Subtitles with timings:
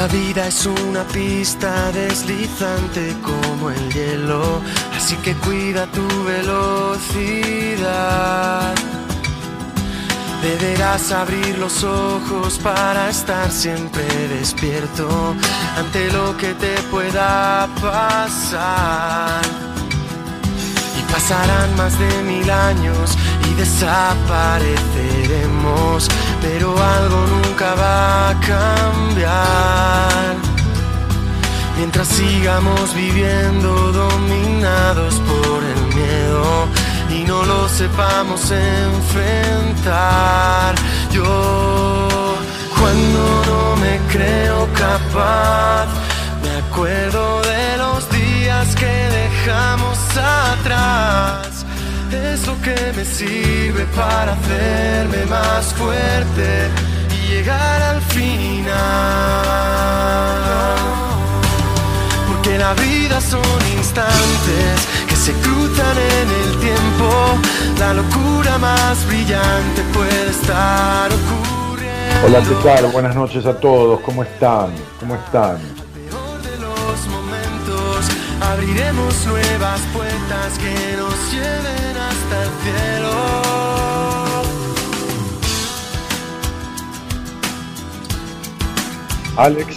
[0.00, 4.62] La vida es una pista deslizante como el hielo,
[4.96, 7.84] así que cuida tu velocidad.
[10.40, 15.36] Deberás abrir los ojos para estar siempre despierto
[15.76, 19.69] ante lo que te pueda pasar.
[21.12, 23.18] Pasarán más de mil años
[23.50, 26.08] y desapareceremos
[26.40, 30.36] pero algo nunca va a cambiar.
[31.76, 36.66] Mientras sigamos viviendo dominados por el miedo
[37.10, 39.94] y no lo sepamos enfrentar,
[41.12, 42.38] yo
[42.78, 45.86] cuando no me creo capaz,
[46.42, 47.49] me acuerdo de
[48.60, 51.64] días que dejamos atrás
[52.12, 56.68] es lo que me sirve para hacerme más fuerte
[57.10, 58.74] y llegar al final.
[62.28, 63.40] Porque la vida son
[63.76, 67.38] instantes que se cruzan en el tiempo.
[67.78, 72.26] La locura más brillante puede estar ocurriendo.
[72.26, 72.86] Hola, ¿qué tal?
[72.92, 74.00] Buenas noches a todos.
[74.00, 74.70] ¿Cómo están?
[74.98, 75.58] ¿Cómo están?
[78.40, 83.10] Abriremos nuevas puertas que nos lleven hasta el cielo.
[89.36, 89.76] Alex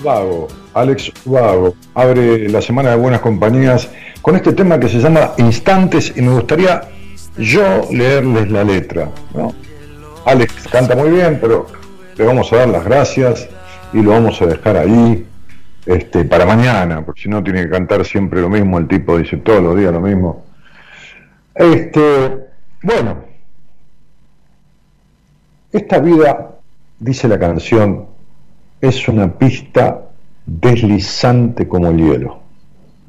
[0.00, 3.88] Ubago, Alex Ubago, abre la semana de buenas compañías
[4.22, 6.88] con este tema que se llama Instantes y me gustaría
[7.36, 9.10] yo leerles la letra.
[10.24, 11.66] Alex canta muy bien, pero
[12.16, 13.48] le vamos a dar las gracias
[13.92, 15.26] y lo vamos a dejar ahí
[15.86, 19.36] este, para mañana, porque si no tiene que cantar siempre lo mismo, el tipo dice
[19.38, 20.44] todos los días lo mismo.
[21.54, 22.46] Este,
[22.82, 23.24] bueno,
[25.72, 26.58] esta vida,
[26.98, 28.06] dice la canción,
[28.80, 30.02] es una pista
[30.46, 32.40] deslizante como el hielo.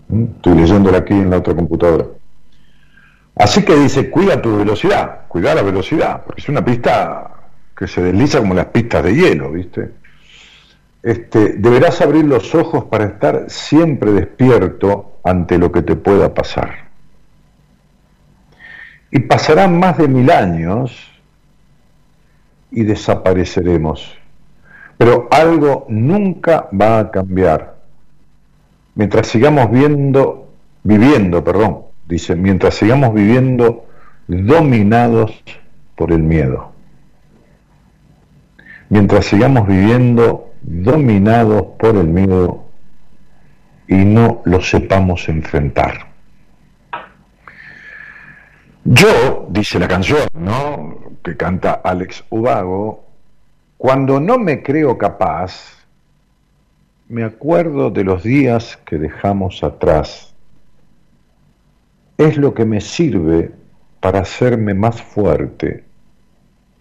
[0.09, 0.23] ¿Mm?
[0.35, 2.05] Estoy leyéndola aquí en la otra computadora.
[3.35, 7.31] Así que dice, cuida tu velocidad, cuida la velocidad, porque es una pista
[7.75, 10.02] que se desliza como las pistas de hielo, ¿viste?
[11.03, 16.75] Este, deberás abrir los ojos para estar siempre despierto ante lo que te pueda pasar.
[19.11, 21.11] Y pasarán más de mil años
[22.71, 24.17] y desapareceremos.
[24.97, 27.75] Pero algo nunca va a cambiar.
[28.95, 30.47] Mientras sigamos viendo,
[30.83, 33.85] viviendo, perdón, dice, mientras sigamos viviendo
[34.27, 35.43] dominados
[35.95, 36.71] por el miedo.
[38.87, 42.65] Mientras sigamos viviendo dominados por el miedo
[43.87, 46.07] y no lo sepamos enfrentar.
[48.85, 51.03] Yo, dice la canción, ¿no?
[51.23, 53.05] que canta Alex Ubago,
[53.77, 55.85] cuando no me creo capaz,
[57.07, 60.33] me acuerdo de los días que dejamos atrás.
[62.17, 63.51] Es lo que me sirve
[63.99, 65.85] para hacerme más fuerte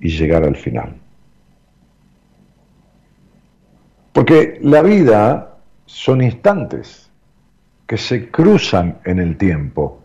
[0.00, 1.02] y llegar al final.
[4.12, 5.56] Porque la vida
[5.86, 7.10] son instantes
[7.86, 10.03] que se cruzan en el tiempo.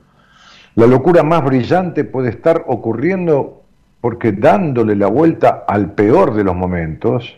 [0.76, 3.64] La locura más brillante puede estar ocurriendo
[4.02, 7.38] porque dándole la vuelta al peor de los momentos,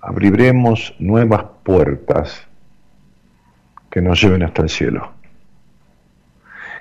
[0.00, 2.46] abriremos nuevas puertas
[3.90, 5.12] que nos lleven hasta el cielo.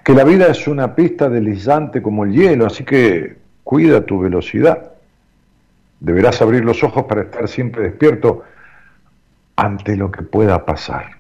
[0.03, 4.92] Que la vida es una pista deslizante como el hielo, así que cuida tu velocidad.
[6.03, 8.44] Deberás abrir los ojos para estar siempre despierto
[9.55, 11.11] ante lo que pueda pasar.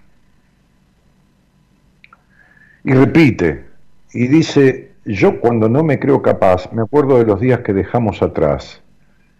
[2.83, 3.65] Y repite,
[4.11, 8.21] y dice, yo cuando no me creo capaz, me acuerdo de los días que dejamos
[8.21, 8.81] atrás.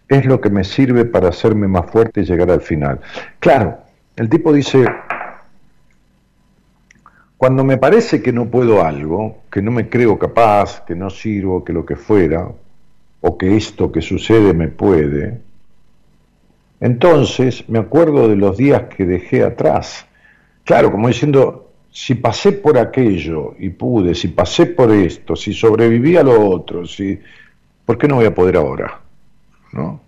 [0.08, 3.00] es lo que me sirve para hacerme más fuerte y llegar al final.
[3.38, 3.78] Claro,
[4.16, 4.86] el tipo dice,
[7.36, 11.64] cuando me parece que no puedo algo, que no me creo capaz, que no sirvo,
[11.64, 12.48] que lo que fuera,
[13.26, 15.40] o que esto que sucede me puede,
[16.78, 20.06] entonces me acuerdo de los días que dejé atrás.
[20.62, 26.18] Claro, como diciendo, si pasé por aquello y pude, si pasé por esto, si sobreviví
[26.18, 27.18] a lo otro, si,
[27.86, 29.00] ¿por qué no voy a poder ahora?
[29.72, 30.02] ¿No?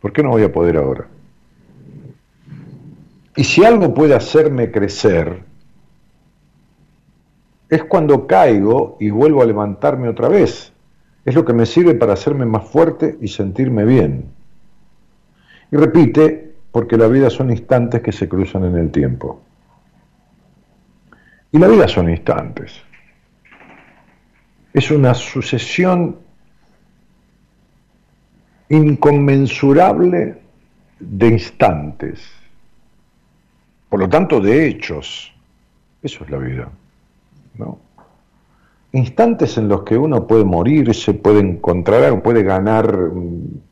[0.00, 1.08] ¿Por qué no voy a poder ahora?
[3.34, 5.42] Y si algo puede hacerme crecer,
[7.68, 10.72] es cuando caigo y vuelvo a levantarme otra vez.
[11.26, 14.30] Es lo que me sirve para hacerme más fuerte y sentirme bien.
[15.72, 19.42] Y repite, porque la vida son instantes que se cruzan en el tiempo.
[21.50, 22.80] Y la vida son instantes.
[24.72, 26.16] Es una sucesión
[28.68, 30.38] inconmensurable
[31.00, 32.24] de instantes,
[33.88, 35.34] por lo tanto de hechos.
[36.02, 36.68] Eso es la vida.
[37.58, 37.85] ¿no?
[38.96, 43.62] Instantes en los que uno puede morir, se puede encontrar, puede ganar un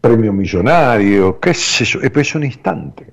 [0.00, 3.06] premio millonario, qué sé yo, es un instante.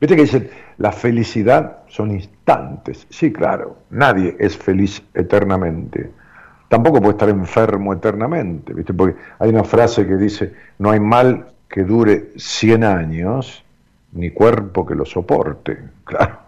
[0.00, 3.06] Viste que dicen, la felicidad son instantes.
[3.08, 6.10] Sí, claro, nadie es feliz eternamente
[6.74, 8.92] tampoco puede estar enfermo eternamente, ¿viste?
[8.92, 13.64] Porque hay una frase que dice, no hay mal que dure 100 años,
[14.12, 16.38] ni cuerpo que lo soporte, claro.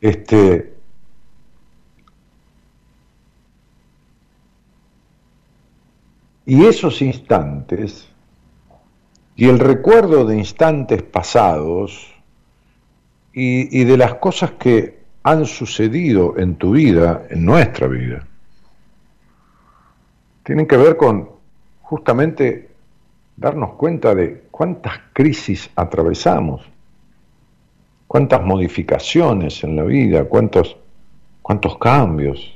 [0.00, 0.75] Este,
[6.46, 8.08] y esos instantes,
[9.34, 12.12] y el recuerdo de instantes pasados,
[13.38, 18.26] y, de las cosas que han sucedido en tu vida, en nuestra vida,
[20.42, 21.28] tienen que ver con
[21.82, 22.70] justamente
[23.36, 26.62] darnos cuenta de cuántas crisis atravesamos,
[28.06, 30.78] cuántas modificaciones en la vida, cuántos,
[31.42, 32.55] cuántos cambios,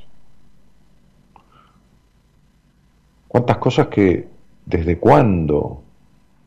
[3.31, 4.27] cuántas cosas que
[4.65, 5.81] desde cuándo,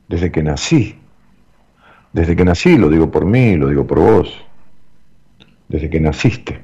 [0.06, 0.94] desde que nací,
[2.12, 4.44] desde que nací, lo digo por mí, lo digo por vos,
[5.66, 6.60] desde que naciste,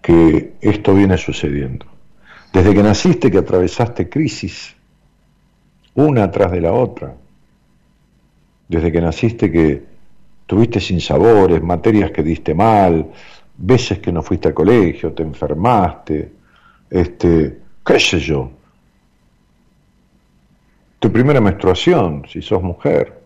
[0.00, 1.86] que esto viene sucediendo.
[2.52, 4.76] Desde que naciste que atravesaste crisis,
[5.96, 7.16] una tras de la otra.
[8.68, 9.82] Desde que naciste que
[10.46, 13.10] tuviste sinsabores, materias que diste mal,
[13.56, 16.30] veces que no fuiste al colegio, te enfermaste,
[16.88, 18.50] este, qué sé yo.
[20.98, 23.22] Tu primera menstruación, si sos mujer.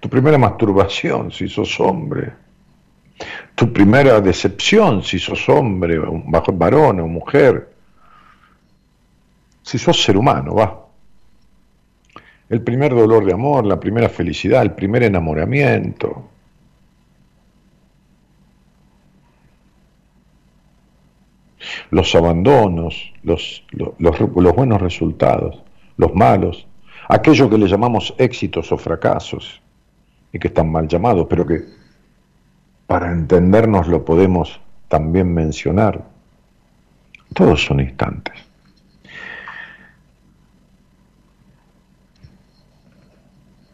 [0.00, 2.32] Tu primera masturbación, si sos hombre
[3.54, 5.98] tu primera decepción, si sos hombre,
[6.54, 7.68] varón o mujer,
[9.62, 10.86] si sos ser humano, va.
[12.48, 16.28] El primer dolor de amor, la primera felicidad, el primer enamoramiento.
[21.90, 25.62] Los abandonos, los, los, buenos resultados,
[25.96, 26.66] los malos,
[27.08, 29.60] aquello que le llamamos éxitos o fracasos,
[30.32, 31.62] y que están mal llamados, pero que
[32.86, 36.02] para entendernos lo podemos también mencionar.
[37.34, 38.34] Todos son instantes.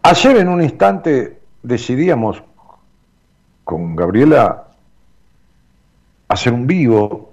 [0.02, 2.42] Ayer en un instante decidíamos
[3.64, 4.68] con Gabriela
[6.28, 7.27] hacer un vivo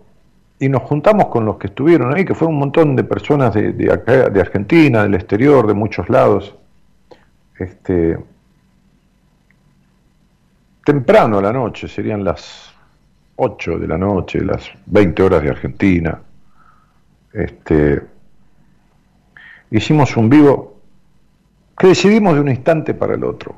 [0.60, 3.74] y nos juntamos con los que estuvieron ahí, que fue un montón de personas de,
[3.74, 6.56] de Argentina, del exterior, de muchos lados.
[7.58, 8.18] Este,
[10.86, 12.74] temprano a la noche, serían las
[13.36, 16.22] 8 de la noche, las 20 horas de Argentina.
[17.34, 18.02] Este,
[19.72, 20.80] hicimos un vivo
[21.78, 23.56] que decidimos de un instante para el otro.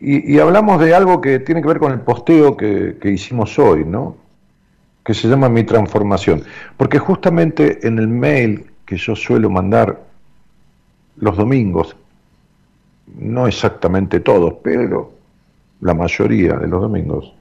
[0.00, 3.86] Y, hablamos de algo que tiene que ver con el posteo que, que hicimos hoy,
[3.86, 4.23] ¿no?
[5.04, 6.42] Que se llama Mi Transformación.
[6.76, 10.00] Porque justamente en el mail que yo suelo mandar
[11.16, 11.96] los domingos,
[13.18, 15.12] no exactamente todos, pero
[15.80, 17.34] la mayoría de los domingos,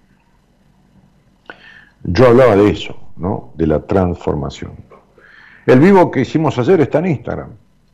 [2.03, 3.53] yo hablaba de eso, ¿no?
[3.55, 4.73] De la transformación.
[5.65, 7.49] El vivo que hicimos ayer está en Instagram,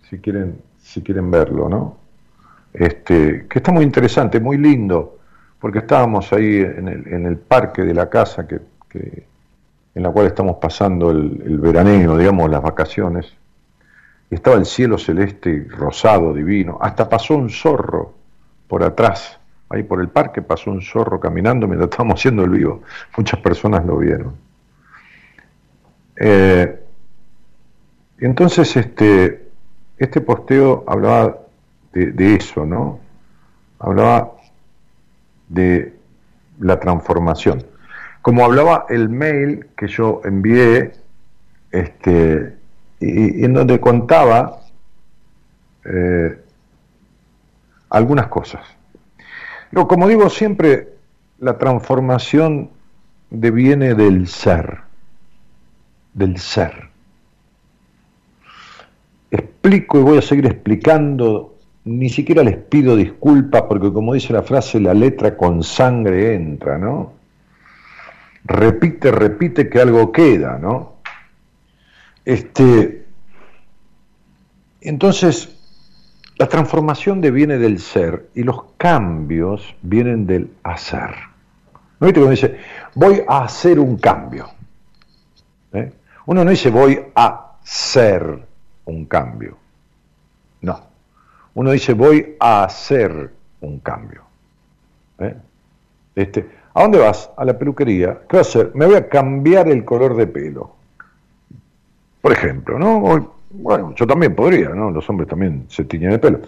[0.09, 1.97] si quieren, si quieren verlo, ¿no?
[2.73, 5.19] Este, que está muy interesante, muy lindo,
[5.59, 9.27] porque estábamos ahí en el, en el parque de la casa que,
[9.95, 13.33] en la cual estamos pasando el, el veraneo, digamos, las vacaciones.
[14.31, 16.77] Y estaba el cielo celeste rosado, divino.
[16.81, 18.13] Hasta pasó un zorro
[18.67, 22.81] por atrás ahí por el parque pasó un zorro caminando mientras estábamos haciendo el vivo.
[23.15, 24.35] Muchas personas lo vieron.
[26.15, 26.79] Eh,
[28.17, 29.47] entonces este,
[29.97, 31.37] este posteo hablaba
[31.93, 32.99] de, eso, ¿no?
[33.79, 34.33] Hablaba
[35.47, 35.93] de
[36.59, 37.65] la transformación.
[38.21, 40.91] Como hablaba el mail que yo envié,
[41.71, 42.55] este,
[42.99, 44.59] y, en donde contaba
[45.85, 46.37] eh,
[47.89, 48.61] algunas cosas.
[49.71, 50.89] como digo siempre,
[51.39, 52.69] la transformación
[53.29, 54.79] deviene del ser,
[56.13, 56.89] del ser.
[59.31, 64.43] Explico y voy a seguir explicando, ni siquiera les pido disculpas porque como dice la
[64.43, 67.18] frase, la letra con sangre entra, ¿no?
[68.45, 70.95] Repite, repite que algo queda, ¿no?
[72.25, 73.05] Este,
[74.81, 75.55] entonces,
[76.37, 81.15] la transformación deviene del ser y los cambios vienen del hacer.
[81.99, 82.57] ¿No viste cuando dice,
[82.95, 84.49] voy a hacer un cambio?
[85.73, 85.91] ¿Eh?
[86.27, 88.39] Uno no dice, voy a ser
[88.85, 89.57] un cambio.
[90.61, 90.81] No.
[91.55, 94.23] Uno dice, voy a hacer un cambio.
[95.19, 95.35] ¿Eh?
[96.15, 96.47] Este,
[96.79, 97.29] ¿A dónde vas?
[97.35, 98.19] A la peluquería.
[98.29, 98.71] ¿Qué vas a hacer?
[98.73, 100.77] Me voy a cambiar el color de pelo.
[102.21, 103.27] Por ejemplo, ¿no?
[103.49, 104.89] Bueno, yo también podría, ¿no?
[104.89, 106.39] Los hombres también se tiñen de pelo.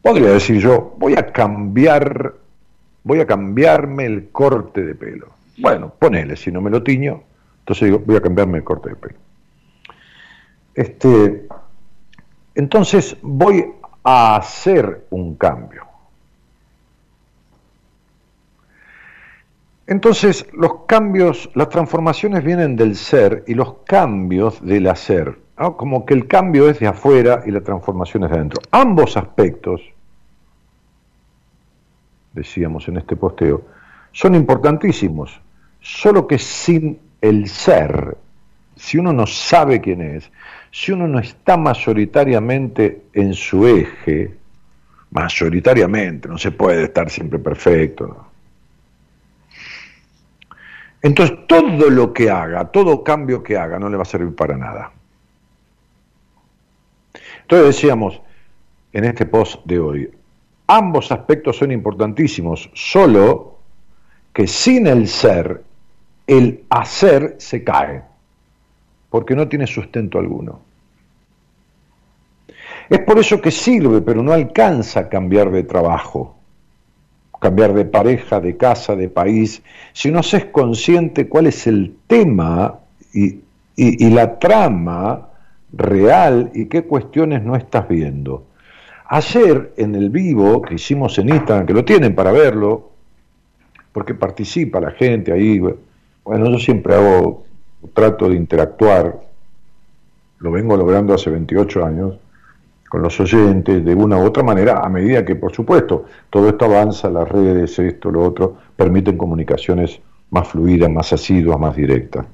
[0.00, 2.32] Podría decir yo, voy a cambiar,
[3.04, 5.26] voy a cambiarme el corte de pelo.
[5.58, 7.20] Bueno, ponele, si no me lo tiño,
[7.58, 9.18] entonces digo, voy a cambiarme el corte de pelo.
[10.74, 11.48] Este,
[12.54, 15.85] entonces voy a hacer un cambio.
[19.86, 26.14] Entonces los cambios, las transformaciones vienen del ser y los cambios del hacer como que
[26.14, 28.62] el cambio es de afuera y la transformación es de adentro.
[28.70, 29.80] Ambos aspectos,
[32.32, 33.64] decíamos en este posteo,
[34.12, 35.40] son importantísimos,
[35.80, 38.16] solo que sin el ser,
[38.76, 40.30] si uno no sabe quién es,
[40.70, 44.34] si uno no está mayoritariamente en su eje,
[45.10, 48.25] mayoritariamente, no se puede estar siempre perfecto.
[51.02, 54.56] Entonces todo lo que haga, todo cambio que haga, no le va a servir para
[54.56, 54.92] nada.
[57.42, 58.20] Entonces decíamos
[58.92, 60.10] en este post de hoy,
[60.66, 63.58] ambos aspectos son importantísimos, solo
[64.32, 65.62] que sin el ser,
[66.26, 68.02] el hacer se cae,
[69.10, 70.60] porque no tiene sustento alguno.
[72.88, 76.35] Es por eso que sirve, pero no alcanza a cambiar de trabajo,
[77.40, 79.62] cambiar de pareja, de casa, de país,
[79.92, 82.78] si no se es consciente cuál es el tema
[83.12, 83.40] y,
[83.76, 85.28] y la trama
[85.72, 88.46] real y qué cuestiones no estás viendo.
[89.08, 92.90] Ayer en el vivo que hicimos en Instagram, que lo tienen para verlo,
[93.92, 97.44] porque participa la gente ahí, bueno, yo siempre hago,
[97.94, 99.20] trato de interactuar,
[100.38, 102.18] lo vengo logrando hace 28 años,
[102.88, 106.66] con los oyentes de una u otra manera, a medida que, por supuesto, todo esto
[106.66, 110.00] avanza, las redes, esto, lo otro, permiten comunicaciones
[110.30, 112.26] más fluidas, más asiduas, más directas.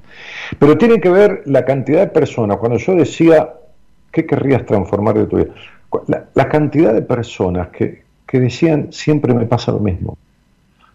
[0.59, 3.53] Pero tiene que ver la cantidad de personas, cuando yo decía,
[4.11, 5.53] ¿qué querrías transformar de tu vida?
[6.33, 10.17] La, cantidad de personas que, que decían, siempre me pasa lo mismo.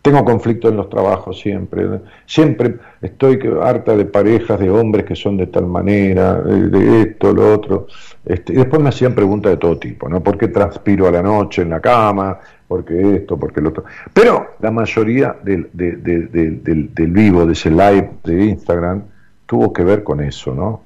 [0.09, 1.87] Tengo conflicto en los trabajos siempre,
[2.25, 7.53] siempre estoy harta de parejas, de hombres que son de tal manera, de, esto, lo
[7.53, 7.88] otro.
[8.25, 10.23] Este, y después me hacían preguntas de todo tipo, ¿no?
[10.23, 12.38] ¿Por qué transpiro a la noche en la cama?
[12.67, 13.85] porque esto, porque lo otro.
[14.15, 19.03] Pero la mayoría del, del, vivo, de ese live de Instagram,
[19.45, 20.81] tuvo que ver con eso, ¿no?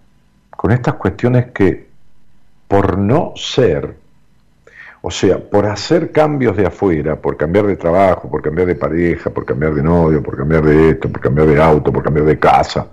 [0.51, 1.87] Con estas cuestiones que
[2.67, 3.95] por no ser,
[5.05, 9.31] o sea, por hacer cambios de afuera, por cambiar de trabajo, por cambiar de pareja,
[9.31, 12.39] por cambiar de novio, por cambiar de esto, por cambiar de auto, por cambiar de
[12.39, 12.87] casa,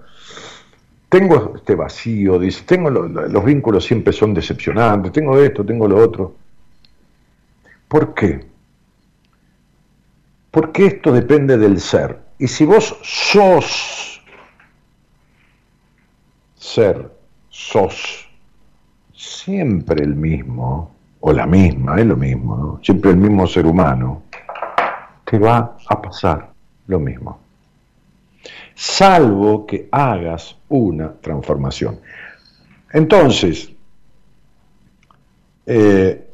[1.08, 6.36] tengo este vacío, dice, tengo los vínculos siempre son decepcionantes, tengo esto, tengo lo otro.
[7.88, 8.46] ¿Por qué?
[10.52, 12.20] Porque esto depende del ser.
[12.38, 14.22] Y si vos sos
[16.56, 17.12] ser,
[17.50, 18.30] sos
[19.14, 22.80] siempre el mismo, o la misma, es lo mismo, ¿no?
[22.84, 24.24] siempre el mismo ser humano,
[25.26, 26.50] te va a pasar
[26.88, 27.40] lo mismo.
[28.74, 32.00] Salvo que hagas una transformación.
[32.92, 33.72] Entonces,
[35.66, 36.26] eh,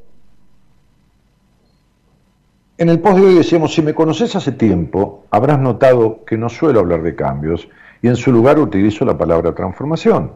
[2.77, 6.50] en el post de hoy decíamos, si me conoces hace tiempo, habrás notado que no
[6.50, 7.68] suelo hablar de cambios
[8.01, 10.32] y en su lugar utilizo la palabra transformación.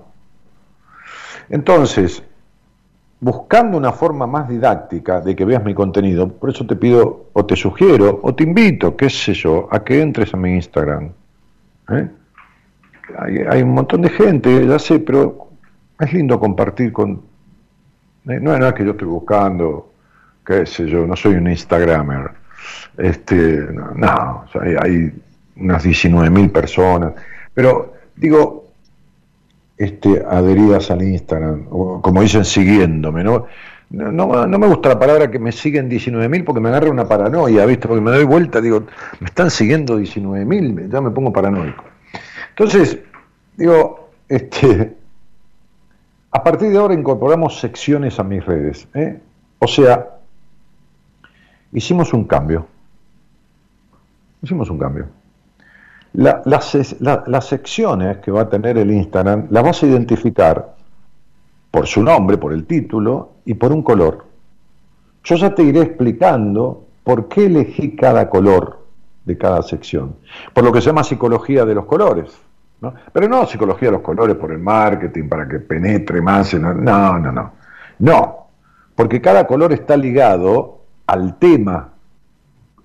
[1.50, 2.24] Entonces,
[3.22, 7.46] buscando una forma más didáctica de que veas mi contenido, por eso te pido o
[7.46, 11.12] te sugiero o te invito, qué sé yo, a que entres a mi Instagram.
[11.92, 12.08] ¿eh?
[13.18, 15.50] hay, un montón de gente, ya sé, pero
[16.00, 17.22] es lindo compartir con...
[18.28, 19.92] Eh, no es que yo estoy buscando,
[20.46, 22.32] qué sé yo, no soy un Instagramer.
[22.98, 25.14] Este, no, hay, hay
[25.58, 27.14] unas 19.000 personas.
[27.54, 28.69] Pero digo,
[29.80, 33.46] este, adheridas al Instagram, o como dicen, siguiéndome, ¿no?
[33.90, 37.66] No, no, me gusta la palabra que me siguen 19.000 porque me agarra una paranoia,
[37.66, 37.88] ¿viste?
[37.88, 38.84] Porque me doy vuelta, digo,
[39.20, 41.84] me están siguiendo 19.000, ya me pongo paranoico.
[42.50, 43.00] Entonces,
[43.58, 44.96] digo, este,
[46.32, 48.88] a partir de ahora incorporamos secciones a mis redes.
[48.94, 49.18] ¿eh?
[49.60, 50.20] O sea,
[51.72, 52.68] hicimos un cambio.
[54.44, 55.08] Hicimos un cambio.
[56.14, 60.76] Las secciones que va a tener el Instagram las vas a identificar
[61.72, 64.26] por su nombre, por el título y por un color.
[65.24, 68.80] Yo ya te iré explicando por qué elegí cada color
[69.26, 70.16] de cada sección,
[70.54, 72.32] por lo que se llama psicología de los colores.
[72.82, 72.94] ¿no?
[73.12, 76.54] Pero no psicología de los colores por el marketing, para que penetre más.
[76.54, 77.52] No, no, no.
[78.00, 78.48] No,
[78.96, 81.90] porque cada color está ligado al tema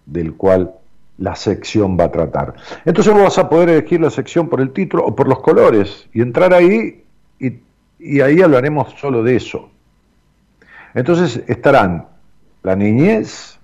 [0.05, 0.75] del cual
[1.19, 2.55] la sección va a tratar.
[2.85, 6.09] Entonces vos vas a poder elegir la sección por el título o por los colores
[6.13, 7.05] y entrar ahí
[7.39, 7.65] y
[8.05, 9.71] y ahí hablaremos solo de eso.
[10.93, 12.07] Entonces estarán
[12.63, 13.59] la niñez,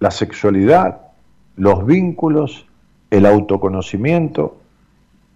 [0.00, 1.00] la sexualidad,
[1.56, 2.66] los vínculos,
[3.10, 4.58] el autoconocimiento,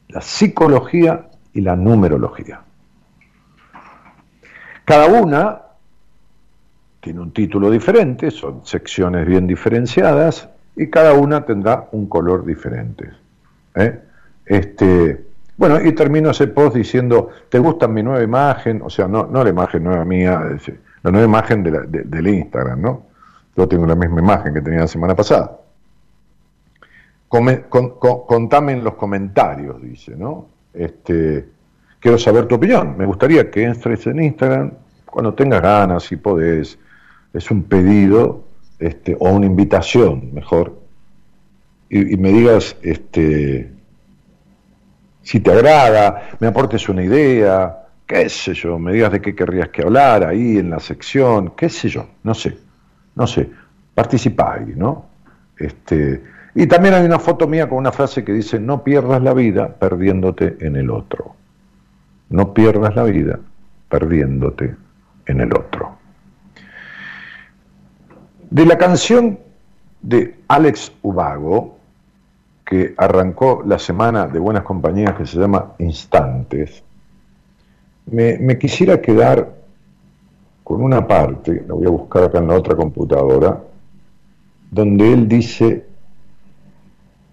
[0.09, 2.61] la psicología y la numerología.
[4.85, 5.62] Cada una
[7.00, 10.50] tiene un título diferente, son secciones bien diferenciadas
[10.81, 13.11] y cada una tendrá un color diferente.
[13.75, 14.01] ¿eh?
[14.47, 15.27] Este,
[15.59, 18.81] bueno, y termino ese post diciendo, ¿te gusta mi nueva imagen?
[18.83, 20.41] O sea, no, no la imagen nueva mía,
[21.03, 23.03] la nueva imagen de del Instagram, ¿no?
[23.55, 25.59] Yo tengo la misma imagen que tenía la semana pasada.
[27.29, 30.47] contame en los comentarios, dice, ¿no?
[30.73, 31.47] Este,
[31.99, 32.97] quiero saber tu opinión.
[32.97, 34.73] Me gustaría que entres en Instagram
[35.05, 36.79] cuando tengas ganas, si podés.
[37.35, 38.50] Es un pedido
[38.81, 40.81] este, o una invitación, mejor.
[41.88, 43.71] Y, me digas, este,
[45.23, 49.69] si te agrada, me aportes una idea, qué sé yo, me digas de qué querrías
[49.69, 52.57] que hablar ahí en la sección, qué sé yo, no sé,
[53.16, 53.51] no sé,
[53.95, 55.07] participáis, ¿no?
[55.59, 56.23] Este,
[56.55, 59.69] y también hay una foto mía con una frase que dice, no pierdas la vida
[59.69, 61.37] perdiéndote en el otro.
[62.29, 63.38] No pierdas la vida
[63.88, 64.75] perdiéndote
[65.27, 65.89] en el otro.
[68.51, 69.39] De la canción
[70.03, 71.79] de Alex Ubago,
[72.65, 76.83] que arrancó la semana de buenas compañías que se llama Instantes,
[78.07, 79.55] me, quisiera quedar
[80.65, 83.61] con una parte, la voy a buscar acá en la otra computadora,
[84.69, 85.87] donde él dice,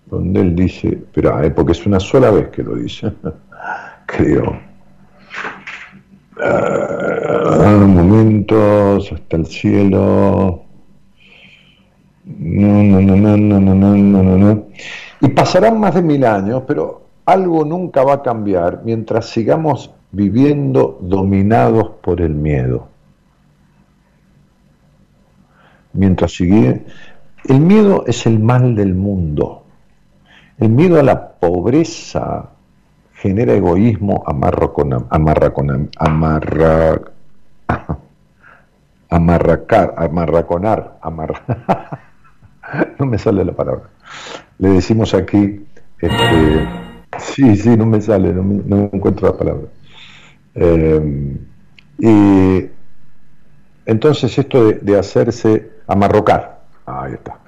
[0.05, 3.11] donde él dice, espera, eh, porque es una sola vez que lo dice,
[4.05, 4.59] creo.
[6.37, 10.66] Uh, momentos, hasta el cielo.
[12.27, 14.63] No, no, no, no, no, no, no, no, no.
[15.21, 20.97] y pasarán más de mil años, pero algo nunca va a cambiar mientras sigamos viviendo
[21.01, 22.89] dominados por el miedo.
[25.93, 26.85] Mientras sigue,
[27.45, 29.63] el miedo es el mal del mundo.
[30.57, 32.49] El miedo a la pobreza
[33.13, 37.01] genera egoísmo, amarra con, amarra con, amarra,
[39.09, 42.01] amarracar, amarraconar, amarra.
[42.99, 43.89] no me sale la palabra
[44.59, 45.65] le decimos aquí,
[45.99, 46.67] este,
[47.19, 49.67] sí, sí, no me sale, no, me, encuentro la palabra.
[50.55, 51.37] Eh,
[51.99, 52.69] y
[53.85, 57.39] entonces esto de, hacerse amarrocar, ahí está.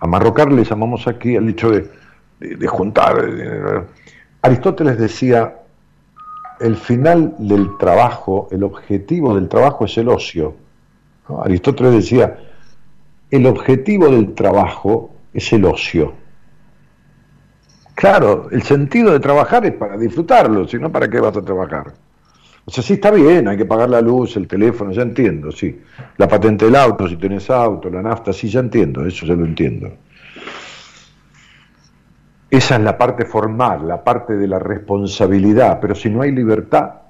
[0.00, 1.90] Amarrocar le llamamos aquí al dicho de,
[2.40, 3.24] de, juntar.
[4.42, 5.56] Aristóteles decía,
[6.60, 10.54] el final del trabajo, el objetivo del trabajo es el ocio.
[11.42, 12.38] Aristóteles decía,
[13.34, 16.14] el objetivo del trabajo es el ocio.
[17.96, 21.94] Claro, el sentido de trabajar es para disfrutarlo, si no, ¿para qué vas a trabajar?
[22.64, 25.82] O sea, sí está bien, hay que pagar la luz, el teléfono, ya entiendo, sí.
[26.16, 29.44] La patente del auto, si tenés auto, la nafta, sí, ya entiendo, eso ya lo
[29.44, 29.90] entiendo.
[32.48, 37.00] Esa es la parte formal, la parte de la responsabilidad, pero si no hay libertad,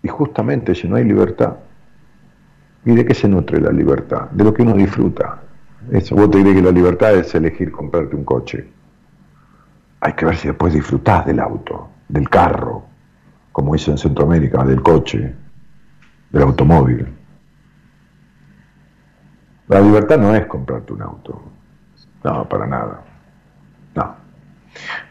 [0.00, 1.56] y justamente si no hay libertad,
[2.84, 4.30] ¿y de qué se nutre la libertad?
[4.30, 5.42] De lo que uno disfruta.
[5.90, 8.68] Eso, vos te diré que la libertad es elegir comprarte un coche.
[10.00, 12.84] Hay que ver si después disfrutás del auto, del carro,
[13.52, 15.34] como hice en Centroamérica, del coche,
[16.30, 17.06] del automóvil.
[19.68, 21.42] La libertad no es comprarte un auto.
[22.24, 23.02] No, para nada.
[23.94, 24.16] No.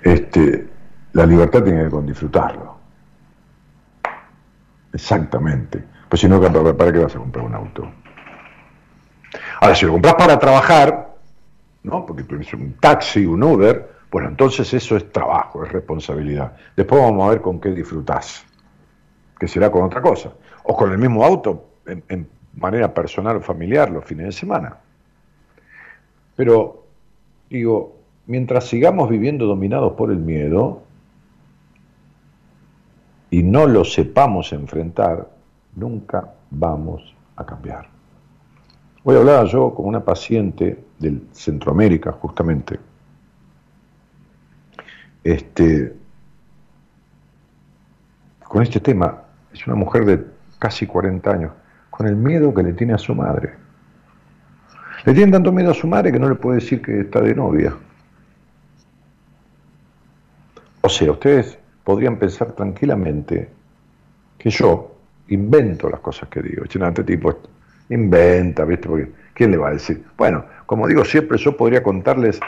[0.01, 0.67] Este,
[1.13, 2.77] la libertad tiene que ver con disfrutarlo.
[4.93, 5.83] Exactamente.
[6.09, 7.87] Pues si no, ¿para qué vas a comprar un auto?
[9.59, 11.15] Ahora, si lo compras para trabajar,
[11.83, 12.05] ¿no?
[12.05, 16.55] Porque tú eres un taxi, un Uber, bueno, entonces eso es trabajo, es responsabilidad.
[16.75, 18.45] Después vamos a ver con qué disfrutás,
[19.37, 20.31] que será con otra cosa.
[20.63, 24.77] O con el mismo auto, en, en manera personal o familiar, los fines de semana.
[26.35, 26.85] Pero,
[27.49, 30.83] digo, mientras sigamos viviendo dominados por el miedo
[33.29, 35.36] y no lo sepamos enfrentar,
[35.77, 37.87] nunca vamos a cambiar.
[39.03, 42.79] Hoy hablaba yo con una paciente del Centroamérica, justamente,
[45.23, 45.95] este,
[48.43, 49.23] con este tema.
[49.53, 50.25] Es una mujer de
[50.59, 51.51] casi 40 años,
[51.89, 53.53] con el miedo que le tiene a su madre.
[55.05, 57.35] Le tiene tanto miedo a su madre que no le puede decir que está de
[57.35, 57.73] novia.
[60.81, 63.49] O sea, ustedes podrían pensar tranquilamente
[64.37, 64.96] que yo
[65.29, 66.63] invento las cosas que digo.
[66.63, 67.39] Este tipo
[67.89, 68.87] inventa, ¿viste?
[68.87, 70.03] Porque ¿quién le va a decir?
[70.17, 72.39] Bueno, como digo siempre, yo podría contarles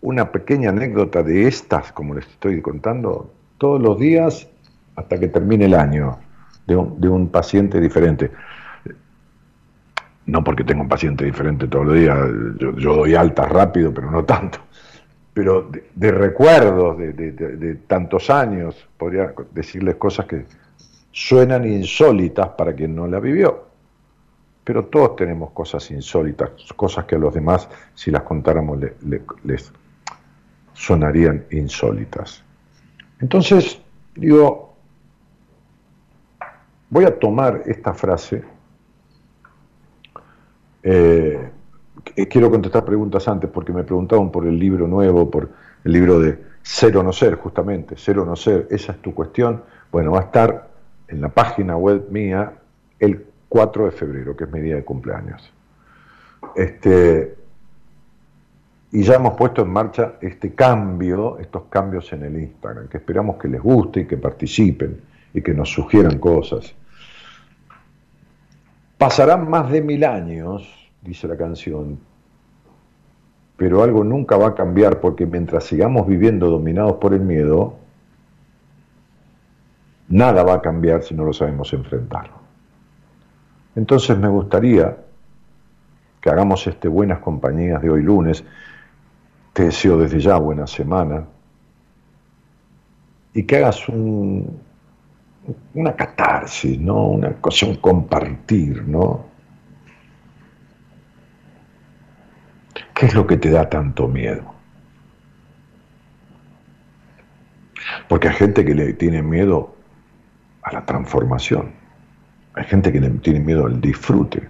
[0.00, 4.48] una pequeña anécdota de estas, como les estoy contando, todos los días
[4.96, 6.18] hasta que termine el año,
[6.66, 8.30] de un, de un paciente diferente.
[10.26, 12.18] No porque tenga un paciente diferente todos los días,
[12.58, 14.58] yo, doy altas rápido, pero no tanto.
[15.32, 20.44] Pero de, recuerdos de, de tantos años, podría decirles cosas que
[21.14, 23.68] suenan insólitas para quien no la vivió.
[24.64, 28.80] Pero todos tenemos cosas insólitas, cosas que a los demás, si las contáramos,
[29.44, 29.72] les
[30.72, 32.42] sonarían insólitas.
[33.20, 33.80] Entonces,
[34.16, 34.74] digo,
[36.90, 38.42] voy a tomar esta frase.
[40.82, 41.50] Eh,
[42.28, 45.48] quiero contestar preguntas antes porque me preguntaban por el libro nuevo, por
[45.84, 49.14] el libro de Ser o no ser, justamente, Ser o no ser, esa es tu
[49.14, 49.62] cuestión.
[49.92, 50.73] Bueno, va a estar
[51.08, 52.52] en la página web mía
[52.98, 55.52] el 4 de febrero, que es mi día de cumpleaños.
[56.56, 57.34] Este,
[58.92, 63.36] y ya hemos puesto en marcha este cambio, estos cambios en el Instagram, que esperamos
[63.36, 65.00] que les guste y que participen
[65.32, 66.74] y que nos sugieran cosas.
[68.96, 71.98] Pasarán más de mil años, dice la canción,
[73.56, 77.76] pero algo nunca va a cambiar porque mientras sigamos viviendo dominados por el miedo,
[80.14, 82.30] nada va a cambiar si no lo sabemos enfrentar.
[83.74, 84.96] Entonces me gustaría
[86.20, 88.44] que hagamos este buenas compañías de hoy lunes.
[89.52, 91.24] Te deseo desde ya buena semana.
[93.32, 94.60] Y que hagas un,
[95.74, 97.08] una catarsis, ¿no?
[97.08, 99.26] Una cosa, un compartir, ¿no?
[102.94, 104.54] ¿Qué es lo que te da tanto miedo?
[108.08, 109.73] Porque hay gente que le tiene miedo
[110.64, 111.72] a la transformación.
[112.54, 114.48] Hay gente que le tiene miedo al disfrute.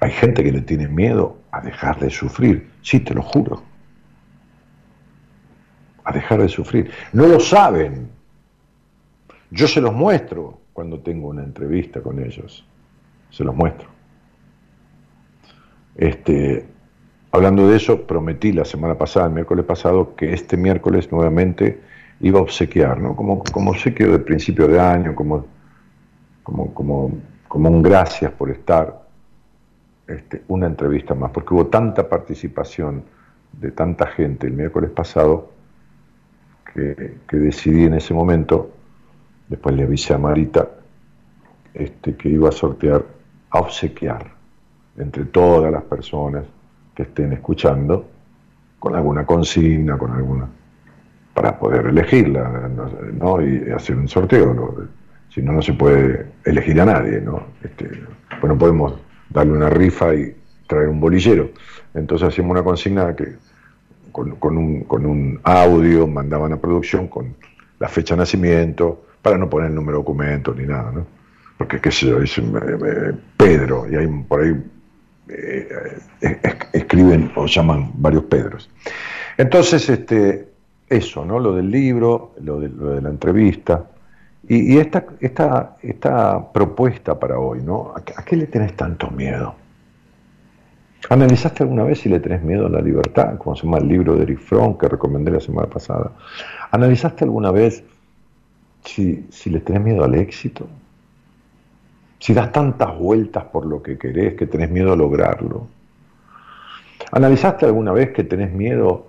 [0.00, 2.70] Hay gente que le tiene miedo a dejar de sufrir.
[2.82, 3.62] Sí, te lo juro.
[6.04, 6.90] A dejar de sufrir.
[7.12, 8.08] No lo saben.
[9.50, 12.64] Yo se los muestro cuando tengo una entrevista con ellos.
[13.30, 13.88] Se los muestro.
[15.96, 16.66] Este,
[17.32, 21.80] hablando de eso, prometí la semana pasada, el miércoles pasado, que este miércoles nuevamente
[22.20, 23.14] iba a obsequiar, ¿no?
[23.14, 25.46] Como, como obsequio de principio de año, como,
[26.42, 27.12] como, como
[27.48, 29.02] como un gracias por estar,
[30.06, 33.02] este, una entrevista más, porque hubo tanta participación
[33.52, 35.50] de tanta gente el miércoles pasado
[36.72, 38.70] que, decidí en ese momento,
[39.48, 40.68] después le avisé a Marita,
[41.74, 43.04] este, que iba a sortear,
[43.50, 44.30] a obsequiar
[44.98, 46.44] entre todas las personas
[46.94, 48.06] que estén escuchando,
[48.78, 50.48] con alguna consigna, con alguna,
[51.38, 52.68] para poder elegirla,
[53.12, 53.40] ¿no?
[53.40, 54.52] y hacer un sorteo.
[54.52, 54.74] ¿no?
[55.28, 57.44] si no, no se puede elegir a nadie, ¿no?
[57.62, 57.88] Este,
[58.40, 58.94] pues podemos
[59.30, 60.34] darle una rifa y
[60.66, 61.50] traer un bolillero.
[61.94, 63.36] Entonces hacíamos una consigna que
[64.10, 67.36] con, un, con un audio mandaban a producción con
[67.78, 71.06] la fecha de nacimiento, para no poner el número de documento ni nada, ¿no?
[71.56, 74.60] Porque, qué sé yo, es eh, eh, Pedro, y hay por ahí
[75.28, 75.68] eh,
[76.72, 78.68] escriben o llaman varios Pedros.
[79.36, 80.47] Entonces, este,
[80.88, 81.38] eso, ¿no?
[81.38, 83.84] Lo del libro, lo de, la entrevista,
[84.46, 87.92] y, esta, esta, esta, propuesta para hoy, ¿no?
[87.94, 89.54] ¿A, qué le tenés tanto miedo?
[91.10, 94.16] ¿Analizaste alguna vez si le tenés miedo a la libertad, como se llama el libro
[94.16, 96.12] de Eric Fromm que recomendé la semana pasada?
[96.70, 97.84] ¿Analizaste alguna vez
[98.84, 100.66] si, si le tenés miedo al éxito?
[102.18, 105.68] Si das tantas vueltas por lo que querés que tenés miedo a lograrlo.
[107.12, 109.07] ¿Analizaste alguna vez que tenés miedo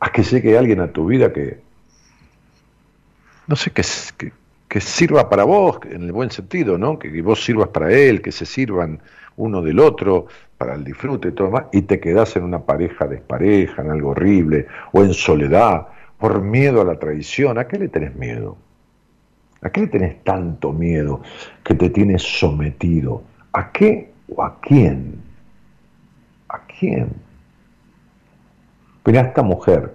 [0.00, 1.60] a que llegue alguien a tu vida que,
[3.46, 3.82] no sé, que,
[4.16, 4.32] que,
[4.68, 6.98] que sirva para vos, en el buen sentido, ¿no?
[6.98, 9.00] Que, vos sirvas para él, que se sirvan
[9.36, 10.26] uno del otro
[10.58, 14.10] para el disfrute y todo más, y te quedás en una pareja despareja, en algo
[14.10, 17.58] horrible, o en soledad, por miedo a la traición.
[17.58, 18.56] ¿A qué le tenés miedo?
[19.62, 21.22] ¿A qué le tenés tanto miedo
[21.64, 23.22] que te tienes sometido?
[23.52, 25.22] ¿A qué o a quién?
[26.48, 27.27] ¿A quién?
[29.08, 29.94] Mira, esta mujer,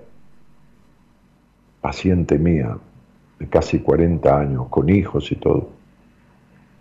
[1.82, 2.76] paciente mía,
[3.38, 5.70] de casi 40 años, con hijos y todo,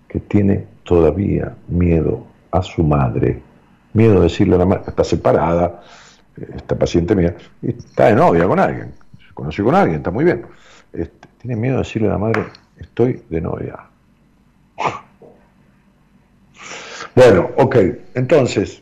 [0.09, 3.43] que tiene todavía miedo a su madre,
[3.93, 5.83] miedo de decirle a la madre, está separada,
[6.57, 8.95] esta paciente mía, y está de novia con alguien,
[9.29, 10.47] se conoció con alguien, está muy bien.
[10.95, 12.47] Este, tiene miedo de decirle a la madre,
[12.79, 13.79] estoy de novia.
[17.15, 17.77] Bueno, ok,
[18.15, 18.82] entonces,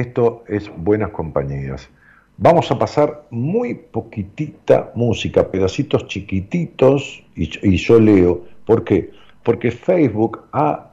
[0.00, 1.88] esto es buenas compañías.
[2.36, 8.44] Vamos a pasar muy poquitita música, pedacitos chiquititos, y, yo leo.
[8.64, 9.10] ¿Por qué?
[9.42, 10.90] Porque Facebook ha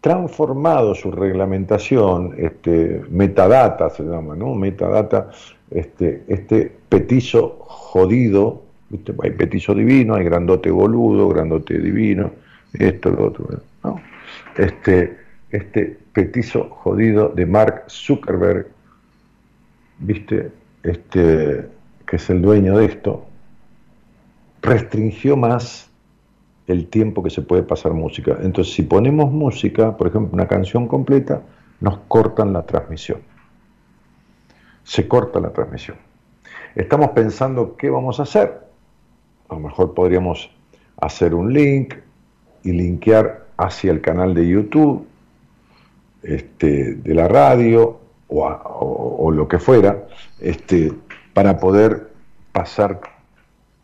[0.00, 4.54] transformado su reglamentación, este, metadata se llama, ¿no?
[4.54, 5.30] Metadata,
[5.70, 8.62] este, este petizo jodido,
[9.22, 12.30] hay petizo divino, hay grandote boludo, grandote divino,
[12.72, 13.48] esto, lo otro,
[13.82, 14.00] ¿no?
[14.56, 15.16] Este,
[15.50, 18.68] este petizo jodido de Mark Zuckerberg,
[19.98, 20.52] ¿viste?
[20.82, 21.68] Este,
[22.06, 23.26] que es el dueño de esto,
[24.62, 25.90] restringió más
[26.66, 28.38] el tiempo que se puede pasar música.
[28.40, 31.42] Entonces, si ponemos música, por ejemplo, una canción completa,
[31.80, 33.18] nos cortan la transmisión.
[34.84, 35.96] Se corta la transmisión.
[36.74, 38.60] Estamos pensando qué vamos a hacer.
[39.48, 40.50] A lo mejor podríamos
[41.00, 41.94] hacer un link
[42.62, 45.06] y linkear hacia el canal de YouTube
[46.24, 50.04] este, de la radio o, lo que fuera,
[50.40, 50.92] este,
[51.32, 52.10] para poder
[52.52, 53.00] pasar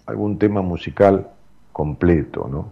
[0.07, 1.29] algún tema musical
[1.73, 2.69] completo, ¿no?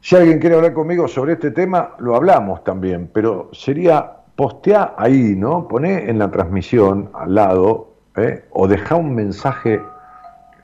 [0.00, 5.36] Si alguien quiere hablar conmigo sobre este tema, lo hablamos también, pero sería postear ahí,
[5.36, 5.68] ¿no?
[5.68, 8.44] Poné en la transmisión al lado, ¿eh?
[8.50, 9.80] o dejar un mensaje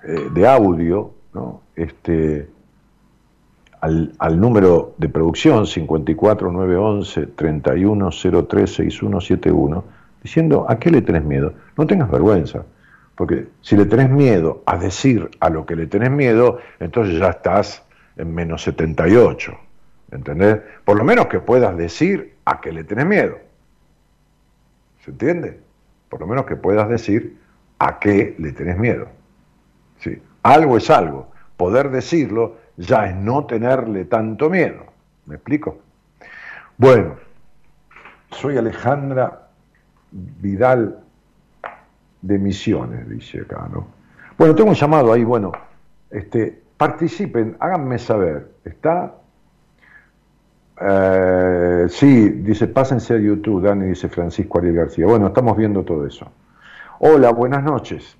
[0.05, 1.61] eh, de audio, ¿no?
[1.77, 2.49] Este,
[3.81, 9.83] al, número de producción 54911 31036171
[10.23, 11.53] diciendo a qué le tenés miedo.
[11.77, 12.65] No tengas vergüenza,
[13.15, 17.31] porque si le tenés miedo a decir a lo que le tenés miedo, entonces ya
[17.31, 17.85] estás
[18.17, 19.57] en menos 78.
[20.11, 20.61] ¿Entendés?
[20.85, 23.39] Por lo menos que puedas decir a qué le tenés miedo.
[25.05, 25.61] ¿Se entiende?
[26.09, 27.37] Por lo menos que puedas decir
[27.79, 29.09] a qué le tenés miedo.
[29.99, 30.21] ¿Sí?
[30.43, 31.31] Algo es algo.
[31.57, 34.85] Poder decirlo ya es no tenerle tanto miedo.
[35.27, 35.79] ¿Me explico?
[36.79, 37.17] Bueno,
[38.31, 39.49] soy Alejandra
[40.11, 41.01] Vidal
[42.23, 43.89] de Misiones, dice acá, ¿no?
[44.39, 45.51] Bueno, tengo un llamado ahí, bueno,
[46.11, 49.15] este, participen, háganme saber, ¿está?
[50.81, 55.07] Eh, sí, dice, pásense a YouTube, Dani, dice Francisco Ariel García.
[55.07, 56.31] Bueno, estamos viendo todo eso.
[57.01, 58.17] Hola, buenas noches.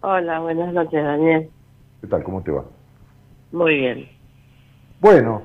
[0.00, 1.48] Hola, buenas noches, Daniel.
[2.00, 2.24] ¿Qué tal?
[2.24, 2.64] ¿Cómo te va?
[3.52, 4.08] Muy bien.
[5.00, 5.42] Bueno,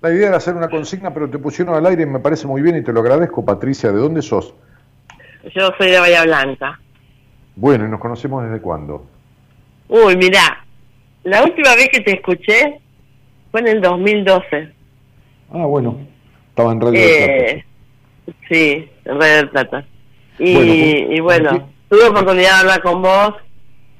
[0.00, 2.62] la idea era hacer una consigna, pero te pusieron al aire y me parece muy
[2.62, 3.44] bien y te lo agradezco.
[3.44, 4.54] Patricia, ¿de dónde sos?
[5.54, 6.80] Yo soy de Bahía Blanca.
[7.56, 9.06] Bueno, ¿y nos conocemos desde cuándo?
[9.88, 10.64] Uy, mirá,
[11.24, 12.80] la última vez que te escuché
[13.50, 14.72] fue en el 2012.
[15.52, 15.98] Ah, bueno,
[16.50, 17.32] estaba en Radio de Plata.
[17.32, 17.64] Eh,
[18.48, 19.86] sí, en Radio de Plata.
[20.38, 23.34] Y bueno, y bueno tuve oportunidad de hablar con vos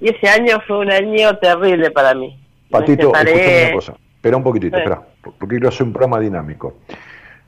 [0.00, 2.38] y ese año fue un año terrible para mí.
[2.70, 3.94] Patito, escúchame una cosa.
[4.14, 6.78] Espera un poquitito, espera, porque quiero hacer un programa dinámico.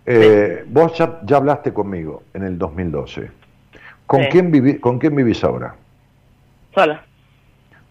[0.07, 3.29] Eh, vos ya, ya, hablaste conmigo en el 2012.
[4.07, 5.75] ¿Con, quién viví, ¿Con quién vivís ahora?
[6.75, 7.05] Sola.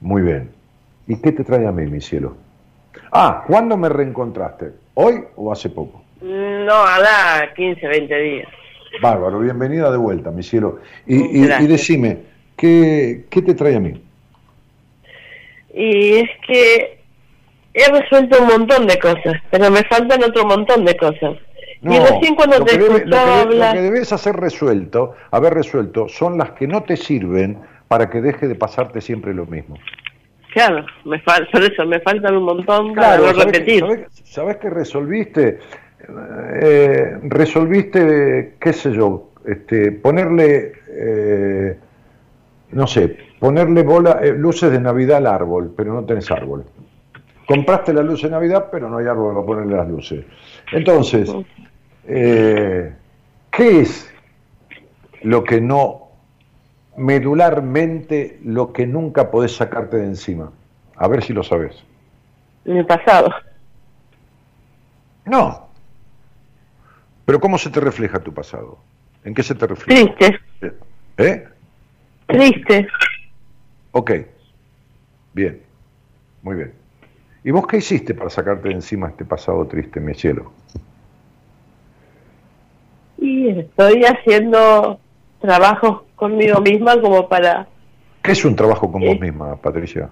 [0.02, 0.52] Muy bien.
[1.08, 2.36] ¿Y qué te trae a mí, mi cielo?
[3.12, 4.72] Ah, ¿cuándo me reencontraste?
[4.96, 6.04] ¿Hoy o hace poco?
[6.22, 8.48] No, ahora 15, 20 días.
[9.02, 10.80] Bárbaro, bienvenida de vuelta, mi cielo.
[11.06, 12.18] Y, y, y decime,
[12.56, 14.02] ¿qué, ¿qué te trae a mí?
[15.74, 16.99] Y es que
[17.82, 21.38] he resuelto un montón de cosas, pero me faltan otro montón de cosas.
[21.82, 26.38] y recién cuando te debe, lo, que lo que debes hacer resuelto, haber resuelto, son
[26.38, 29.78] las que no te sirven para que deje de pasarte siempre lo mismo.
[30.54, 34.08] Claro, me por eso me faltan un montón para no repetir.
[34.24, 35.60] ¿sabes, que resolviste?
[36.62, 41.78] Eh, resolviste, qué sé yo, este, ponerle, eh,
[42.72, 46.66] no sé, ponerle bola, eh, luces de Navidad al árbol, pero no tenés árbol
[47.50, 50.24] compraste la luz de Navidad, pero no hay árbol para ponerle las luces.
[50.72, 51.34] Entonces,
[52.06, 52.94] eh,
[53.50, 54.08] ¿qué es
[55.24, 56.10] lo que no
[56.96, 60.52] medularmente lo que nunca podés sacarte de encima?
[60.96, 61.84] A ver si lo sabes.
[62.66, 63.34] Mi pasado.
[65.26, 65.70] No.
[67.26, 68.78] Pero ¿cómo se te refleja tu pasado?
[69.24, 70.16] ¿En qué se te refleja?
[70.16, 70.40] Triste.
[71.18, 71.48] ¿Eh?
[72.28, 72.88] Triste.
[73.94, 74.12] Ok.
[75.34, 75.60] Bien.
[76.44, 76.79] Muy bien.
[77.44, 80.52] ¿Y vos qué hiciste para sacarte de encima este pasado triste, mi cielo?
[83.18, 85.00] Y estoy haciendo
[85.42, 87.68] trabajos conmigo misma como para...
[88.22, 90.10] ¿Qué es un trabajo con vos misma, Patricia?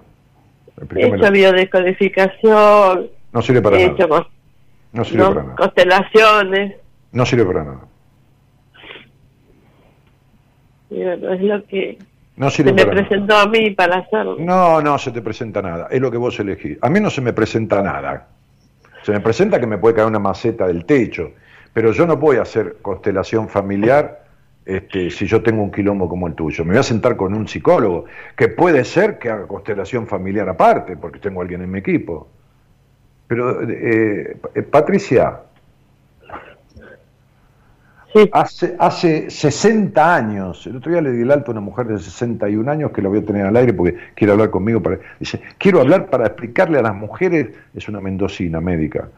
[0.94, 3.94] He hecho biodescodificación, No sirve para he nada.
[3.94, 4.28] hecho cos-
[4.92, 5.28] No sirve ¿no?
[5.30, 5.56] para nada.
[5.56, 6.76] constelaciones.
[7.12, 7.80] No sirve para nada.
[10.90, 11.98] Y bueno, es lo que
[12.38, 13.06] No se me para nada.
[13.06, 14.36] presentó a mí para hacerlo.
[14.38, 15.88] No, no se te presenta nada.
[15.90, 16.78] Es lo que vos elegís.
[16.80, 18.28] A mí no se me presenta nada.
[19.02, 21.32] Se me presenta que me puede caer una maceta del techo.
[21.72, 24.24] Pero yo no voy a hacer constelación familiar
[24.64, 26.64] este, si yo tengo un quilombo como el tuyo.
[26.64, 28.04] Me voy a sentar con un psicólogo,
[28.36, 32.28] que puede ser que haga constelación familiar aparte, porque tengo a alguien en mi equipo.
[33.26, 35.40] Pero, eh, eh, Patricia,
[38.32, 41.98] Hace, hace 60 años, el otro día le di el alto a una mujer de
[41.98, 44.82] 61 años que la voy a tener al aire porque quiere hablar conmigo.
[44.82, 49.08] Para, dice, quiero hablar para explicarle a las mujeres, es una mendocina médica,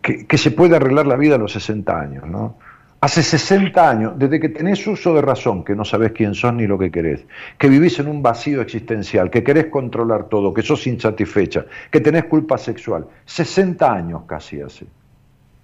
[0.00, 2.56] que, que se puede arreglar la vida a los 60 años, ¿no?
[3.00, 6.68] Hace 60 años, desde que tenés uso de razón, que no sabés quién sos ni
[6.68, 7.24] lo que querés,
[7.58, 12.26] que vivís en un vacío existencial, que querés controlar todo, que sos insatisfecha, que tenés
[12.26, 14.86] culpa sexual, 60 años casi hace.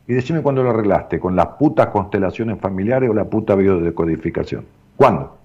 [0.08, 4.64] Y decime cuándo lo arreglaste, con las putas constelaciones familiares o la puta biodecodificación.
[4.96, 5.36] ¿Cuándo?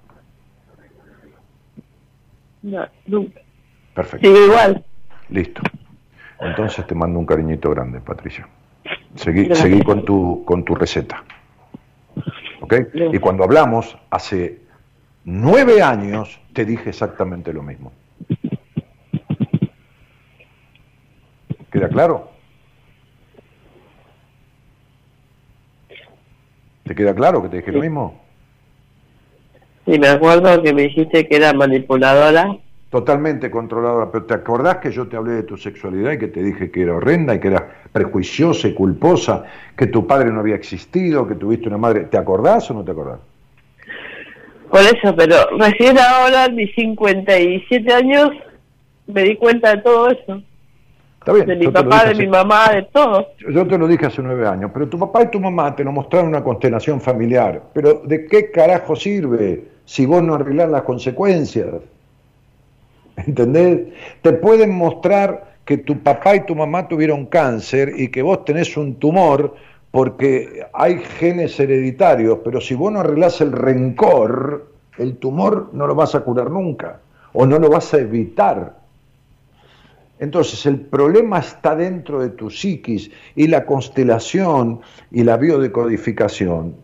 [2.62, 3.41] no, nunca.
[3.93, 4.26] Perfecto.
[4.26, 4.86] Sigo igual.
[5.28, 5.62] Listo.
[6.39, 8.47] Entonces te mando un cariñito grande, Patricia.
[9.15, 11.23] Seguí, seguí con, tu, con tu receta.
[12.62, 12.73] ¿Ok?
[13.12, 14.62] Y cuando hablamos hace
[15.26, 17.91] nueve años, te dije exactamente lo mismo.
[21.69, 22.33] ¿Queda claro?
[26.84, 28.22] ¿Te queda claro que te dije lo mismo?
[29.86, 32.58] Y me acuerdo que me dijiste que era manipuladora.
[32.89, 36.43] Totalmente controladora, pero ¿te acordás que yo te hablé de tu sexualidad y que te
[36.43, 40.56] dije que era horrenda y que era prejuiciosa y culposa, que tu padre no había
[40.56, 42.02] existido, que tuviste una madre?
[42.02, 43.19] ¿Te acordás o no te acordás?
[44.69, 48.30] Por eso, pero recién ahora, a mis 57 años,
[49.08, 50.41] me di cuenta de todo eso.
[51.24, 51.48] Está bien.
[51.48, 53.28] De mi papá, de hace- mi mamá, de todo.
[53.50, 55.92] Yo te lo dije hace nueve años, pero tu papá y tu mamá te lo
[55.94, 57.62] mostraron una constelación familiar.
[57.74, 61.68] Pero ¿de qué carajo sirve si vos no arreglás las consecuencias?
[63.16, 63.94] ¿Entendés?
[64.22, 68.76] Te pueden mostrar que tu papá y tu mamá tuvieron cáncer y que vos tenés
[68.76, 69.56] un tumor
[69.92, 75.96] porque hay genes hereditarios, pero si vos no arreglás el rencor, el tumor no lo
[75.96, 77.00] vas a curar nunca
[77.32, 78.83] o no lo vas a evitar.
[80.24, 84.80] Entonces el problema está dentro de tu psiquis y la constelación
[85.12, 86.76] y la biodecodificación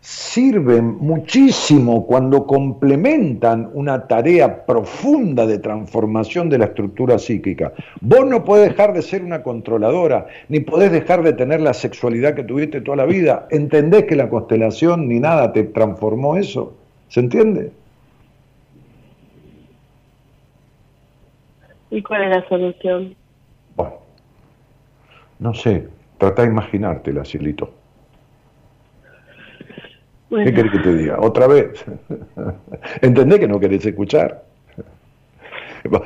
[0.00, 7.74] sirven muchísimo cuando complementan una tarea profunda de transformación de la estructura psíquica.
[8.00, 12.34] Vos no podés dejar de ser una controladora, ni podés dejar de tener la sexualidad
[12.34, 13.46] que tuviste toda la vida.
[13.50, 16.72] ¿Entendés que la constelación ni nada te transformó eso?
[17.08, 17.72] ¿Se entiende?
[21.90, 23.16] ¿Y cuál es la solución?
[23.76, 23.94] Bueno,
[25.38, 27.72] no sé, trata de imaginártela, Cielito.
[30.28, 31.18] ¿Qué Bueno, querés que te diga?
[31.20, 31.84] ¿Otra vez?
[33.02, 34.44] ¿Entendés que no querés escuchar?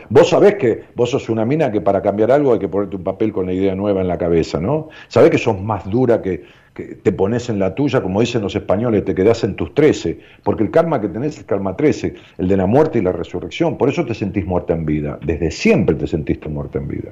[0.09, 3.05] Vos sabés que vos sos una mina que para cambiar algo hay que ponerte un
[3.05, 4.89] papel con la idea nueva en la cabeza, ¿no?
[5.09, 8.55] Sabés que sos más dura que, que te pones en la tuya, como dicen los
[8.55, 12.49] españoles, te quedás en tus 13, porque el karma que tenés es karma 13, el
[12.49, 15.95] de la muerte y la resurrección, por eso te sentís muerta en vida, desde siempre
[15.95, 17.11] te sentiste muerta en vida.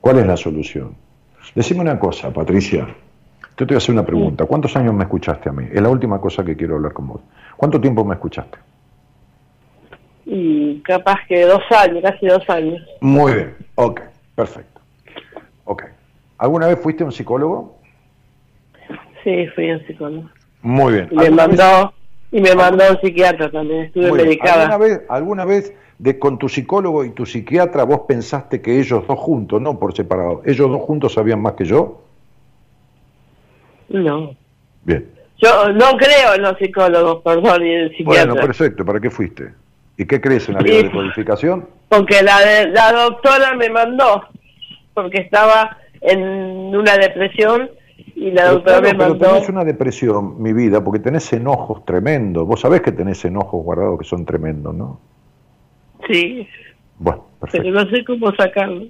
[0.00, 0.94] ¿Cuál es la solución?
[1.54, 2.86] Decime una cosa, Patricia.
[3.56, 4.46] Yo te voy a hacer una pregunta.
[4.46, 5.66] ¿Cuántos años me escuchaste a mí?
[5.72, 7.20] Es la última cosa que quiero hablar con vos.
[7.56, 8.58] ¿Cuánto tiempo me escuchaste?
[10.26, 12.80] Y capaz que dos años, casi dos años.
[13.00, 13.56] Muy bien.
[13.74, 14.00] Ok,
[14.34, 14.80] perfecto.
[15.64, 15.84] Ok.
[16.38, 17.78] ¿Alguna vez fuiste a un psicólogo?
[19.22, 20.30] Sí, fui a un psicólogo.
[20.62, 21.08] Muy bien.
[21.10, 21.94] Y me ¿Alguna vez- mandó,
[22.32, 24.28] y me mandó a un psiquiatra también, estuve Muy bien.
[24.28, 24.62] medicada.
[24.62, 29.06] ¿Alguna vez, alguna vez de, con tu psicólogo y tu psiquiatra vos pensaste que ellos
[29.06, 32.02] dos juntos, no por separado, ellos dos juntos sabían más que yo?
[33.88, 34.34] No.
[34.84, 35.10] Bien.
[35.38, 38.24] Yo no creo en los psicólogos, perdón, y en el psiquiatra.
[38.32, 38.84] Bueno, perfecto.
[38.84, 39.52] ¿Para qué fuiste?
[39.96, 40.66] ¿Y qué crees en la Sí.
[40.66, 41.68] vida de codificación?
[41.88, 44.24] Porque la, de- la doctora me mandó,
[44.92, 46.20] porque estaba en
[46.74, 47.70] una depresión
[48.16, 49.18] y la doctora me mandó...
[49.18, 52.46] Pero tenés una depresión, mi vida, porque tenés enojos tremendos.
[52.46, 55.00] Vos sabés que tenés enojos guardados que son tremendos, ¿no?
[56.08, 56.46] Sí.
[56.98, 57.64] Bueno, perfecto.
[57.70, 58.86] Pero no sé cómo sacarlo.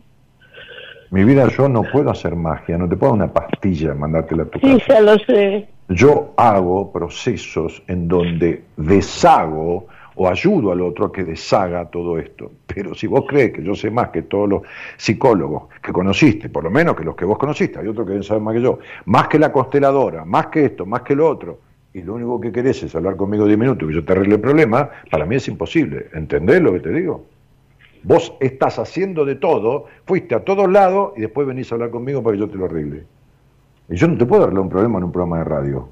[1.11, 4.47] Mi vida, yo no puedo hacer magia, no te puedo dar una pastilla, mandártela a
[4.47, 5.69] tu Sí, ya lo sé.
[5.89, 9.87] Yo hago procesos en donde deshago
[10.17, 12.51] o ayudo al otro a que deshaga todo esto.
[12.67, 14.63] Pero si vos crees que yo sé más que todos los
[14.97, 18.25] psicólogos que conociste, por lo menos que los que vos conociste, hay otros que deben
[18.25, 21.59] saber más que yo, más que la consteladora, más que esto, más que lo otro,
[21.93, 24.35] y lo único que querés es hablar conmigo 10 minutos y que yo te arregle
[24.35, 26.09] el problema, para mí es imposible.
[26.13, 27.25] ¿Entendés lo que te digo?
[28.03, 32.23] Vos estás haciendo de todo, fuiste a todos lados y después venís a hablar conmigo
[32.23, 33.05] para que yo te lo arregle.
[33.89, 35.89] Y yo no te puedo arreglar un problema en un programa de radio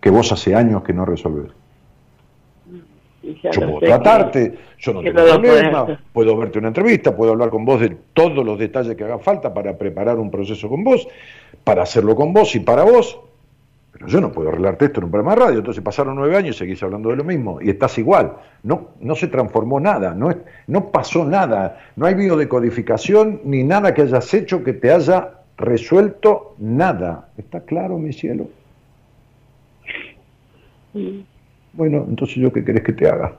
[0.00, 1.52] que vos hace años que no resolvés.
[3.42, 7.80] Yo puedo tratarte, yo no tengo problema, puedo verte una entrevista, puedo hablar con vos
[7.80, 11.08] de todos los detalles que haga falta para preparar un proceso con vos,
[11.62, 13.18] para hacerlo con vos y para vos,
[13.92, 16.56] pero yo no puedo arreglarte esto en un programa de radio, entonces pasaron nueve años
[16.56, 20.30] y seguís hablando de lo mismo, y estás igual, no, no se transformó nada, no,
[20.30, 25.44] es, no pasó nada, no hay biodecodificación ni nada que hayas hecho que te haya
[25.56, 27.28] resuelto nada.
[27.38, 28.48] ¿Está claro, mi cielo?
[31.76, 33.36] Bueno, entonces yo qué querés que te haga.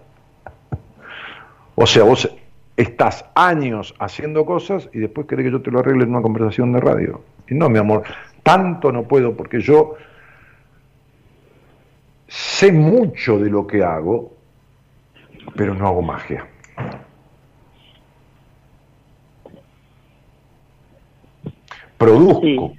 [1.76, 2.30] o sea, vos
[2.76, 6.74] estás años haciendo cosas y después querés que yo te lo arregle en una conversación
[6.74, 7.22] de radio.
[7.48, 8.04] Y no, mi amor,
[8.44, 9.96] tanto no puedo porque yo
[12.28, 14.34] sé mucho de lo que hago,
[15.56, 16.46] pero no hago magia.
[21.98, 22.74] Produzco,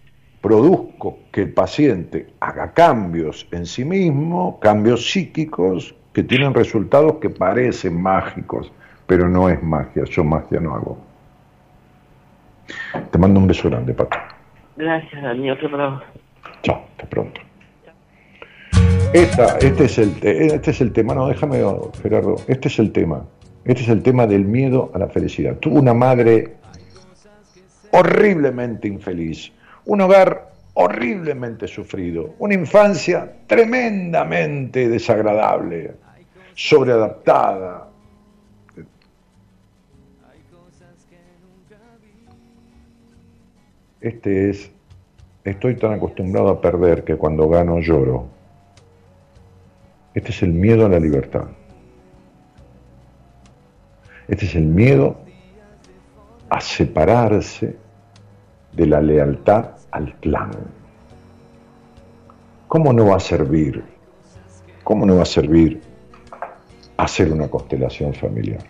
[0.46, 7.30] produzco que el paciente haga cambios en sí mismo, cambios psíquicos que tienen resultados que
[7.30, 8.70] parecen mágicos,
[9.08, 10.98] pero no es magia, yo magia no hago.
[13.10, 14.18] Te mando un beso grande, Pato.
[14.76, 16.04] Gracias, Daniel, te pronto.
[16.62, 17.40] Chao, hasta pronto.
[19.12, 21.58] Esta, este, es el, este es el tema, no, déjame,
[22.02, 23.24] Gerardo, este es el tema.
[23.64, 25.56] Este es el tema del miedo a la felicidad.
[25.56, 26.54] Tuvo una madre
[27.90, 29.50] horriblemente infeliz,
[29.86, 35.94] un hogar horriblemente sufrido, una infancia tremendamente desagradable,
[36.54, 37.88] sobreadaptada.
[44.00, 44.70] Este es,
[45.44, 48.26] estoy tan acostumbrado a perder que cuando gano lloro.
[50.14, 51.46] Este es el miedo a la libertad.
[54.28, 55.16] Este es el miedo
[56.50, 57.76] a separarse
[58.72, 60.50] de la lealtad al clan.
[62.68, 63.82] ¿Cómo no va a servir?
[64.84, 65.80] ¿Cómo no va a servir
[66.98, 68.60] hacer una constelación familiar?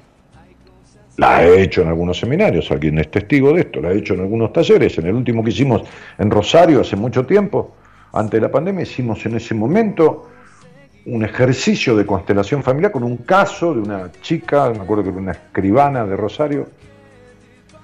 [1.16, 4.20] La he hecho en algunos seminarios, alguien es testigo de esto, la he hecho en
[4.20, 5.82] algunos talleres, en el último que hicimos
[6.18, 7.74] en Rosario hace mucho tiempo,
[8.12, 10.28] antes de la pandemia, hicimos en ese momento
[11.06, 15.18] un ejercicio de constelación familiar con un caso de una chica, me acuerdo que era
[15.18, 16.68] una escribana de Rosario,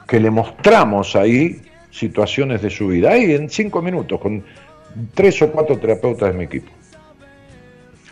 [0.07, 1.63] que le mostramos ahí
[1.93, 4.43] situaciones de su vida, ahí en cinco minutos, con
[5.15, 6.73] tres o cuatro terapeutas de mi equipo.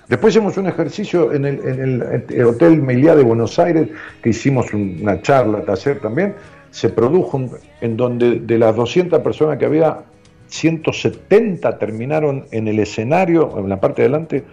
[0.06, 3.88] Después hicimos un ejercicio en el, Hotel Meliá de Buenos Aires,
[4.22, 6.34] que hicimos una charla, taller también,
[6.70, 7.40] se produjo
[7.80, 10.02] en donde de las 200 personas que había,
[10.48, 14.44] 170 terminaron en el escenario, en la parte de adelante,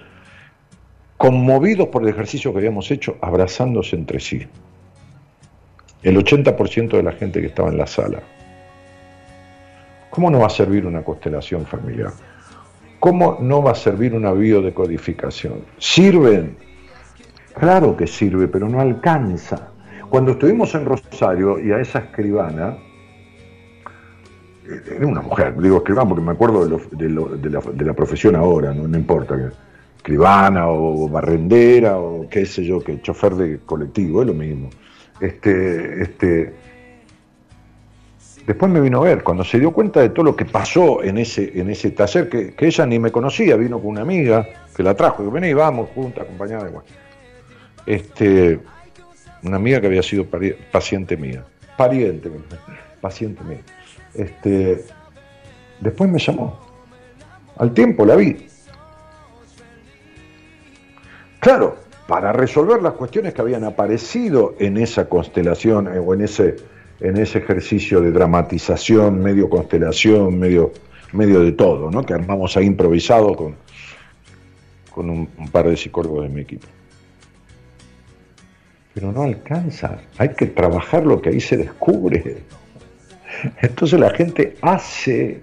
[1.18, 4.46] conmovidos por el ejercicio que habíamos hecho, abrazándose entre sí.
[6.04, 8.22] El 80% de la gente que estaba en la sala.
[10.18, 12.12] ¿Cómo no va a servir una constelación familiar?
[13.00, 15.60] ¿Cómo no va a servir una biodecodificación?
[15.78, 16.58] ¿Sirven?
[17.54, 19.70] Claro que sirve, pero no alcanza.
[20.10, 22.78] Cuando estuvimos en Rosario y a esa escribana,
[24.90, 27.10] era una mujer, digo escribana porque me acuerdo de,
[27.52, 29.36] la, de la, profesión ahora, no, no importa
[29.98, 34.72] escribana o barrendera o qué sé yo, que chofer de colectivo, es lo mismo.
[35.22, 36.56] Este, este,
[38.48, 41.18] después me vino a ver, cuando se dio cuenta de todo lo que pasó en
[41.18, 44.96] ese, en ese taller, que, ella ni me conocía, vino con una amiga que la
[44.96, 46.72] trajo, que vení, vamos juntas, acompañada de
[47.86, 48.60] Este,
[49.44, 50.26] una amiga que había sido
[50.72, 51.44] paciente mía,
[51.76, 52.32] pariente,
[53.02, 53.60] paciente mía.
[54.14, 54.86] Este,
[55.82, 56.58] después me llamó.
[57.58, 58.48] Al tiempo la vi.
[61.42, 61.76] Claro,
[62.08, 66.56] para resolver las cuestiones que habían aparecido en esa constelación eh, o en ese,
[67.00, 70.72] en ese ejercicio de dramatización, medio constelación, medio,
[71.14, 72.04] medio de todo, ¿no?
[72.04, 73.56] que armamos ahí improvisado con,
[74.92, 76.68] con un, par de psicólogos de mi equipo.
[78.94, 82.38] Pero no alcanza, hay que trabajar lo que ahí se descubre.
[83.62, 85.42] Entonces la gente hace,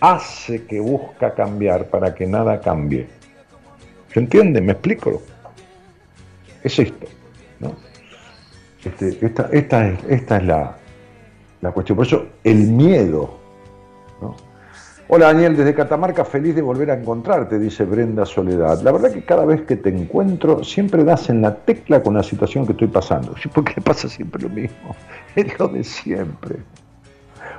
[0.00, 3.06] hace que busca cambiar para que nada cambie.
[4.12, 4.60] ¿Se entiende?
[4.60, 5.22] ¿Me explico?
[6.62, 7.06] Es esto.
[8.84, 9.48] Este, esta,
[9.88, 11.96] es, la, cuestión.
[11.96, 13.38] Por eso el miedo.
[15.08, 18.80] Hola Daniel, desde Catamarca, feliz de volver a encontrarte, dice Brenda Soledad.
[18.82, 22.22] La verdad que cada vez que te encuentro, siempre das en la tecla con la
[22.22, 23.34] situación que estoy pasando.
[23.54, 24.94] ¿Por qué pasa siempre lo mismo?
[25.36, 26.56] Es lo de siempre.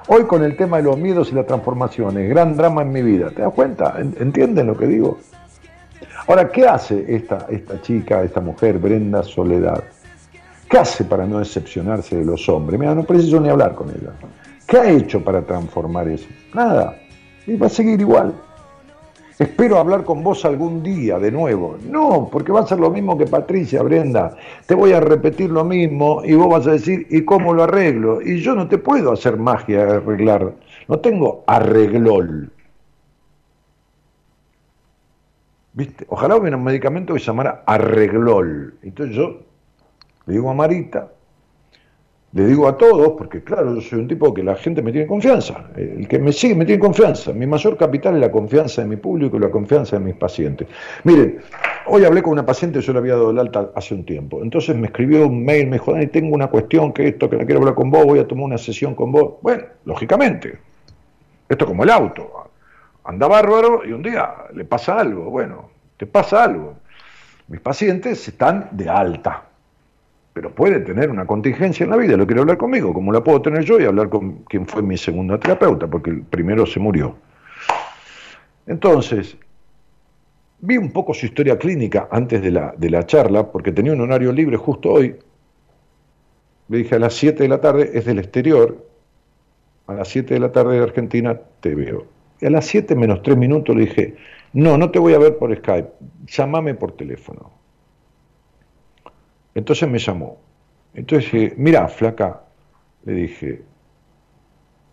[0.08, 3.32] Hoy con el tema de los miedos y las transformaciones, gran drama en mi vida.
[3.32, 3.96] ¿Te das cuenta?
[3.98, 5.18] ¿Entienden lo que digo?
[6.28, 7.48] Ahora, ¿qué hace esta
[7.82, 9.84] chica, esta mujer, Brenda Soledad?
[10.70, 12.80] ¿Qué hace para no decepcionarse de los hombres?
[12.80, 14.12] Mira, no preciso ni hablar con ella.
[14.68, 16.28] ¿Qué ha hecho para transformar eso?
[16.54, 16.98] Nada
[17.48, 18.34] y va a seguir igual.
[19.38, 21.78] Espero hablar con vos algún día de nuevo.
[21.90, 24.38] No, porque va a ser lo mismo que Patricia, Brenda.
[24.66, 28.22] Te voy a repetir lo mismo y vos vas a decir, ¿y cómo lo arreglo?
[28.22, 30.54] Y yo no te puedo hacer magia arreglar.
[30.88, 32.50] No tengo arreglol.
[35.74, 36.06] ¿Viste?
[36.08, 38.76] Ojalá hubiera un medicamento que se llamara arreglol.
[38.84, 39.42] Entonces yo
[40.26, 41.12] le digo a Marita,
[42.36, 45.08] le digo a todos, porque claro, yo soy un tipo que la gente me tiene
[45.08, 48.90] confianza, el que me sigue me tiene confianza, mi mayor capital es la confianza de
[48.90, 50.68] mi público y la confianza de mis pacientes.
[51.06, 51.40] Miren,
[51.86, 54.76] hoy hablé con una paciente, yo le había dado el alta hace un tiempo, entonces
[54.76, 57.62] me escribió un mail, me dijo, Dani, tengo una cuestión, que esto, que la quiero
[57.62, 59.36] hablar con vos, voy a tomar una sesión con vos.
[59.42, 60.60] Bueno, lógicamente,
[61.48, 62.50] esto es como el auto,
[63.06, 66.74] anda bárbaro y un día le pasa algo, bueno, te pasa algo.
[67.48, 69.45] Mis pacientes están de alta,
[70.36, 73.42] pero puede tener una contingencia en la vida, lo quiere hablar conmigo, como la puedo
[73.42, 77.16] tener yo y hablar con quien fue mi segunda terapeuta, porque el primero se murió.
[78.68, 79.38] Entonces,
[80.60, 84.02] vi un poco su historia clínica antes de la, de la charla, porque tenía un
[84.02, 85.16] horario libre justo hoy.
[86.68, 88.86] Le dije a las 7 de la tarde, es del exterior,
[89.88, 92.08] a las 7 de la tarde de Argentina te veo.
[92.42, 94.18] Y a las 7 menos 3 minutos le dije,
[94.52, 95.92] no, no te voy a ver por Skype,
[96.28, 97.65] llámame por teléfono.
[99.56, 100.38] Entonces me llamó.
[100.94, 102.42] Entonces dije, mira, flaca,
[103.06, 103.62] le dije,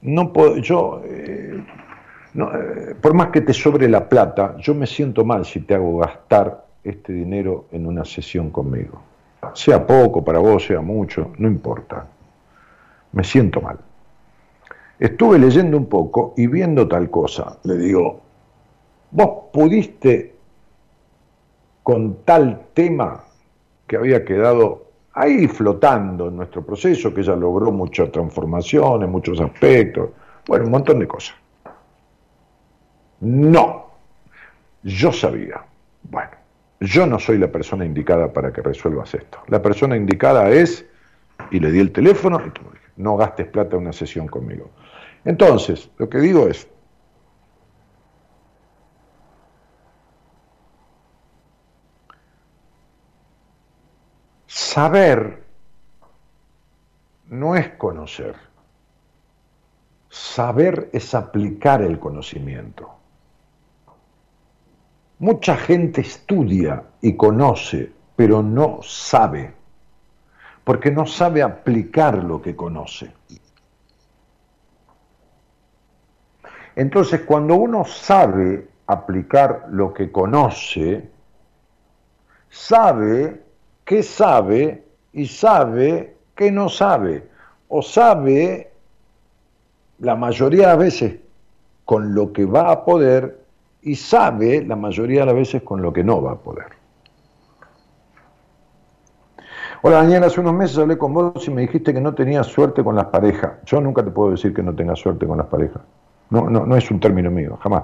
[0.03, 1.63] no puedo, yo, eh,
[2.35, 5.99] eh, por más que te sobre la plata, yo me siento mal si te hago
[5.99, 9.03] gastar este dinero en una sesión conmigo.
[9.55, 12.07] Sea poco para vos, sea mucho, no importa.
[13.13, 13.79] Me siento mal.
[14.99, 17.59] Estuve leyendo un poco y viendo tal cosa.
[17.65, 18.21] Le digo,
[19.11, 20.35] vos pudiste
[21.83, 23.25] con tal tema
[23.87, 30.11] que había quedado ahí flotando en nuestro proceso, que ya logró muchas transformaciones, muchos aspectos,
[30.47, 31.37] bueno, un montón de cosas.
[33.21, 33.87] No,
[34.83, 35.63] yo sabía,
[36.03, 36.31] bueno,
[36.81, 39.39] yo no soy la persona indicada para que resuelvas esto.
[39.49, 40.85] La persona indicada es,
[41.51, 42.63] y le di el teléfono, y tú,
[42.97, 44.71] no gastes plata en una sesión conmigo.
[45.25, 46.69] Entonces, lo que digo es,
[54.55, 55.43] Saber
[57.31, 58.37] no es conocer.
[60.11, 62.91] Saber es aplicar el conocimiento.
[65.21, 69.55] Mucha gente estudia y conoce, pero no sabe,
[70.65, 73.11] porque no sabe aplicar lo que conoce.
[76.77, 81.11] Entonces, cuando uno sabe aplicar lo que conoce,
[82.51, 83.52] sabe
[83.85, 87.29] que sabe y sabe que no sabe,
[87.69, 88.71] o sabe
[89.99, 91.21] la mayoría de las veces
[91.85, 93.41] con lo que va a poder
[93.83, 96.67] y sabe la mayoría de las veces con lo que no va a poder.
[99.85, 102.85] Hola Daniel, hace unos meses hablé con vos y me dijiste que no tenías suerte
[102.85, 103.55] con las parejas.
[103.67, 105.83] Yo nunca te puedo decir que no tengas suerte con las parejas.
[106.31, 107.83] No, no, no es un término mío, jamás.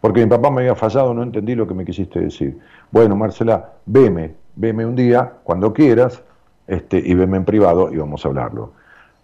[0.00, 2.58] Porque mi papá me había fallado, no entendí lo que me quisiste decir.
[2.90, 6.22] Bueno, Marcela, veme, veme un día, cuando quieras,
[6.66, 8.72] este, y veme en privado y vamos a hablarlo.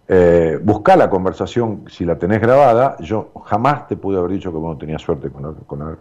[0.09, 4.59] Eh, busca la conversación, si la tenés grabada, yo jamás te pude haber dicho que
[4.59, 5.97] no tenías suerte con, con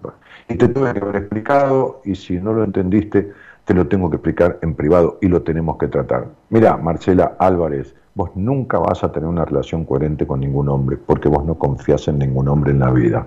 [0.49, 3.32] Y te tuve que haber explicado, y si no lo entendiste,
[3.64, 6.28] te lo tengo que explicar en privado y lo tenemos que tratar.
[6.51, 11.28] Mira, Marcela Álvarez, vos nunca vas a tener una relación coherente con ningún hombre, porque
[11.28, 13.26] vos no confías en ningún hombre en la vida.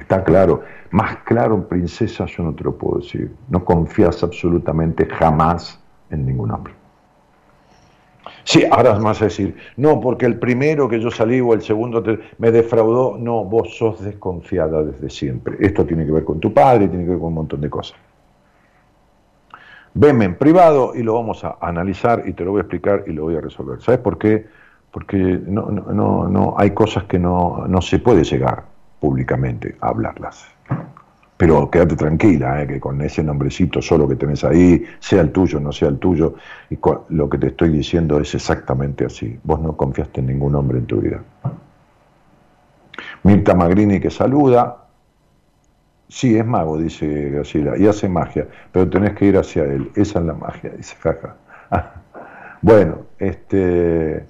[0.00, 0.62] Está claro.
[0.90, 3.32] Más claro, princesa, yo no te lo puedo decir.
[3.48, 5.80] No confías absolutamente jamás
[6.10, 6.74] en ningún hombre.
[8.44, 12.02] Sí, ahora más a decir, no, porque el primero que yo salí o el segundo
[12.38, 13.16] me defraudó.
[13.18, 15.56] No, vos sos desconfiada desde siempre.
[15.60, 17.98] Esto tiene que ver con tu padre, tiene que ver con un montón de cosas.
[19.92, 23.12] Venme en privado y lo vamos a analizar y te lo voy a explicar y
[23.12, 23.80] lo voy a resolver.
[23.80, 24.46] ¿Sabes por qué?
[24.90, 28.64] porque no, no, no, hay cosas que no, no se puede llegar
[29.00, 30.46] públicamente a hablarlas.
[31.40, 35.58] Pero quédate tranquila, eh, que con ese nombrecito solo que tenés ahí, sea el tuyo,
[35.58, 36.34] no sea el tuyo,
[36.68, 36.78] y
[37.08, 39.40] lo que te estoy diciendo es exactamente así.
[39.42, 41.22] Vos no confiaste en ningún hombre en tu vida.
[43.22, 44.84] Mirta Magrini que saluda.
[46.08, 49.90] Sí, es mago, dice Graciela, y hace magia, pero tenés que ir hacia él.
[49.94, 51.36] Esa es la magia, dice Jaja.
[52.60, 54.26] bueno, este,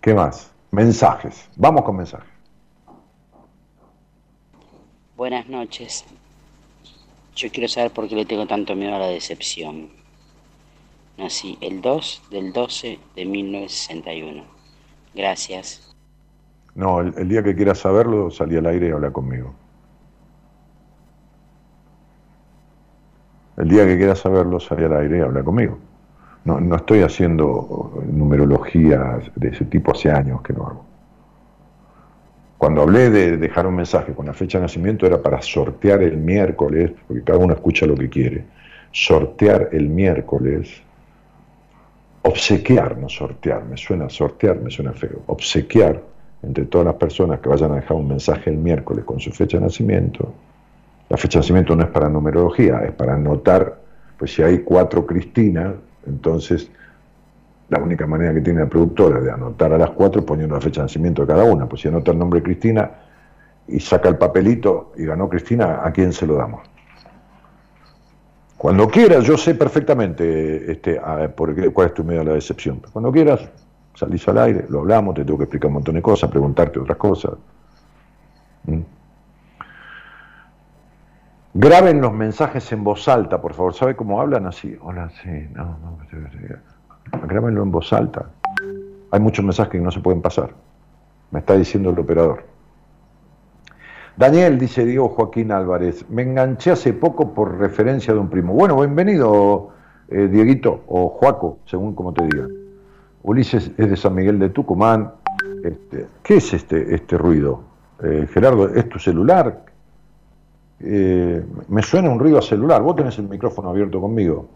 [0.00, 0.52] ¿qué más?
[0.72, 1.48] Mensajes.
[1.56, 2.29] Vamos con mensajes.
[5.20, 6.06] Buenas noches.
[7.36, 9.90] Yo quiero saber por qué le tengo tanto miedo a la decepción.
[11.18, 14.42] Nací el 2 del 12 de 1961.
[15.14, 15.94] Gracias.
[16.74, 19.52] No, el, día que quieras saberlo, salí al aire y habla conmigo.
[23.58, 25.78] El día que quieras saberlo, salí al aire y habla conmigo.
[26.46, 30.89] No, no estoy haciendo numerología de ese tipo hace años que no hago.
[32.60, 36.18] Cuando hablé de dejar un mensaje con la fecha de nacimiento era para sortear el
[36.18, 38.44] miércoles, porque cada uno escucha lo que quiere,
[38.92, 40.82] sortear el miércoles,
[42.20, 46.02] obsequiar, no sortear, me suena sortear, me suena feo, obsequiar
[46.42, 49.56] entre todas las personas que vayan a dejar un mensaje el miércoles con su fecha
[49.56, 50.30] de nacimiento.
[51.08, 53.80] La fecha de nacimiento no es para numerología, es para anotar,
[54.18, 56.70] pues si hay cuatro Cristinas, entonces
[57.70, 60.60] la única manera que tiene la productora de anotar a las cuatro es poniendo la
[60.60, 61.66] fecha de nacimiento de cada una.
[61.66, 62.90] Pues si anota el nombre de Cristina
[63.68, 66.68] y saca el papelito y ganó Cristina, ¿a quién se lo damos?
[68.58, 71.00] Cuando quieras, yo sé perfectamente este,
[71.34, 72.82] por cuál es tu medio de la decepción.
[72.92, 73.48] Cuando quieras,
[73.94, 76.98] salís al aire, lo hablamos, te tengo que explicar un montón de cosas, preguntarte otras
[76.98, 77.34] cosas.
[78.64, 78.80] ¿Mm?
[81.54, 83.74] Graben los mensajes en voz alta, por favor.
[83.74, 84.76] ¿Sabe cómo hablan así?
[84.82, 85.98] Hola, sí, no, no.
[87.26, 88.30] Grábenlo en voz alta.
[89.10, 90.54] Hay muchos mensajes que no se pueden pasar.
[91.30, 92.44] Me está diciendo el operador.
[94.16, 98.52] Daniel, dice Diego Joaquín Álvarez, me enganché hace poco por referencia de un primo.
[98.52, 99.70] Bueno, bienvenido,
[100.08, 102.46] eh, Dieguito, o Joaco, según como te diga.
[103.22, 105.12] Ulises es de San Miguel de Tucumán.
[105.64, 107.62] Este, ¿Qué es este, este ruido?
[108.02, 109.64] Eh, Gerardo, ¿es tu celular?
[110.80, 112.82] Eh, me suena un ruido a celular.
[112.82, 114.48] Vos tenés el micrófono abierto conmigo.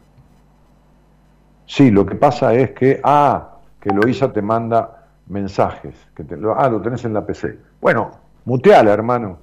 [1.67, 5.95] Sí, lo que pasa es que, ah, que Loisa te manda mensajes.
[6.15, 7.59] Que te, ah, lo tenés en la PC.
[7.81, 8.11] Bueno,
[8.45, 9.39] muteala, hermano.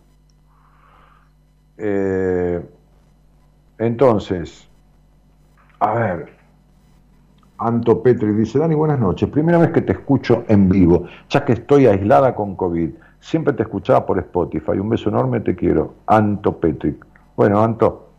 [1.77, 2.63] Eh,
[3.79, 4.67] entonces,
[5.79, 6.29] a ver,
[7.57, 9.29] Anto Petri dice, Dani, buenas noches.
[9.29, 12.91] Primera vez que te escucho en vivo, ya que estoy aislada con COVID.
[13.19, 14.71] Siempre te escuchaba por Spotify.
[14.79, 15.95] Un beso enorme, te quiero.
[16.07, 16.97] Anto Petri.
[17.35, 18.09] Bueno, Anto,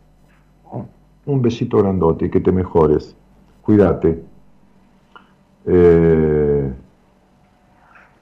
[1.25, 3.15] un besito grandote que te mejores.
[3.63, 4.23] Cuídate.
[5.65, 6.73] Eh,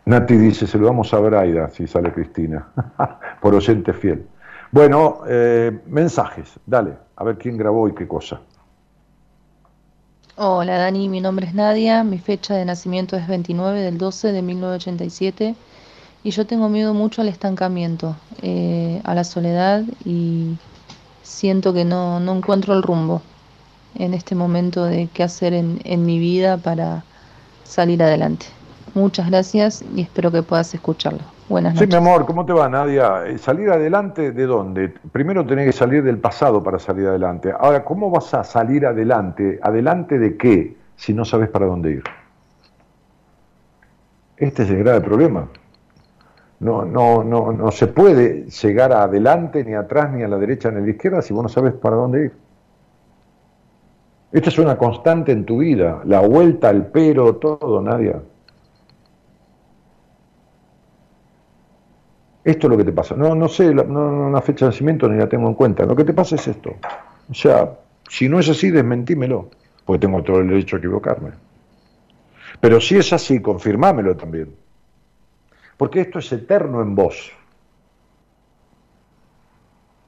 [0.06, 2.68] Nati dice, saludamos a Braida, si sale Cristina,
[3.42, 4.26] por oyente fiel.
[4.72, 8.39] Bueno, eh, mensajes, dale, a ver quién grabó y qué cosa.
[10.38, 14.42] Hola Dani, mi nombre es Nadia, mi fecha de nacimiento es 29 del 12 de
[14.42, 15.56] 1987
[16.24, 20.58] y yo tengo miedo mucho al estancamiento, eh, a la soledad y
[21.22, 23.22] siento que no, no, encuentro el rumbo
[23.96, 27.04] en este momento de qué hacer en, en mi vida para
[27.64, 28.46] salir adelante.
[28.94, 31.22] Muchas gracias y espero que puedas escucharlo.
[31.48, 31.89] Buenas noches.
[31.89, 33.26] Sí, mi amor, ¿cómo te va, Nadia?
[33.26, 34.94] Eh, ¿Salir adelante de dónde?
[35.12, 37.54] Primero tenés que salir del pasado para salir adelante.
[37.58, 39.60] Ahora, ¿cómo vas a salir adelante?
[39.62, 42.04] ¿Adelante de qué si no sabes para dónde ir?
[44.38, 45.48] Este es el grave problema.
[46.60, 50.78] No, no, no, no se puede llegar adelante, ni atrás, ni a la derecha, ni
[50.78, 52.34] a la izquierda si vos no sabes para dónde ir.
[54.32, 58.22] Esta es una constante en tu vida, la vuelta al pero, todo, Nadia.
[62.44, 63.16] Esto es lo que te pasa.
[63.16, 65.86] No, no sé, no, no, una fecha de nacimiento ni la tengo en cuenta.
[65.86, 66.76] Lo que te pasa es esto.
[67.30, 67.78] O sea,
[68.10, 69.50] si no es así, desmentímelo,
[69.86, 71.32] porque tengo todo el derecho a equivocarme.
[72.60, 74.56] Pero si es así, confirmámelo también.
[75.78, 77.32] Porque esto es eterno en vos.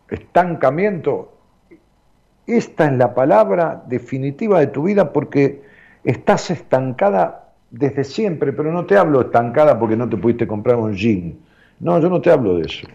[0.09, 1.31] Estancamiento.
[2.45, 5.63] Esta es la palabra definitiva de tu vida porque
[6.03, 10.93] estás estancada desde siempre, pero no te hablo estancada porque no te pudiste comprar un
[10.93, 11.37] jean
[11.79, 12.87] no, yo no te hablo de eso.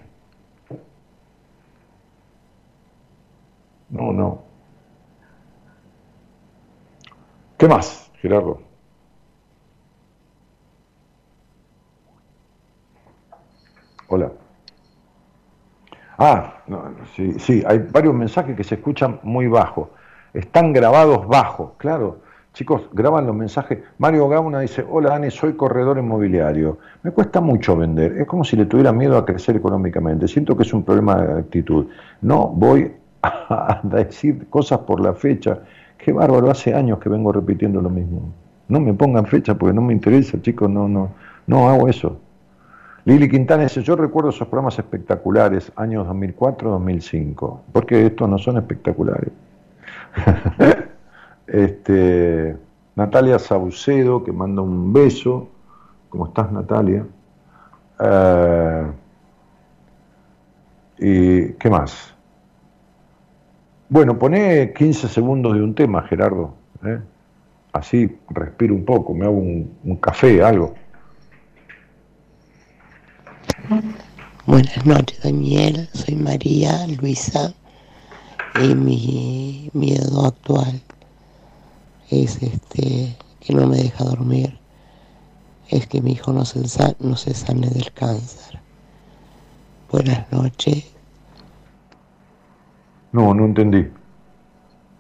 [3.91, 4.43] No, no.
[7.59, 8.63] ¿Qué más, Gerardo?
[14.09, 14.33] Hola.
[16.19, 16.53] Ah,
[17.15, 19.91] sí, sí, hay varios mensajes que se escuchan muy bajo.
[20.35, 22.19] Están grabados bajo, claro.
[22.53, 23.79] Chicos, graban los mensajes.
[23.99, 26.79] Mario Gauna dice, hola Dani, soy corredor inmobiliario.
[27.05, 28.19] Me cuesta mucho vender.
[28.19, 30.27] Es como si le tuviera miedo a crecer económicamente.
[30.27, 31.87] Siento que es un problema de actitud.
[32.21, 32.93] No voy
[33.23, 35.61] a decir cosas por la fecha.
[35.97, 38.33] Qué bárbaro, hace años que vengo repitiendo lo mismo.
[38.67, 41.11] No me pongan fecha porque no me interesa, chicos, no, no,
[41.47, 42.19] no hago eso.
[43.09, 49.31] Lili Quintana dice, yo recuerdo esos programas espectaculares, años 2004-2005, porque estos no son espectaculares.
[51.47, 52.55] Este,
[52.95, 55.49] Natalia Saucedo, que manda un beso.
[56.11, 57.07] ¿Cómo estás, Natalia?
[57.99, 58.87] Eh,
[60.99, 62.15] ¿Y qué más?
[63.89, 66.53] Bueno, poné 15 segundos de un tema, Gerardo.
[66.85, 67.01] ¿eh?
[67.73, 70.75] Así respiro un poco, me hago un, café, algo.
[74.47, 75.91] Buenas noches, Daniel.
[75.93, 77.53] Soy María Luisa
[78.63, 80.81] y mi miedo actual
[82.09, 84.59] es este que no me deja dormir,
[85.69, 86.61] es que mi hijo no se,
[87.01, 88.59] no se sane del cáncer.
[89.93, 90.91] Buenas noches.
[93.13, 93.87] No, no entendí.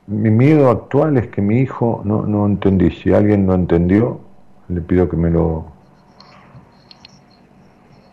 [0.06, 2.90] Mi miedo actual es que mi hijo, no, no entendí.
[2.90, 4.20] Si alguien lo entendió,
[4.68, 5.77] le pido que me lo...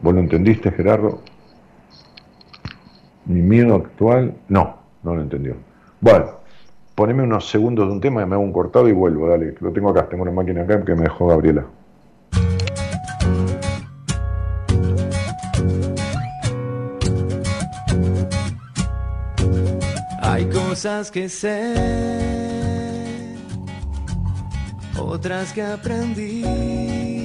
[0.01, 1.21] ¿Vos lo entendiste, Gerardo?
[3.25, 5.55] Mi miedo actual, no, no lo entendió.
[5.99, 6.27] Bueno,
[6.93, 9.55] poneme unos segundos de un tema y me hago un cortado y vuelvo, dale.
[9.59, 11.65] Lo tengo acá, tengo una máquina acá que me dejó Gabriela.
[20.21, 21.73] Hay cosas que sé,
[24.97, 27.24] otras que aprendí.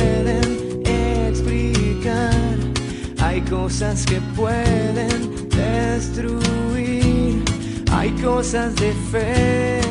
[3.51, 7.43] cosas que pueden destruir
[7.91, 9.81] hay cosas de fe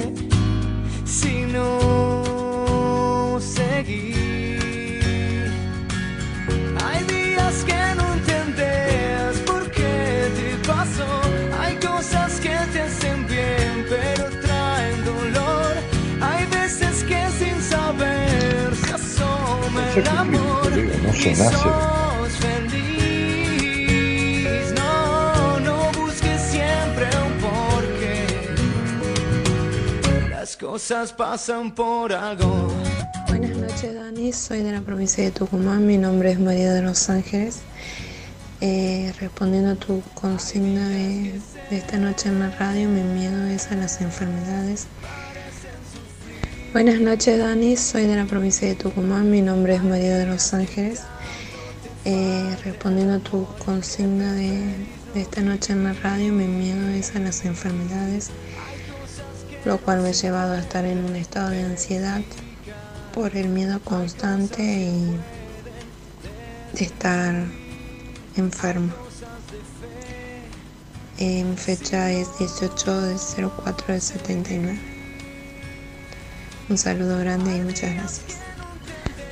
[1.04, 4.58] si no seguir.
[6.86, 11.20] Hay días que no entiendes por qué te pasó.
[11.60, 15.72] Hay cosas que te hacen bien, pero traen dolor.
[16.22, 20.70] Hay veces que sin saber se asoma el amor.
[21.04, 21.99] No se nace.
[33.26, 37.10] Buenas noches Dani, soy de la provincia de Tucumán, mi nombre es María de los
[37.10, 37.62] Ángeles.
[38.60, 41.40] Eh, respondiendo a tu consigna de,
[41.72, 44.86] esta noche en la radio, mi miedo es a las enfermedades.
[46.72, 50.54] Buenas noches Dani, soy de la provincia de Tucumán, mi nombre es María de los
[50.54, 51.02] Ángeles.
[52.04, 54.72] Eh, respondiendo a tu consigna de
[55.16, 58.30] esta noche en la radio, mi miedo es a las enfermedades
[59.64, 62.20] lo cual me ha llevado a estar en un estado de ansiedad
[63.14, 65.16] por el miedo constante y
[66.72, 67.34] de estar
[68.36, 68.92] enfermo.
[71.18, 73.16] En fecha es 18 de
[73.64, 74.78] 04 de 79.
[76.70, 78.38] Un saludo grande y muchas gracias.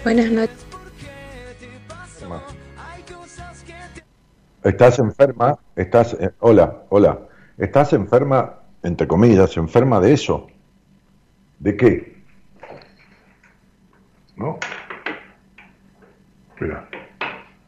[0.04, 0.68] Buenas noches.
[4.64, 7.20] Estás enferma, estás, eh, hola, hola,
[7.56, 8.58] estás enferma
[8.88, 10.48] entre comillas, se enferma de eso.
[11.58, 12.22] ¿De qué?
[14.36, 14.58] ¿No?
[16.60, 16.88] Mira.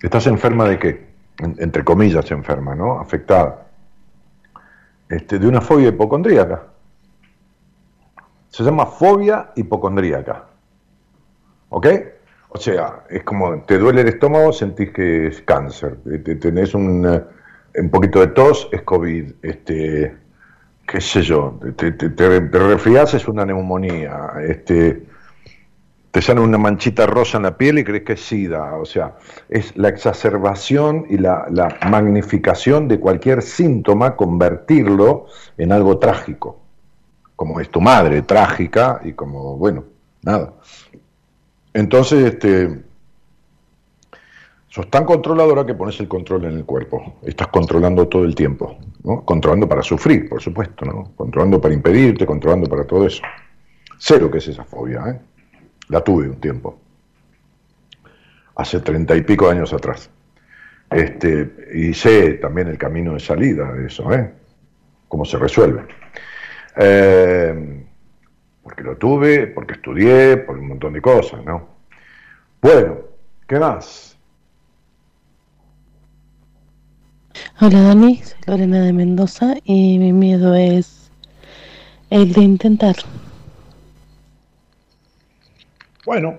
[0.02, 1.10] ¿Estás enferma de qué?
[1.40, 3.00] entre comillas, enferma, ¿no?
[3.00, 3.66] Afectada.
[5.08, 6.66] Este, de una fobia hipocondríaca.
[8.48, 10.46] Se llama fobia hipocondríaca.
[11.70, 11.86] ¿Ok?
[12.50, 15.98] O sea, es como te duele el estómago, sentís que es cáncer.
[16.40, 19.32] Tenés un, un poquito de tos, es COVID.
[19.42, 20.16] Este,
[20.90, 22.74] qué sé yo, te, te,
[23.14, 25.06] es una neumonía, este,
[26.10, 29.16] te sale una manchita rosa en la piel y crees que es SIDA, o sea,
[29.48, 35.26] es la exacerbación y la, la magnificación de cualquier síntoma, convertirlo
[35.56, 36.58] en algo trágico,
[37.36, 39.84] como es tu madre, trágica, y como, bueno,
[40.22, 40.54] nada.
[41.72, 42.82] Entonces, este,
[44.70, 47.16] Sos tan controladora que pones el control en el cuerpo.
[47.22, 48.78] Estás controlando todo el tiempo.
[49.02, 49.24] ¿no?
[49.24, 50.84] Controlando para sufrir, por supuesto.
[50.84, 51.12] ¿no?
[51.16, 53.20] Controlando para impedirte, controlando para todo eso.
[53.98, 55.02] Cero que es esa fobia.
[55.08, 55.20] ¿eh?
[55.88, 56.78] La tuve un tiempo.
[58.54, 60.08] Hace treinta y pico años atrás.
[60.88, 64.32] Este, y sé también el camino de salida de eso, ¿eh?
[65.08, 65.82] Cómo se resuelve.
[66.76, 67.84] Eh,
[68.62, 71.68] porque lo tuve, porque estudié, por un montón de cosas, ¿no?
[72.60, 72.98] Bueno,
[73.48, 74.09] ¿qué más?
[77.60, 81.10] Hola Dani, soy Lorena de Mendoza y mi miedo es
[82.08, 82.96] el de intentar.
[86.06, 86.38] Bueno,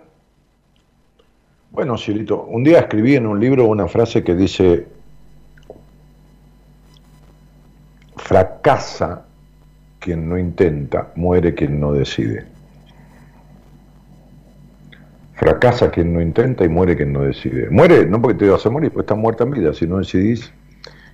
[1.70, 4.88] bueno, Cielito, un día escribí en un libro una frase que dice,
[8.16, 9.26] fracasa
[10.00, 12.46] quien no intenta, muere quien no decide.
[15.36, 17.70] Fracasa quien no intenta y muere quien no decide.
[17.70, 20.52] Muere no porque te vas a morir, porque estás muerta en vida, si no decidís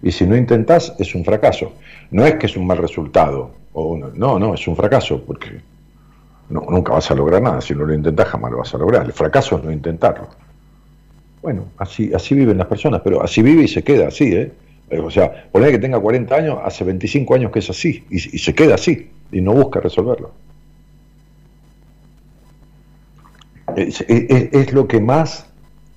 [0.02, 1.74] y si no intentás, es un fracaso.
[2.12, 3.52] No es que es un mal resultado.
[3.74, 5.62] O no, no, es un fracaso, porque
[6.50, 7.62] nunca vas a lograr nada.
[7.62, 9.06] Si no lo intentás, jamás lo vas a lograr.
[9.06, 10.28] El fracaso es no intentarlo.
[11.42, 14.52] Bueno, así, así viven las personas, pero así vive y se queda así, ¿eh?
[15.04, 18.56] O sea, poner que tenga 40 años, hace 25 años que es así, y, se
[18.56, 20.32] queda así, y no busca resolverlo.
[23.76, 25.48] Es, es, lo que más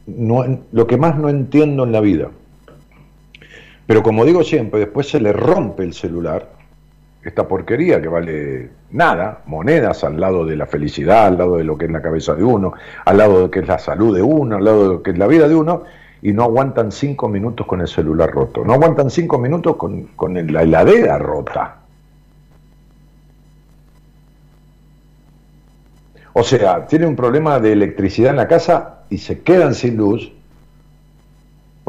[0.07, 2.31] no, lo que más no entiendo en la vida.
[3.91, 6.49] Pero como digo siempre, después se le rompe el celular,
[7.25, 11.77] esta porquería que vale nada, monedas al lado de la felicidad, al lado de lo
[11.77, 12.73] que es la cabeza de uno,
[13.05, 15.11] al lado de lo que es la salud de uno, al lado de lo que
[15.11, 15.83] es la vida de uno,
[16.23, 20.63] y no aguantan cinco minutos con el celular roto, no aguantan cinco minutos con, la
[20.63, 21.79] heladera rota.
[26.33, 30.31] O sea, tiene un problema de electricidad en la casa y se quedan sin luz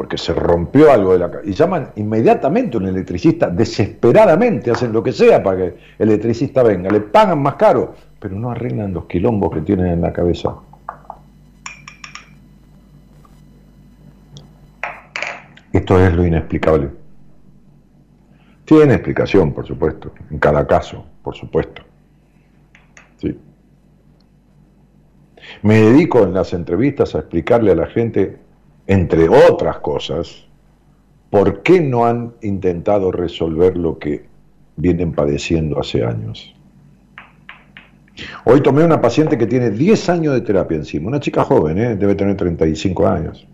[0.02, 1.30] porque se rompió algo de la.
[1.44, 5.64] Y llaman inmediatamente a un electricista, desesperadamente, hacen lo que sea para que
[5.96, 10.00] el electricista venga, le pagan más caro, pero no arreglan los quilombos que tienen en
[10.00, 10.56] la cabeza.
[15.72, 16.88] Esto es lo inexplicable.
[18.64, 21.82] Tiene explicación, por supuesto, en cada caso, por supuesto.
[23.18, 23.38] Sí.
[25.62, 28.41] Me dedico en las entrevistas a explicarle a la gente
[28.92, 30.46] entre otras cosas,
[31.30, 34.26] ¿por qué no han intentado resolver lo que
[34.76, 36.54] vienen padeciendo hace años?
[38.44, 41.96] Hoy tomé una paciente que tiene 10 años de terapia encima, una chica joven, ¿eh?
[41.96, 43.48] debe tener 35 años.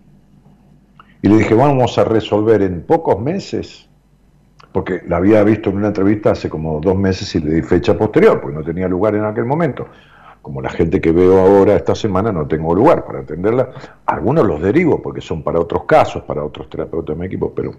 [1.21, 3.87] Y le dije, vamos a resolver en pocos meses,
[4.73, 7.97] porque la había visto en una entrevista hace como dos meses y le di fecha
[7.97, 9.87] posterior, porque no tenía lugar en aquel momento
[10.41, 13.69] como la gente que veo ahora esta semana no tengo lugar para atenderla,
[14.05, 17.73] algunos los derivo porque son para otros casos, para otros terapeutas de mi equipo, pero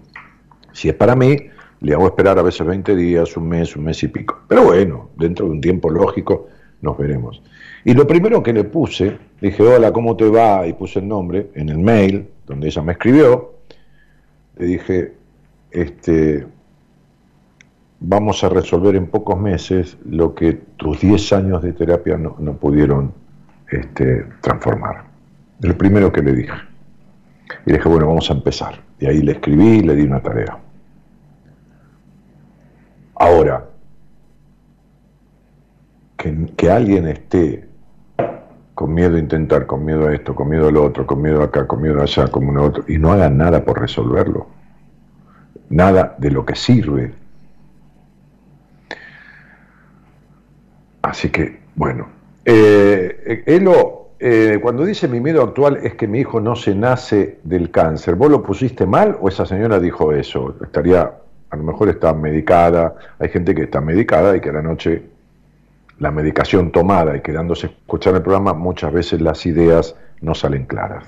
[0.71, 1.37] si es para mí,
[1.81, 4.39] le hago esperar a veces 20 días, un mes, un mes y pico.
[4.47, 6.47] Pero bueno, dentro de un tiempo lógico
[6.81, 7.41] nos veremos.
[7.83, 10.65] Y lo primero que le puse, dije, hola, ¿cómo te va?
[10.67, 13.55] Y puse el nombre en el mail donde ella me escribió.
[14.57, 15.13] Le dije,
[15.71, 16.45] este,
[18.01, 23.13] vamos a resolver en pocos meses lo que tus 10 años de terapia no, pudieron
[23.69, 25.05] este, transformar.
[25.61, 26.53] El primero que le dije.
[27.65, 28.81] Y dije, bueno, vamos a empezar.
[28.99, 30.57] Y ahí le escribí y le di una tarea.
[33.15, 33.69] Ahora,
[36.17, 37.67] que, alguien esté
[38.73, 41.43] con miedo a intentar, con miedo a esto, con miedo a lo otro, con miedo
[41.43, 44.47] acá, con miedo allá, con uno otro, y no haga nada por resolverlo.
[45.69, 47.20] Nada de lo que sirve
[51.01, 52.07] Así que, bueno.
[52.45, 57.39] Eh, Elo, eh, cuando dice mi miedo actual es que mi hijo no se nace
[57.43, 60.55] del cáncer, ¿vos lo pusiste mal o esa señora dijo eso?
[60.61, 61.11] Estaría,
[61.49, 65.03] a lo mejor está medicada, hay gente que está medicada y que a la noche
[65.97, 70.65] la medicación tomada y quedándose a escuchar el programa, muchas veces las ideas no salen
[70.65, 71.05] claras.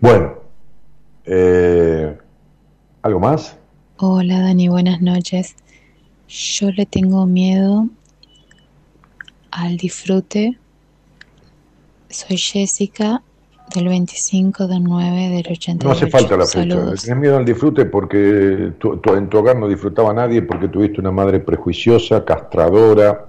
[0.00, 0.34] Bueno,
[1.24, 2.16] eh,
[3.02, 3.56] ¿algo más?
[3.98, 5.54] Hola Dani, buenas noches.
[6.28, 7.88] Yo le tengo miedo
[9.50, 10.58] al disfrute.
[12.08, 13.22] Soy Jessica
[13.74, 15.84] del 25 del 9 del 88.
[15.84, 16.94] No hace falta la fecha.
[16.94, 21.40] Tienes miedo al disfrute porque en tu hogar no disfrutaba nadie, porque tuviste una madre
[21.40, 23.26] prejuiciosa, castradora,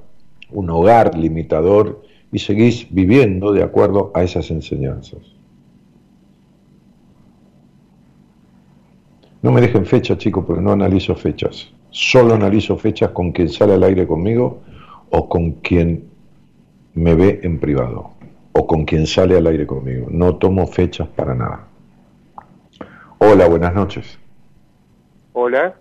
[0.52, 5.20] un hogar limitador y seguís viviendo de acuerdo a esas enseñanzas.
[9.42, 11.70] No me dejen fechas, chicos, porque no analizo fechas.
[11.92, 14.62] Solo analizo fechas con quien sale al aire conmigo
[15.12, 16.09] o con quien
[17.00, 18.12] me ve en privado
[18.52, 20.08] o con quien sale al aire conmigo.
[20.10, 21.66] No tomo fechas para nada.
[23.20, 24.20] Hola, buenas noches.
[25.34, 25.76] Hola,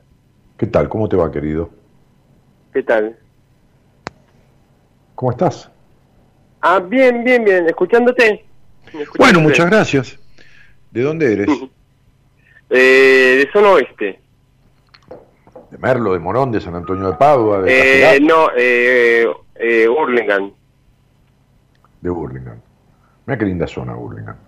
[0.57, 0.89] ¿Qué tal?
[0.89, 1.71] ¿Cómo te va, querido?
[2.73, 3.17] ¿qué tal?
[5.15, 5.71] ¿Cómo estás?
[6.61, 8.45] Ah, bien, bien, bien, escuchándote.
[8.87, 9.19] Escuchándote.
[9.19, 10.19] Bueno, muchas gracias.
[10.91, 11.49] ¿De dónde eres?
[12.71, 14.21] Eh, de zona oeste.
[15.71, 20.53] ¿De Merlo, de Morón, de San Antonio de Padua, de Eh, no, eh, eh, Hurlingham.
[22.01, 22.61] De Burlingame.
[23.27, 24.39] Mira qué linda zona, Burlingame.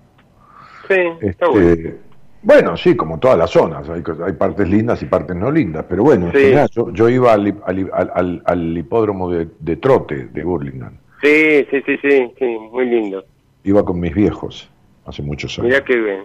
[0.89, 1.71] Sí, está bueno.
[1.71, 1.97] Este,
[2.43, 6.03] bueno, sí, como todas las zonas, hay, hay partes lindas y partes no lindas, pero
[6.05, 6.39] bueno, en Sí.
[6.39, 11.67] general, yo, yo iba al, al al- al- hipódromo de, de trote de Burlingame, Sí,
[11.71, 13.25] sí, sí, sí, sí, muy lindo.
[13.65, 14.71] iba con mis viejos
[15.05, 15.69] hace muchos años.
[15.71, 16.25] Mirá que bien.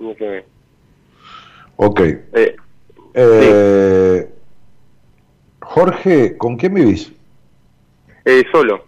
[0.00, 0.44] Mirá que bien.
[1.76, 2.00] Ok.
[2.00, 2.56] Eh,
[3.14, 4.28] Eh,
[5.62, 7.12] Jorge, ¿con quién vivís?
[8.24, 8.84] eh, solo.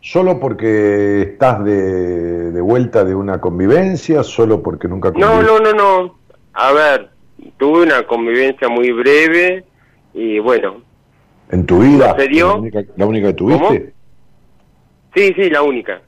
[0.00, 4.22] ¿Solo porque estás de, de vuelta de una convivencia?
[4.22, 6.18] ¿Solo porque nunca No, no, no, no.
[6.54, 7.10] A ver,
[7.58, 9.64] tuve una convivencia muy breve
[10.14, 10.82] y bueno,
[11.50, 12.10] ¿En tu vida?
[12.10, 12.48] ¿En serio?
[12.48, 13.92] ¿La única, la única que tuviste?
[15.14, 16.00] sí, sí, la única.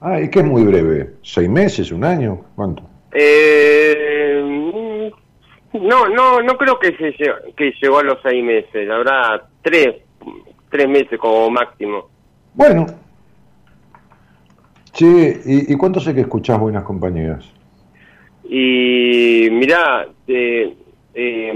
[0.00, 1.14] Ah, es que es muy breve.
[1.22, 1.90] ¿Seis meses?
[1.90, 2.44] ¿Un año?
[2.54, 2.82] ¿Cuánto?
[3.12, 5.10] Eh,
[5.72, 7.14] no, no, no creo que se
[7.56, 8.86] que llegó a los seis meses.
[8.86, 9.96] La verdad, tres,
[10.70, 12.10] tres meses como máximo.
[12.58, 12.86] Bueno.
[14.92, 17.44] Sí, ¿y, y cuánto sé que escuchás Buenas Compañías?
[18.42, 20.76] Y mirá, eh,
[21.14, 21.52] eh,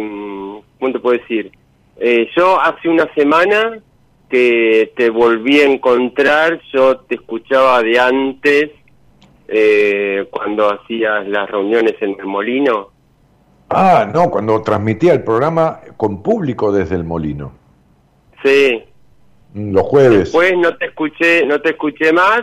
[0.78, 1.50] ¿cómo te puedo decir?
[1.96, 3.80] Eh, yo hace una semana
[4.30, 8.70] que te volví a encontrar, yo te escuchaba de antes,
[9.48, 12.90] eh, cuando hacías las reuniones en el molino.
[13.70, 17.53] Ah, no, cuando transmitía el programa con público desde el molino.
[18.44, 18.84] Sí,
[19.55, 20.18] Los jueves.
[20.20, 22.42] después no te escuché, no te escuché más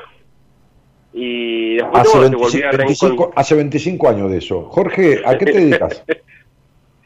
[1.14, 3.40] y después Hace bueno, te volví 25, a 25 reencontrar.
[3.42, 4.62] hace 25 años de eso.
[4.70, 6.04] Jorge, ¿a qué te dedicas?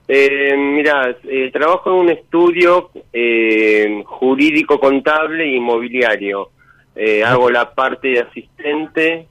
[0.05, 6.49] Eh, mira, eh, trabajo en un estudio eh, jurídico, contable e inmobiliario.
[6.93, 9.27] Eh, hago la parte de asistente,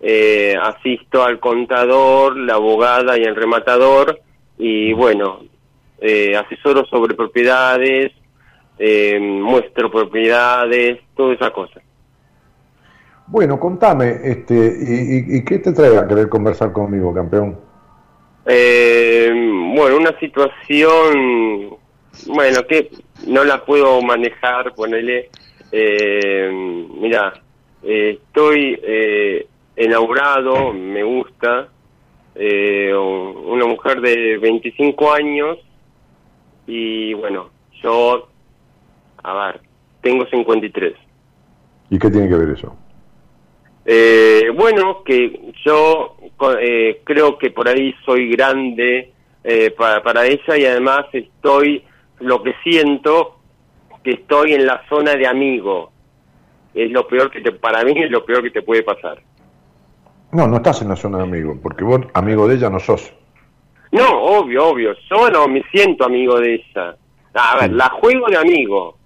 [0.00, 4.18] eh, asisto al contador, la abogada y el rematador
[4.58, 5.40] y bueno,
[6.00, 8.12] eh, asesoro sobre propiedades,
[8.78, 11.80] eh, muestro propiedades, toda esa cosa.
[13.26, 17.58] Bueno, contame, este, y, y- y qué te trae a querer conversar conmigo, campeón?
[18.46, 19.30] Eh,
[19.74, 21.76] bueno, una situación,
[22.26, 22.90] bueno, que
[23.26, 25.30] no la puedo manejar, ponele,
[25.72, 27.32] eh, mira,
[27.82, 29.46] eh, estoy eh,
[29.76, 31.68] enamorado, me gusta,
[32.34, 35.58] eh, una mujer de 25 años
[36.66, 37.48] y bueno,
[37.82, 38.28] yo,
[39.24, 39.60] a ver,
[40.02, 40.94] tengo 53.
[41.90, 42.76] ¿Y qué tiene que ver eso?
[43.86, 46.16] Eh, bueno, que yo
[46.60, 49.12] eh, creo que por ahí soy grande
[49.42, 51.84] eh, para, para ella y además estoy,
[52.20, 53.38] lo que siento,
[54.02, 55.90] que estoy en la zona de amigo.
[56.74, 59.22] Es lo peor que te, para mí es lo peor que te puede pasar.
[60.32, 63.12] No, no estás en la zona de amigo, porque vos amigo de ella no sos.
[63.92, 66.96] No, obvio, obvio, yo no me siento amigo de ella.
[67.34, 68.98] A ver, la juego de amigo.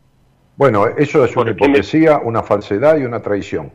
[0.58, 3.70] Bueno, eso es una hipocresía, una falsedad y una traición.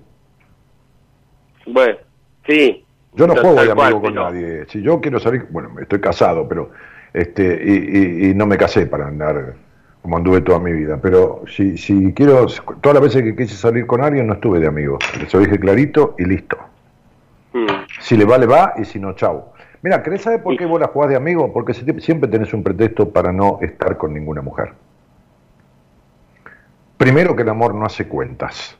[1.65, 1.97] Bueno,
[2.45, 2.85] sí.
[3.13, 4.65] Yo no juego de cual, amigo con pero- nadie.
[4.67, 6.71] Si yo quiero salir, bueno, estoy casado, pero
[7.13, 9.53] este y, y- y no me casé para andar
[10.01, 10.99] como anduve toda mi vida.
[11.01, 12.47] Pero si, si quiero,
[12.81, 14.99] todas las veces que quise salir con alguien no estuve de amigo.
[15.25, 16.57] Eso dije clarito y listo.
[17.53, 17.67] Mm.
[18.01, 19.45] Si le va, le va y si no, chau.
[19.83, 21.53] Mira, ¿querés saber por qué vos la jugás de amigo?
[21.53, 24.73] Porque si- siempre tenés un pretexto para no estar con ninguna mujer.
[27.03, 28.77] Primero que el amor no hace cuentas.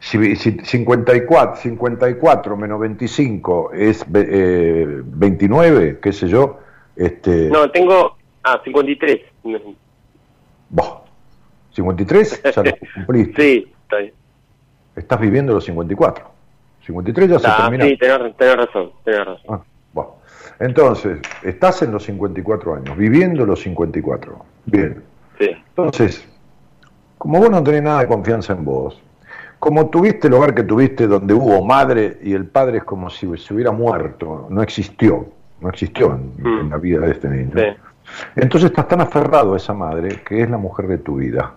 [0.00, 6.60] Si, si 54, 54 menos 25 es ve- eh, 29, qué sé yo,
[6.96, 9.20] este, No, tengo, ah, 53.
[11.72, 13.42] 53 ya lo cumpliste.
[13.42, 14.12] Sí, está bien.
[14.96, 16.24] Estás viviendo los 54.
[16.86, 17.84] 53 ya se Ah, terminó.
[17.84, 19.44] sí, tenés, tenés razón, tenés razón.
[19.50, 19.60] Ah.
[20.58, 24.42] Entonces, estás en los 54 años, viviendo los 54.
[24.64, 25.02] Bien.
[25.38, 25.50] Sí.
[25.68, 26.26] Entonces,
[27.18, 29.00] como vos no tenés nada de confianza en vos,
[29.58, 33.26] como tuviste el hogar que tuviste donde hubo madre y el padre es como si
[33.38, 35.26] se hubiera muerto, no existió,
[35.60, 37.52] no existió en, en la vida de este niño.
[38.36, 41.54] Entonces estás tan aferrado a esa madre que es la mujer de tu vida.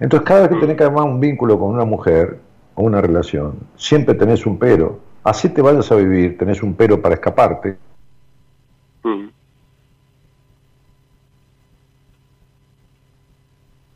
[0.00, 2.38] Entonces cada vez que tenés que armar un vínculo con una mujer
[2.74, 5.00] o una relación, siempre tenés un pero.
[5.24, 7.76] Así te vayas a vivir, tenés un pero para escaparte.
[9.04, 9.28] Mm.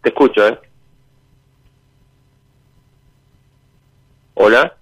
[0.03, 0.59] Te escucho, ¿eh?
[4.39, 4.77] Hola.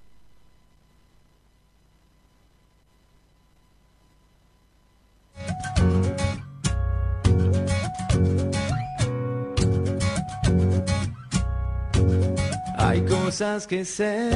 [12.77, 14.29] Hay cosas que sé,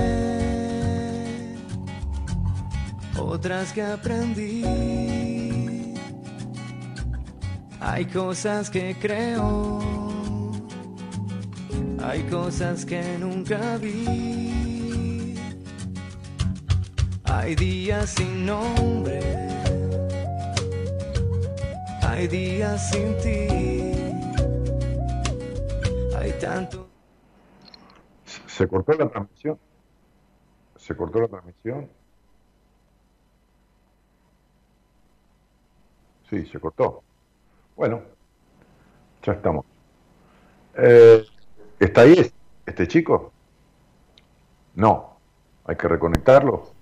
[3.18, 4.62] otras que aprendí.
[7.80, 9.80] Hay cosas que creo,
[12.04, 14.47] hay cosas que nunca vi.
[17.30, 19.20] Hay días sin nombre,
[22.02, 23.48] hay días sin ti.
[26.16, 26.88] Hay tanto.
[28.46, 29.58] ¿Se cortó la transmisión?
[30.76, 31.88] ¿Se cortó la transmisión?
[36.30, 37.02] Sí, se cortó.
[37.76, 38.02] Bueno,
[39.22, 39.64] ya estamos.
[40.76, 41.24] Eh,
[41.78, 42.34] ¿Está ahí este,
[42.66, 43.32] este chico?
[44.74, 45.18] No,
[45.64, 46.77] hay que reconectarlo.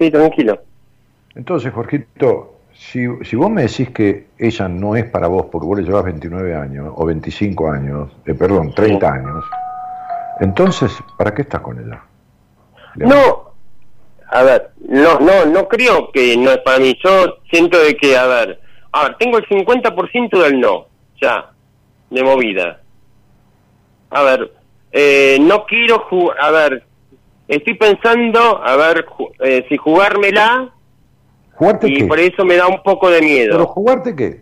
[0.00, 0.58] Sí, tranquilo.
[1.34, 5.78] Entonces, Jorgito, si, si vos me decís que ella no es para vos porque vos
[5.78, 9.44] le llevas 29 años o 25 años, eh, perdón, 30 años,
[10.40, 12.02] entonces, ¿para qué estás con ella?
[12.96, 13.52] No,
[14.30, 16.98] a ver, no, no, no creo que no es para mí.
[17.04, 18.58] Yo siento de que, a ver,
[18.92, 20.86] a ver, tengo el 50% del no,
[21.20, 21.50] ya,
[22.08, 22.80] de movida.
[24.08, 24.50] A ver,
[24.92, 26.84] eh, no quiero jugar, a ver,
[27.56, 29.04] estoy pensando, a ver,
[29.40, 30.70] eh, si jugármela
[31.54, 32.04] ¿Jugarte y qué?
[32.06, 33.52] por eso me da un poco de miedo.
[33.52, 34.40] ¿Pero jugarte qué?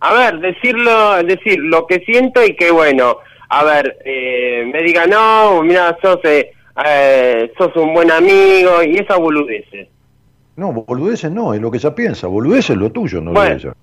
[0.00, 3.16] A ver, decirlo, decir lo que siento y que bueno,
[3.48, 6.52] a ver, eh, me diga no, mira, sos, eh,
[6.86, 9.88] eh, sos un buen amigo y esa boludeces.
[10.54, 12.26] No, boludeces no, es lo que ella piensa.
[12.28, 13.50] Boludeces es lo tuyo, no lo Bueno.
[13.50, 13.74] de ella.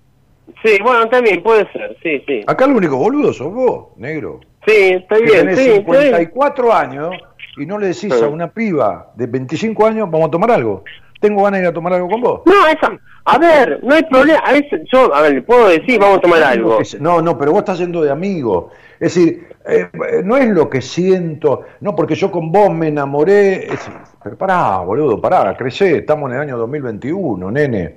[0.63, 2.41] Sí, bueno, también puede ser, sí, sí.
[2.47, 4.39] Acá el único boludo sos vos, negro.
[4.65, 5.75] Sí, está que bien, tenés sí, sí.
[5.77, 7.15] 54 años
[7.57, 8.23] y no le decís Sí.
[8.23, 10.83] a una piba de 25 años, vamos a tomar algo.
[11.19, 12.41] Tengo ganas de ir a tomar algo con vos.
[12.45, 12.91] No, esa,
[13.23, 16.21] a ver, no hay problema, a veces yo, a ver, le puedo decir, vamos a
[16.21, 16.79] tomar algo.
[16.99, 18.69] No, no, pero vos estás yendo de amigo.
[18.99, 22.89] Es decir, eh, eh, no es lo que siento, no, porque yo con vos me
[22.89, 23.65] enamoré.
[23.73, 23.89] es-
[24.23, 27.95] pero pará, boludo, pará, crecé, estamos en el año 2021, nene.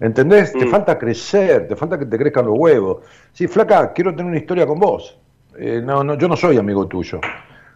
[0.00, 0.52] ¿Entendés?
[0.52, 0.70] Te Mm.
[0.70, 2.98] falta crecer, te falta que te crezcan los huevos.
[3.32, 5.18] Sí, flaca, quiero tener una historia con vos.
[5.58, 7.20] Eh, no, no, yo no soy amigo tuyo.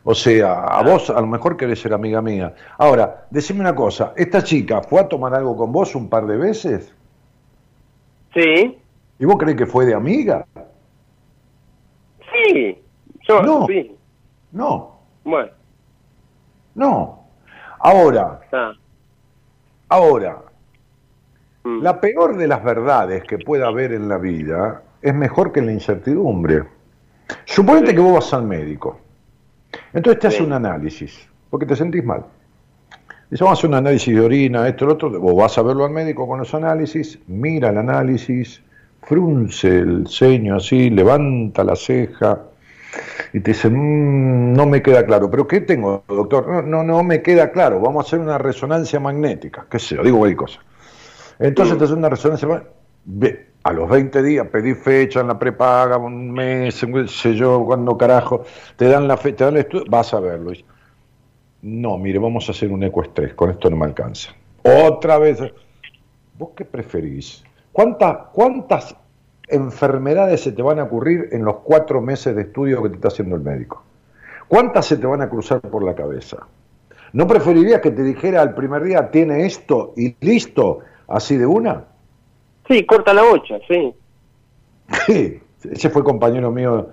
[0.05, 2.55] O sea, a vos a lo mejor querés ser amiga mía.
[2.79, 6.37] Ahora, decime una cosa, ¿esta chica fue a tomar algo con vos un par de
[6.37, 6.95] veces?
[8.35, 8.79] Sí,
[9.18, 10.47] ¿Y vos crees que fue de amiga?
[12.33, 12.79] sí,
[13.29, 13.66] yo, No.
[13.66, 13.97] sí,
[14.53, 15.51] No, bueno,
[16.74, 17.24] no.
[17.81, 18.72] Ahora, está.
[19.89, 20.39] ahora,
[21.64, 21.83] Mm.
[21.83, 25.72] la peor de las verdades que pueda haber en la vida es mejor que la
[25.72, 26.64] incertidumbre.
[27.45, 29.01] Suponete que vos vas al médico.
[29.93, 32.24] Entonces te hace un análisis, porque te sentís mal.
[33.31, 35.11] Dice, vamos a hacer un análisis de orina, esto, lo otro.
[35.20, 38.62] Vos vas a verlo al médico con los análisis, mira el análisis,
[39.03, 42.41] frunce el ceño así, levanta la ceja
[43.35, 45.31] y te dice, "Mm, no me queda claro.
[45.31, 46.49] ¿Pero qué tengo, doctor?
[46.49, 47.81] No, no, no me queda claro.
[47.81, 50.61] Vamos a hacer una resonancia magnética, qué sé yo, digo cualquier cosa.
[51.39, 53.47] Entonces te hace una resonancia magnética.
[53.62, 57.98] A los 20 días pedí fecha en la prepaga, un mes, qué sé yo, cuando
[57.98, 58.44] carajo,
[58.76, 60.52] te dan la fecha, te dan el estudio, vas a verlo.
[61.62, 64.30] No, mire, vamos a hacer un ecoestrés, con esto no me alcanza.
[64.62, 65.40] Otra vez.
[66.38, 67.42] ¿Vos qué preferís?
[67.72, 68.94] ¿Cuántas, ¿Cuántas
[69.48, 73.09] enfermedades se te van a ocurrir en los cuatro meses de estudio que te está
[73.09, 73.82] haciendo el médico?
[74.46, 76.47] ¿Cuántas se te van a cruzar por la cabeza?
[77.12, 81.85] ¿No preferirías que te dijera al primer día, tiene esto y listo, así de una?
[82.69, 83.95] Sí, corta la bocha, sí.
[85.07, 85.40] Sí,
[85.70, 86.90] ese fue compañero mío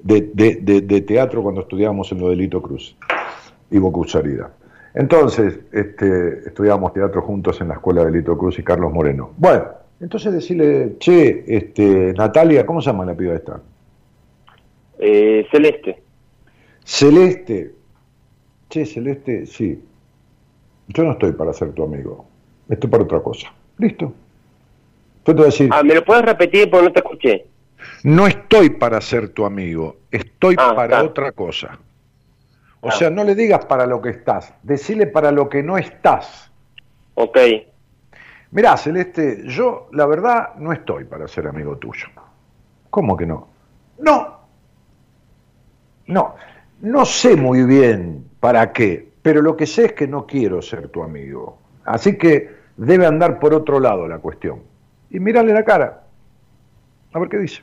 [0.00, 2.96] de, de- de- de teatro cuando estudiábamos en lo de Lito Cruz,
[3.70, 4.50] Ivo Cruzarida.
[4.94, 9.30] Entonces, este, estudiábamos teatro juntos en la escuela de Lito Cruz y Carlos Moreno.
[9.36, 9.64] Bueno,
[10.00, 13.60] entonces decirle, che, este, Natalia, ¿cómo se llama la piba esta?
[14.98, 16.02] Eh, Celeste.
[16.84, 17.72] Celeste.
[18.68, 19.82] Che, Celeste, sí.
[20.88, 22.24] Yo no estoy para ser tu amigo.
[22.68, 23.52] Estoy para otra cosa.
[23.78, 24.12] Listo.
[25.28, 27.46] Yo te voy a decir, Ah, ¿me lo puedes repetir porque no te escuché?
[28.04, 31.04] no estoy para ser tu amigo, estoy Ah, para está.
[31.06, 31.78] otra cosa.
[32.80, 32.92] O Ah.
[32.92, 36.50] sea, no le digas para lo que estás, decile para lo que no estás.
[37.14, 37.36] Ok.
[38.52, 42.06] Mirá, Celeste, yo la verdad no estoy para ser amigo tuyo.
[42.88, 43.48] ¿Cómo que no?
[43.98, 44.38] No.
[46.06, 46.36] No,
[46.80, 50.88] no sé muy bien para qué, pero lo que sé es que no quiero ser
[50.88, 51.58] tu amigo.
[51.84, 52.48] Así que
[52.78, 54.62] debe andar por otro lado la cuestión.
[55.10, 56.02] Y mírale la cara.
[57.12, 57.62] A ver qué dice.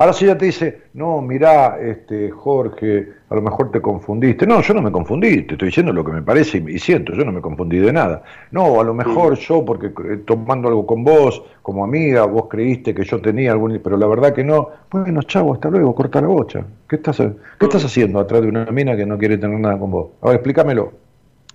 [0.00, 4.46] Ahora si ella te dice, no, mirá, este, Jorge, a lo mejor te confundiste.
[4.46, 7.24] No, yo no me confundí, te estoy diciendo lo que me parece y, siento, yo
[7.24, 8.22] no me confundí de nada.
[8.52, 12.94] No, a lo mejor yo, porque eh, tomando algo con vos, como amiga, vos creíste
[12.94, 13.80] que yo tenía algún...
[13.82, 14.68] Pero la verdad que no.
[14.88, 16.64] Bueno, chavo, hasta luego, corta la bocha.
[16.88, 19.90] ¿Qué estás, qué estás haciendo atrás de una mina que no quiere tener nada con
[19.90, 20.10] vos?
[20.22, 20.92] A ver, explícamelo.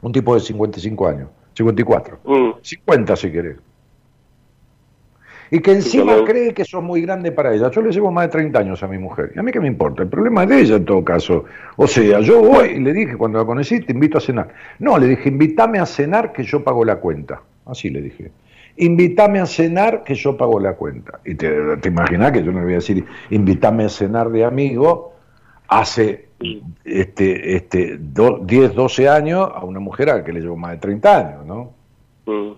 [0.01, 2.19] Un tipo de 55 años, 54.
[2.61, 3.55] 50 si querés
[5.53, 7.69] y que encima cree que sos muy grande para ella.
[7.69, 9.33] Yo le llevo más de 30 años a mi mujer.
[9.35, 10.01] ¿Y a mí qué me importa?
[10.01, 11.45] El problema es de ella en todo caso.
[11.75, 14.47] O sea, yo voy y le dije cuando la conocí, te invito a cenar.
[14.79, 17.43] No, le dije, invítame a cenar que yo pago la cuenta.
[17.67, 18.31] Así le dije.
[18.77, 21.19] Invítame a cenar que yo pago la cuenta.
[21.23, 24.45] Y te, te imaginas que yo no le voy a decir, invítame a cenar de
[24.45, 25.13] amigo
[25.67, 26.29] hace
[26.83, 30.77] este, este, 10, 12 años a una mujer a la que le llevo más de
[30.77, 31.73] 30 años, ¿no?
[32.25, 32.53] Mm.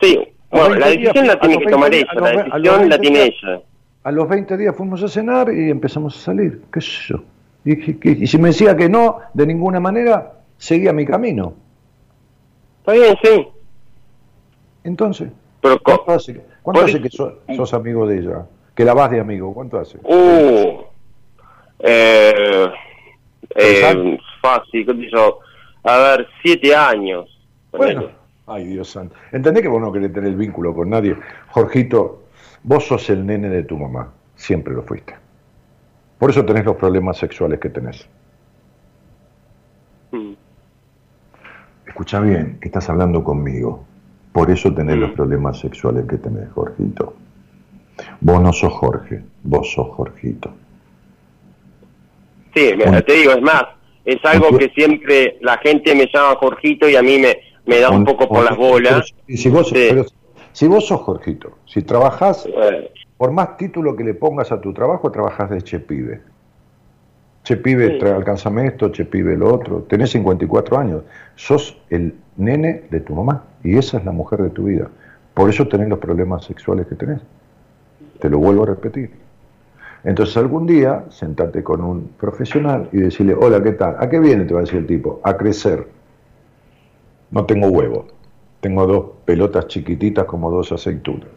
[0.00, 3.60] Sí, bueno, la decisión la tiene que tomar ella, la decisión la tiene ella.
[4.04, 7.24] A los 20 días fuimos a cenar y empezamos a salir, qué sé yo.
[7.64, 11.54] Y, si me decía que no, de ninguna manera, seguía mi camino.
[12.80, 13.48] Está bien, sí.
[14.84, 15.30] Entonces,
[15.82, 16.34] ¿cuánto hace,
[17.00, 18.46] que sos, amigo de ella?
[18.74, 19.98] Que la vas de amigo, ¿cuánto hace?
[20.02, 20.82] Uh,
[21.78, 22.70] eh,
[23.54, 25.40] eh, fácil, ¿qué yo?
[25.84, 27.30] A ver, siete años.
[27.72, 28.10] Bueno,
[28.46, 29.14] Ay, Dios santo.
[29.32, 31.16] Entendés que vos no querés tener el vínculo con nadie.
[31.48, 32.24] Jorgito,
[32.62, 34.12] vos sos el nene de tu mamá.
[34.36, 35.14] Siempre lo fuiste.
[36.18, 38.06] Por eso tenés los problemas sexuales que tenés.
[40.10, 40.32] Mm.
[41.86, 43.84] Escucha bien, que estás hablando conmigo.
[44.32, 45.14] Por eso tenés los mm.
[45.14, 47.14] problemas sexuales que tenés, Jorgito.
[48.20, 50.52] Vos no sos Jorge, vos sos Jorgito.
[52.54, 52.72] Sí,
[53.06, 53.64] te digo, es más,
[54.04, 57.90] es algo que siempre la gente me llama Jorgito y a mí me, me da
[57.90, 59.14] un poco por las bolas.
[59.28, 59.72] si, vos,
[60.52, 62.48] si vos sos Jorgito, si trabajás,
[63.16, 66.22] por más título que le pongas a tu trabajo, trabajás de che pibe.
[67.42, 69.82] Che pibe, alcanzame esto, che pibe lo otro.
[69.82, 71.02] Tenés 54 años,
[71.34, 74.88] sos el nene de tu mamá y esa es la mujer de tu vida.
[75.34, 77.20] Por eso tenés los problemas sexuales que tenés.
[78.20, 79.10] Te lo vuelvo a repetir.
[80.04, 83.96] Entonces algún día sentate con un profesional y decirle, hola, ¿qué tal?
[83.98, 84.44] ¿A qué viene?
[84.44, 85.86] Te va a decir el tipo, a crecer.
[87.34, 88.06] No tengo huevo.
[88.60, 91.28] Tengo dos pelotas chiquititas como dos aceitunas.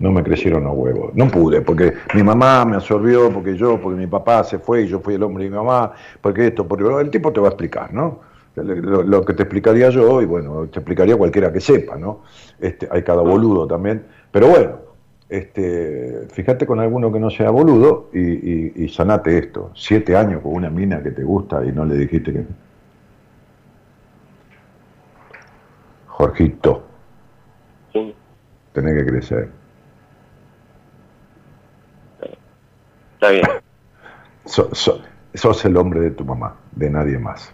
[0.00, 1.14] No me crecieron los huevos.
[1.14, 4.88] No pude, porque mi mamá me absorbió, porque yo, porque mi papá se fue y
[4.88, 7.50] yo fui el hombre de mi mamá, porque esto, porque el tipo te va a
[7.50, 8.18] explicar, ¿no?
[8.56, 12.22] Lo, que te explicaría yo, y bueno, te explicaría cualquiera que sepa, ¿no?
[12.60, 14.02] Este, hay cada boludo también.
[14.32, 14.72] Pero bueno,
[15.28, 19.70] este, fíjate con alguno que no sea boludo y, y sanate esto.
[19.74, 22.44] Siete años con una mina que te gusta y no le dijiste que
[26.22, 26.86] Jorgito,
[27.92, 28.14] sí.
[28.72, 29.48] tenés que crecer.
[33.14, 33.44] Está bien.
[34.44, 37.52] sos el hombre de tu mamá, de nadie más.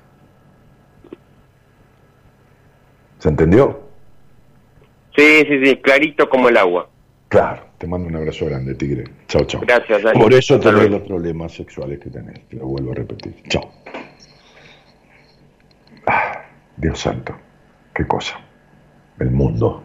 [3.21, 3.89] ¿Se entendió?
[5.17, 6.91] Sí, sí, sí, clarito como el agua.
[7.29, 9.05] Claro, te mando un abrazo grande, tigre.
[9.29, 9.63] Chao, chao.
[9.63, 10.21] Gracias, Dani.
[10.21, 13.43] Por eso tenés los problemas sexuales que tenés, te lo vuelvo a repetir.
[13.49, 13.73] Chao.
[16.07, 16.43] Ah,
[16.77, 17.35] Dios santo,
[17.95, 18.39] qué cosa
[19.19, 19.83] el mundo.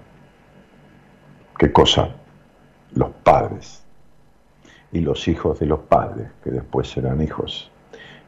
[1.57, 2.09] ¿Qué cosa?
[2.93, 3.83] Los padres.
[4.91, 7.71] Y los hijos de los padres, que después serán hijos.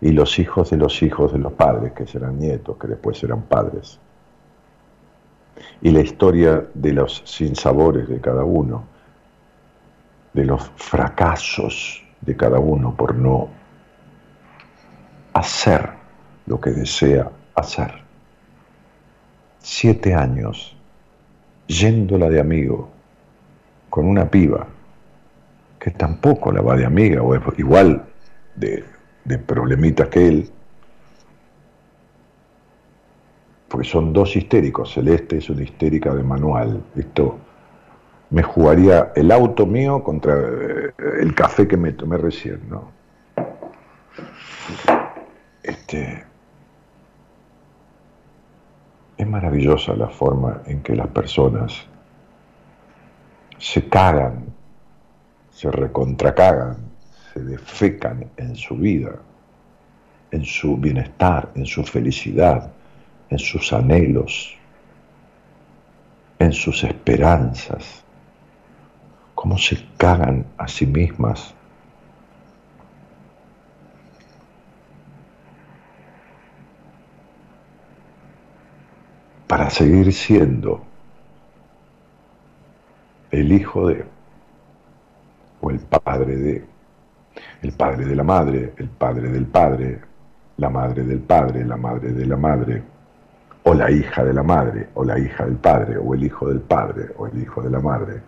[0.01, 3.43] Y los hijos de los hijos de los padres, que serán nietos, que después serán
[3.43, 3.99] padres.
[5.81, 8.85] Y la historia de los sinsabores de cada uno,
[10.33, 13.49] de los fracasos de cada uno por no
[15.33, 15.89] hacer
[16.45, 18.03] lo que desea hacer.
[19.59, 20.74] Siete años
[21.67, 22.89] yéndola de amigo
[23.89, 24.67] con una piba
[25.79, 28.05] que tampoco la va de amiga o es igual
[28.55, 28.83] de,
[29.23, 30.49] de problemitas que él,
[33.67, 37.37] porque son dos histéricos, Celeste es una histérica de manual, esto
[38.29, 42.91] me jugaría el auto mío contra eh, el café que me tomé recién, ¿no?
[45.61, 46.23] Este,
[49.17, 51.85] es maravillosa la forma en que las personas
[53.57, 54.45] se cagan,
[55.51, 56.77] se recontracagan,
[57.33, 59.15] se defecan en su vida,
[60.31, 62.71] en su bienestar, en su felicidad,
[63.29, 64.57] en sus anhelos,
[66.39, 68.03] en sus esperanzas,
[69.33, 71.54] cómo se cagan a sí mismas
[79.47, 80.83] para seguir siendo
[83.31, 84.05] el hijo de
[85.61, 86.65] o el padre de,
[87.61, 89.99] el padre de la madre, el padre del padre,
[90.57, 92.83] la madre del padre, la madre de la madre,
[93.63, 96.61] o la hija de la madre, o la hija del padre, o el hijo del
[96.61, 98.21] padre, o el hijo de la madre,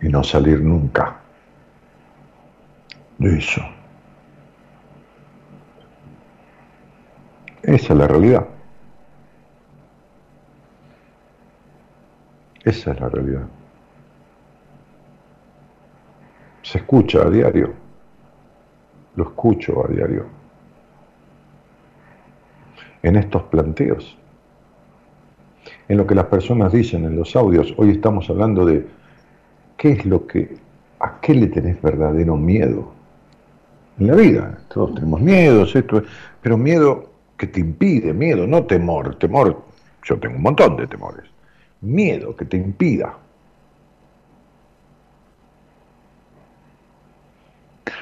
[0.00, 1.16] y no salir nunca
[3.18, 3.62] de eso.
[7.62, 8.46] Esa es la realidad.
[12.64, 13.46] Esa es la realidad.
[16.62, 17.72] Se escucha a diario.
[19.16, 20.26] Lo escucho a diario.
[23.02, 24.16] En estos planteos.
[25.88, 27.74] En lo que las personas dicen en los audios.
[27.76, 28.86] Hoy estamos hablando de
[29.76, 30.56] qué es lo que,
[31.00, 32.92] a qué le tenés verdadero miedo.
[33.98, 36.02] En la vida, todos tenemos miedos, esto,
[36.40, 39.62] pero miedo que te impide, miedo, no temor, temor,
[40.04, 41.24] yo tengo un montón de temores,
[41.82, 43.18] miedo que te impida.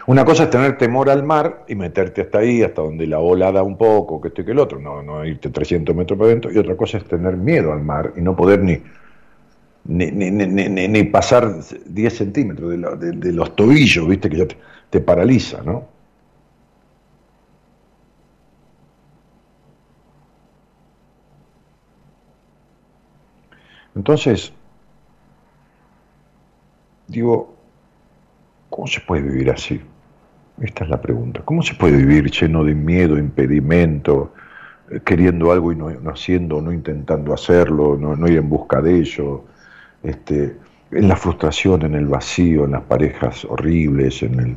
[0.07, 3.53] Una cosa es tener temor al mar y meterte hasta ahí, hasta donde la ola
[3.53, 6.31] da un poco, que esto y que el otro, no, no irte 300 metros para
[6.31, 8.83] adentro, y otra cosa es tener miedo al mar y no poder ni,
[9.85, 11.55] ni, ni, ni, ni pasar
[11.87, 14.57] 10 centímetros de, de, los tobillos, viste, que ya te,
[14.91, 15.87] te paraliza, ¿no?
[23.95, 24.53] Entonces,
[27.09, 27.57] digo,
[28.69, 29.81] ¿cómo se puede vivir así?
[30.61, 31.43] Esta es la pregunta.
[31.45, 34.33] ¿Cómo se puede vivir lleno de miedo, impedimento,
[34.91, 38.99] eh, queriendo algo y no, haciendo, no intentando hacerlo, no, no, ir en busca de
[38.99, 39.45] ello?
[40.03, 40.57] Este,
[40.93, 44.57] en la frustración, en el vacío, en las parejas horribles, en el,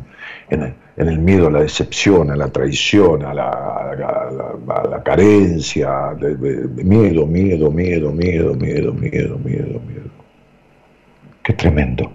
[0.49, 3.95] en el, en el miedo a la decepción, a la traición, a la,
[4.89, 10.09] la, carencia, miedo, miedo, miedo, miedo, miedo, miedo, miedo, miedo.
[11.43, 12.11] Qué tremendo.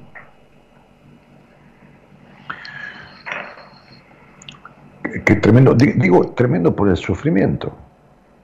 [5.02, 7.76] Qué, qué tremendo, digo tremendo por el sufrimiento,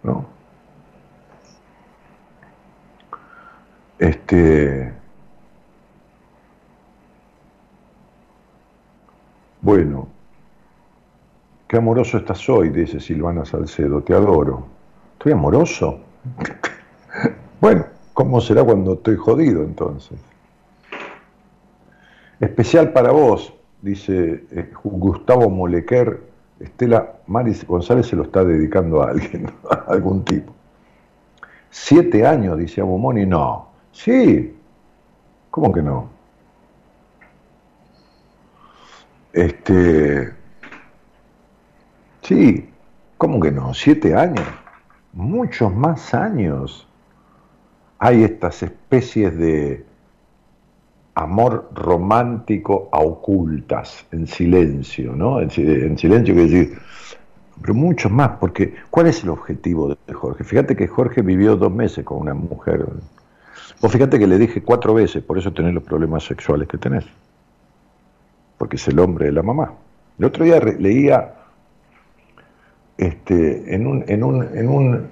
[0.02, 0.26] ¿no?
[3.98, 4.92] Este.
[9.60, 10.13] Bueno,
[11.66, 14.66] qué amoroso estás hoy, dice Silvana Salcedo, te adoro.
[15.14, 16.00] ¿Estoy amoroso?
[17.60, 20.18] bueno, ¿cómo será cuando estoy jodido entonces?
[22.40, 26.20] Especial para vos, dice eh, Gustavo Molequer,
[26.60, 30.52] Estela Maris González se lo está dedicando a alguien, a algún tipo.
[31.70, 33.68] Siete años, dice Abumoni, no.
[33.92, 34.56] Sí,
[35.50, 36.08] ¿cómo que no?
[39.32, 40.32] Este,
[42.24, 42.68] sí,
[43.16, 43.72] ¿cómo que no?
[43.72, 44.44] Siete años,
[45.12, 46.88] muchos más años.
[47.98, 49.86] Hay estas especies de
[51.14, 55.40] amor romántico a ocultas, en silencio, ¿no?
[55.40, 56.78] En, silencio quiere decir,
[57.62, 60.42] pero muchos más, porque ¿cuál es el objetivo de Jorge?
[60.42, 62.84] Fíjate que Jorge vivió dos meses con una mujer.
[63.80, 67.04] O fíjate que le dije cuatro veces, por eso tenés los problemas sexuales que tenés
[68.58, 69.74] porque es el hombre de la mamá.
[70.18, 71.34] El otro día leía
[72.96, 75.08] este, en, un, en, un, en, un,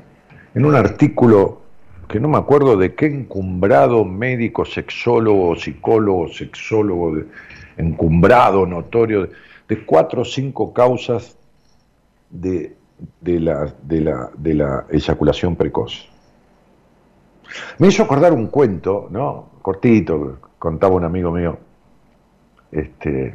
[0.55, 1.63] en un artículo
[2.09, 7.17] que no me acuerdo de qué encumbrado médico, sexólogo, psicólogo, sexólogo,
[7.77, 9.29] encumbrado, notorio,
[9.69, 11.39] de, cuatro o cinco causas
[12.29, 12.77] de,
[13.21, 16.09] de, la, de, la, de la eyaculación precoz.
[17.79, 19.49] Me hizo acordar un cuento, ¿no?
[19.63, 21.59] Cortito, contaba un amigo mío,
[22.71, 23.35] este,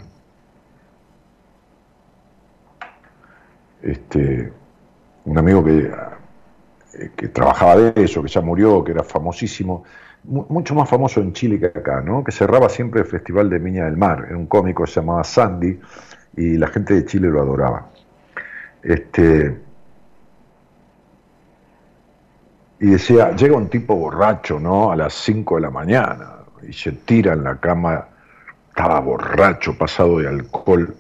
[3.81, 4.51] este,
[5.25, 5.91] un amigo que,
[7.15, 9.83] que trabajaba de eso, que ya murió, que era famosísimo,
[10.23, 12.23] mucho más famoso en Chile que acá, ¿no?
[12.23, 15.23] que cerraba siempre el Festival de Miña del Mar, era un cómico que se llamaba
[15.23, 15.79] Sandy
[16.35, 17.87] y la gente de Chile lo adoraba.
[18.83, 19.57] Este,
[22.79, 24.91] y decía, llega un tipo borracho, ¿no?
[24.91, 26.35] A las 5 de la mañana
[26.67, 28.07] y se tira en la cama
[28.69, 30.95] estaba borracho, pasado de alcohol,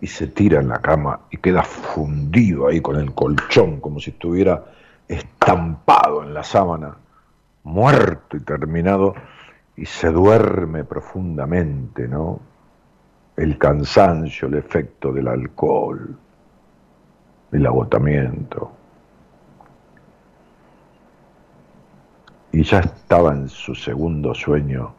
[0.00, 4.10] y se tira en la cama y queda fundido ahí con el colchón, como si
[4.10, 4.64] estuviera
[5.08, 6.96] estampado en la sábana,
[7.64, 9.14] muerto y terminado,
[9.76, 12.40] y se duerme profundamente, ¿no?
[13.36, 16.16] El cansancio, el efecto del alcohol,
[17.52, 18.72] el agotamiento.
[22.52, 24.92] y ya estaba en su segundo sueño,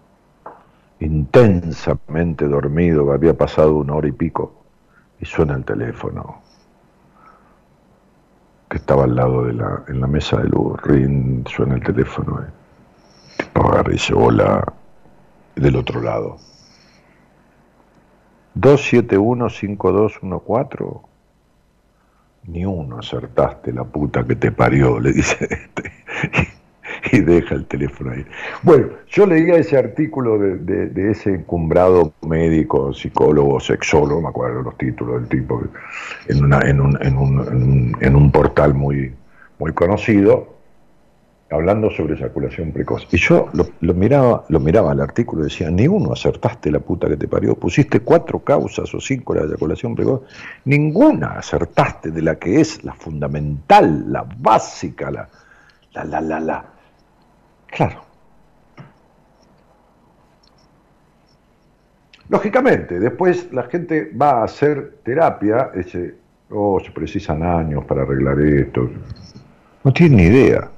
[0.99, 4.58] intensamente dormido, había pasado una hora y pico,
[5.19, 6.41] y suena el teléfono,
[8.69, 12.41] que estaba al lado de la, en la mesa de luz, ring, suena el teléfono,
[12.41, 12.45] y
[13.43, 14.63] tipo agarra y dice, hola,
[15.55, 16.37] del otro lado.
[18.55, 21.01] 271-5214.
[22.43, 25.91] Ni uno acertaste la puta que te parió, le dice este.
[27.11, 28.25] y deja el teléfono ahí.
[28.63, 35.21] Bueno, yo leía ese artículo de, ese encumbrado médico, psicólogo, sexólogo, me acuerdo los títulos
[35.21, 35.61] del tipo,
[36.27, 39.13] en, una, en, un, en, un, en un portal muy,
[39.57, 40.59] muy conocido,
[41.51, 43.07] hablando sobre eyaculación precoz.
[43.11, 47.07] Y yo lo, miraba, lo miraba el artículo y decía, ni uno acertaste la puta
[47.07, 50.21] que te parió, pusiste cuatro causas o cinco de la eyaculación precoz,
[50.65, 55.27] ninguna acertaste de la que es la fundamental, la básica, la,
[55.93, 56.65] la, la, la, la.
[57.71, 58.01] Claro.
[62.29, 66.15] Lógicamente, después la gente va a hacer terapia, dice,
[66.51, 68.89] oh, se precisan años para arreglar esto.
[69.83, 70.69] No tiene ni idea.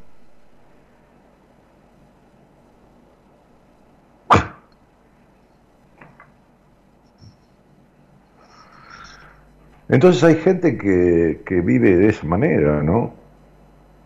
[9.90, 13.14] Entonces hay gente que, que, vive de esa manera, ¿no?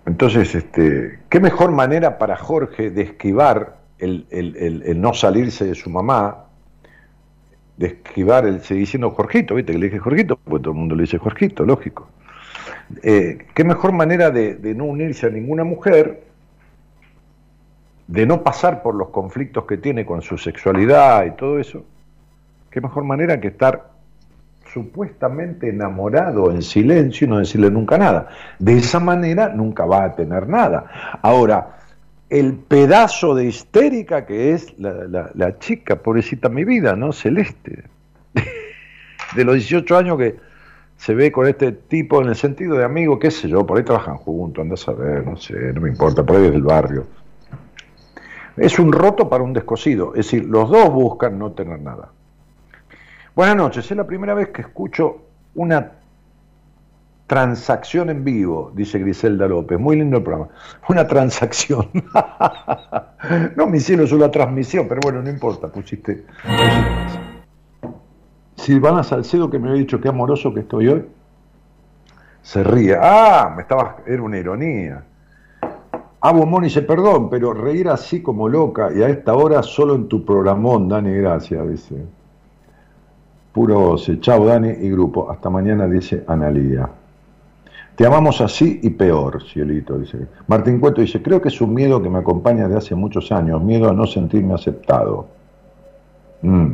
[0.06, 5.90] Entonces, este, ¿qué mejor manera para Jorge de esquivar el, el, no salirse de su
[5.90, 6.46] mamá,
[7.78, 9.72] de esquivar el seguir diciendo Jorgito, ¿viste?
[9.72, 12.08] Que le dije Jorgito, pues todo el mundo le dice Jorgito, lógico.
[13.02, 16.24] Eh, ¿Qué mejor manera de, de no unirse a ninguna mujer,
[18.08, 21.84] de no pasar por los conflictos que tiene con su sexualidad y todo eso?
[22.70, 23.95] ¿Qué mejor manera que estar
[24.76, 28.28] supuestamente enamorado en silencio y no decirle nunca nada.
[28.60, 31.20] De esa manera nunca va a tener nada.
[31.22, 31.78] Ahora,
[32.30, 37.14] el pedazo de histérica que es la, chica, pobrecita mi vida, ¿no?
[37.14, 37.86] Celeste.
[39.36, 40.36] de los 18 años que
[40.98, 43.86] se ve con este tipo en el sentido de amigo, qué sé yo, por ahí
[43.86, 47.06] trabajan juntos, andas a ver, no sé, no me importa, por ahí es del barrio.
[48.58, 52.12] Es un roto para un descosido, es decir, los dos buscan no tener nada.
[53.36, 55.18] Buenas noches, es la primera vez que escucho
[55.56, 55.92] una
[57.28, 59.78] transacción en vivo, dice Griselda López.
[59.78, 60.48] Muy lindo el programa.
[60.88, 61.90] Una transacción.
[63.58, 66.26] no, mi cielo, es una transmisión, pero bueno, no importa, pusiste.
[68.56, 71.06] Silvana Salcedo, que me había dicho qué amoroso que estoy hoy,
[72.42, 72.96] se ríe.
[72.98, 75.04] Ah, me estaba, era una ironía.
[76.22, 80.08] Abo Moni dice, perdón, pero reír así como loca y a esta hora solo en
[80.08, 82.15] tu programón, Dani, gracias, dice.
[83.56, 85.32] Puro chao Dani y grupo.
[85.32, 86.90] Hasta mañana, dice Analía.
[87.96, 90.28] Te amamos así y peor, cielito, dice.
[90.48, 93.64] Martín Cueto dice, creo que es un miedo que me acompaña de hace muchos años,
[93.64, 95.30] miedo a no sentirme aceptado.
[96.42, 96.72] Mm.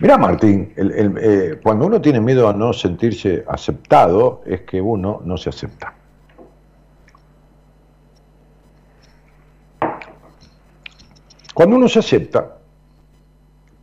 [0.00, 5.36] Mira, Martín, eh, cuando uno tiene miedo a no sentirse aceptado, es que uno no
[5.36, 5.94] se acepta.
[11.54, 12.56] Cuando uno se acepta,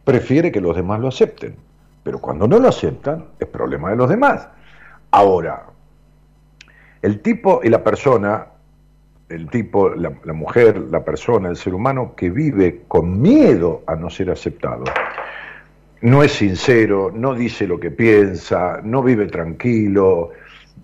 [0.03, 1.55] prefiere que los demás lo acepten.
[2.03, 4.47] Pero cuando no lo aceptan, es problema de los demás.
[5.11, 5.63] Ahora,
[7.01, 8.47] el tipo y la persona,
[9.30, 14.09] el tipo, la, mujer, la persona, el ser humano que vive con miedo a no
[14.09, 14.84] ser aceptado,
[16.01, 20.31] no es sincero, no dice lo que piensa, no vive tranquilo,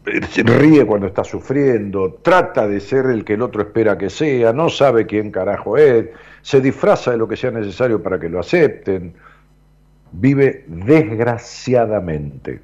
[0.05, 4.69] ríe cuando está sufriendo, trata de ser el que el otro espera que sea, no
[4.69, 6.07] sabe quién carajo es,
[6.41, 9.13] se disfraza de lo que sea necesario para que lo acepten
[10.11, 12.61] vive desgraciadamente.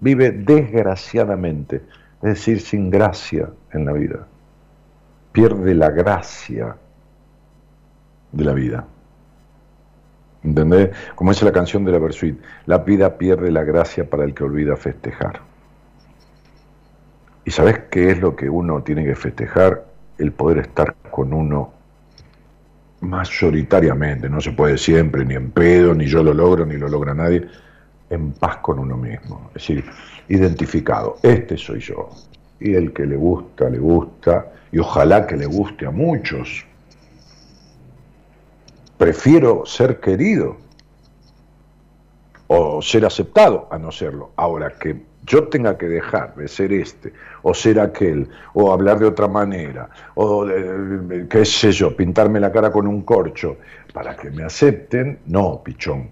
[0.00, 1.76] Vive desgraciadamente,
[2.22, 4.26] es decir, sin gracia en la vida.
[5.32, 6.76] Pierde la gracia
[8.32, 8.86] de la vida.
[10.42, 10.90] ¿Entendés?
[11.14, 14.44] Como dice la canción de la Versuit, la vida pierde la gracia para el que
[14.44, 15.40] olvida festejar.
[17.46, 19.86] ¿Y sabes qué es lo que uno tiene que festejar?
[20.18, 21.73] El poder estar con uno
[23.04, 27.14] mayoritariamente, no se puede siempre, ni en pedo, ni yo lo logro, ni lo logra
[27.14, 27.46] nadie,
[28.10, 29.50] en paz con uno mismo.
[29.54, 29.84] Es decir,
[30.28, 32.10] identificado, este soy yo.
[32.60, 36.64] Y el que le gusta, le gusta, y ojalá que le guste a muchos.
[38.96, 40.56] Prefiero ser querido
[42.46, 44.32] o ser aceptado a no serlo.
[44.36, 49.06] Ahora que yo tenga que dejar de ser este, o ser aquel, o hablar de
[49.06, 50.46] otra manera, o
[51.28, 53.56] qué sé yo, pintarme la cara con un corcho,
[53.92, 56.10] para que me acepten, no, pichón.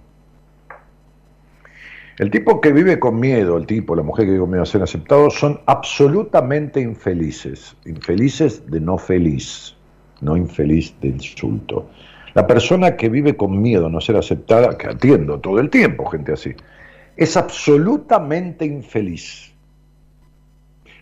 [2.18, 4.66] El tipo que vive con miedo, el tipo, la mujer que vive con miedo a
[4.66, 9.74] ser aceptado, son absolutamente infelices, infelices de no feliz,
[10.20, 11.88] no infeliz de insulto.
[12.34, 16.06] La persona que vive con miedo a no ser aceptada, que atiendo todo el tiempo,
[16.06, 16.54] gente así,
[17.16, 19.52] es absolutamente infeliz.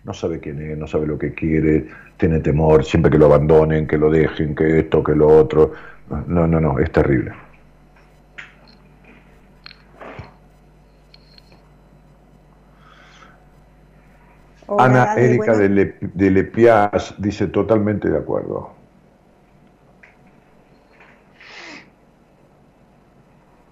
[0.04, 3.86] No sabe quién es, no sabe lo que quiere, tiene temor, siempre que lo abandonen,
[3.86, 5.72] que lo dejen, que esto, que lo otro.
[6.26, 7.32] No, no, no, es terrible.
[14.78, 18.79] Ana Erika de, Le, de Lepias dice totalmente de acuerdo.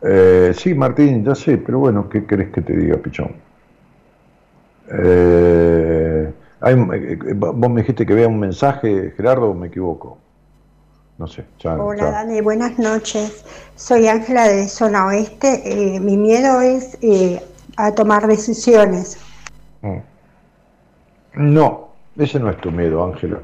[0.03, 3.33] Eh, sí, Martín, ya sé, pero bueno, ¿qué querés que te diga, Pichón?
[4.91, 6.75] Eh, eh,
[7.35, 10.19] vos me dijiste que vea un mensaje, Gerardo, o me equivoco.
[11.19, 11.45] No sé.
[11.65, 13.45] Hola, Dani, buenas noches.
[13.75, 15.99] Soy Ángela de Zona Oeste.
[16.01, 16.97] mi miedo es
[17.77, 19.19] a tomar decisiones.
[19.83, 19.99] Mm.
[21.35, 23.41] No, ese no es tu miedo, Ángela.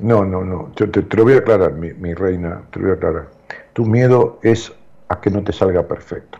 [0.00, 0.72] No, no, no.
[0.74, 3.28] Te, te, lo voy a aclarar, mi, mi, reina, te lo voy a aclarar.
[3.72, 4.72] Tu miedo es
[5.08, 6.38] a que no te salga perfecto.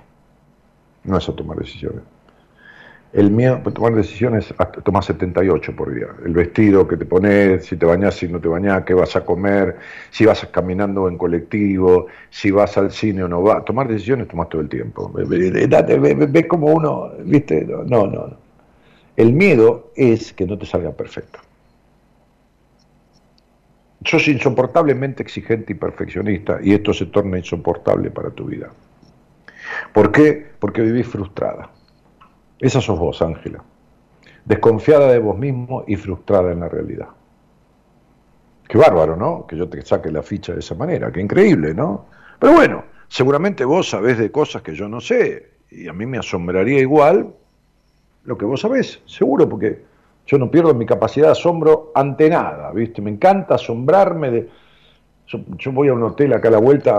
[1.04, 2.02] No es a tomar decisiones.
[3.12, 6.08] El miedo a tomar decisiones, a tomar 78 por día.
[6.24, 9.24] El vestido que te pones, si te bañas, si no te bañas, qué vas a
[9.24, 9.76] comer,
[10.10, 13.64] si vas caminando en colectivo, si vas al cine o no vas.
[13.64, 15.10] Tomar decisiones tomas todo el tiempo.
[15.14, 18.36] Ves como uno, viste, no, no, no.
[19.16, 21.38] El miedo es que no te salga perfecto.
[24.06, 28.70] Sos insoportablemente exigente y perfeccionista y esto se torna insoportable para tu vida.
[29.92, 30.46] ¿Por qué?
[30.60, 31.70] Porque vivís frustrada.
[32.60, 33.64] Esa sos vos, Ángela.
[34.44, 37.08] Desconfiada de vos mismo y frustrada en la realidad.
[38.68, 39.44] Qué bárbaro, ¿no?
[39.44, 41.10] Que yo te saque la ficha de esa manera.
[41.10, 42.06] Qué increíble, ¿no?
[42.38, 45.50] Pero bueno, seguramente vos sabés de cosas que yo no sé.
[45.68, 47.34] Y a mí me asombraría igual
[48.22, 49.82] lo que vos sabés, seguro, porque
[50.26, 53.00] yo no pierdo mi capacidad de asombro ante nada, ¿viste?
[53.00, 54.48] Me encanta asombrarme de...
[55.58, 56.92] Yo, voy a un hotel acá a la vuelta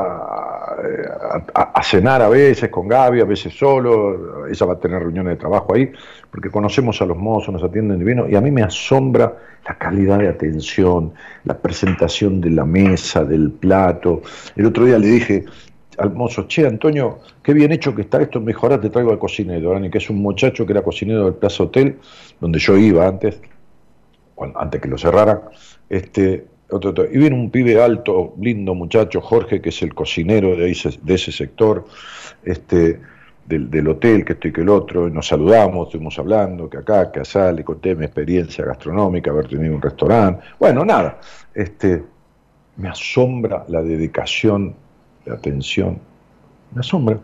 [1.53, 5.37] a, cenar a veces con Gaby, a veces solo, ella va a tener reuniones de
[5.37, 5.93] trabajo ahí,
[6.29, 9.33] porque conocemos a los mozos, nos atienden divino, y a mí me asombra
[9.65, 11.13] la calidad de atención,
[11.45, 14.21] la presentación de la mesa, del plato.
[14.57, 15.45] El otro día le dije,
[15.97, 19.79] al mozo, che, Antonio, qué bien hecho que está esto, mejorá, te traigo al cocinero,
[19.89, 21.97] que es un muchacho que era cocinero del Plaza Hotel,
[22.39, 23.39] donde yo iba antes,
[24.55, 25.41] antes que lo cerraran,
[25.89, 30.75] este, otro, y viene un pibe alto, lindo muchacho, Jorge, que es el cocinero de,
[31.01, 31.85] de ese sector,
[32.43, 32.99] este,
[33.47, 37.21] del, hotel, que estoy que el otro, y nos saludamos, estuvimos hablando, que acá, que
[37.21, 41.19] allá, le conté mi experiencia gastronómica, haber tenido un restaurante, bueno, nada,
[41.55, 42.03] este,
[42.75, 44.75] me asombra la dedicación
[45.27, 45.99] de atención,
[46.73, 47.19] me asombra.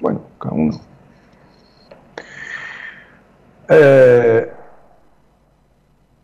[0.00, 0.80] Bueno, cada uno.
[3.68, 4.52] Eh,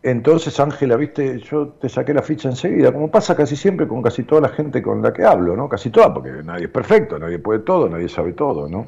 [0.03, 4.25] entonces, Ángela, viste, yo te saqué la ficha enseguida, como pasa casi siempre con casi
[4.25, 5.69] toda la gente con la que hablo, ¿no?
[5.69, 8.87] Casi toda, porque nadie es perfecto, nadie puede todo, nadie sabe todo, ¿no?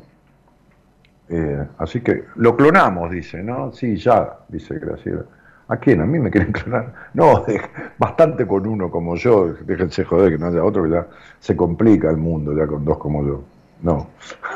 [1.29, 3.73] Eh, así que lo clonamos, dice, ¿no?
[3.73, 5.25] Sí, ya, dice Graciela.
[5.69, 6.01] ¿A quién?
[6.01, 6.93] ¿A mí me quieren clonar?
[7.15, 7.45] No,
[7.99, 11.07] bastante con uno como yo, déjense joder que no haya otro, que ya
[11.41, 13.45] se complica el mundo ya con dos como yo.
[13.83, 14.09] No.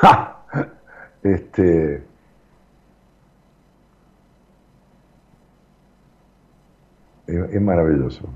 [1.23, 2.03] este.
[7.27, 8.27] Es, maravilloso.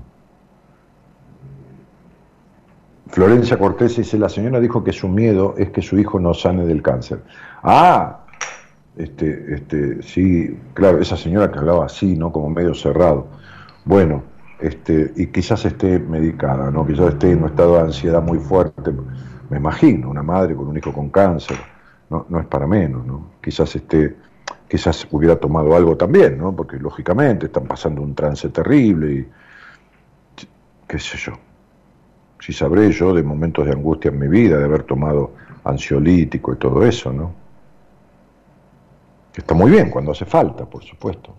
[3.07, 6.65] Florencia Cortés dice, la señora dijo que su miedo es que su hijo no sane
[6.65, 7.21] del cáncer.
[7.63, 8.22] Ah,
[8.97, 12.31] este, este, sí, claro, esa señora que hablaba así, ¿no?
[12.31, 13.27] Como medio cerrado.
[13.85, 14.23] Bueno,
[14.59, 16.85] este, y quizás esté medicada, ¿no?
[16.85, 18.91] Quizás esté en un estado de ansiedad muy fuerte.
[19.49, 21.57] Me imagino, una madre con un hijo con cáncer,
[22.09, 23.31] no, no es para menos, ¿no?
[23.41, 24.15] Quizás esté,
[24.67, 26.55] quizás hubiera tomado algo también, ¿no?
[26.55, 29.27] Porque lógicamente están pasando un trance terrible y
[30.87, 31.33] qué sé yo.
[32.39, 35.31] Si sabré yo de momentos de angustia en mi vida, de haber tomado
[35.63, 37.42] ansiolítico y todo eso, ¿no?
[39.35, 41.35] Está muy bien cuando hace falta, por supuesto.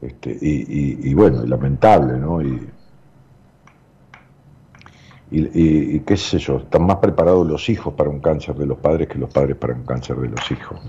[0.00, 2.42] Este, y, bueno, y lamentable, ¿no?
[2.42, 2.70] Y,
[5.30, 9.08] y, qué sé yo, están más preparados los hijos para un cáncer de los padres
[9.08, 10.80] que los padres para un cáncer de los hijos.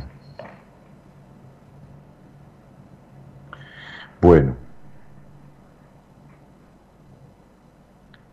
[4.21, 4.55] Bueno.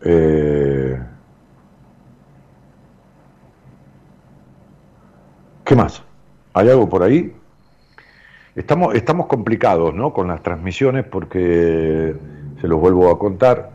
[0.00, 1.00] Eh,
[5.64, 6.02] ¿Qué más?
[6.54, 7.32] ¿Hay algo por ahí?
[8.54, 10.12] Estamos, estamos complicados ¿no?
[10.12, 12.14] con las transmisiones porque,
[12.60, 13.70] se los vuelvo a contar,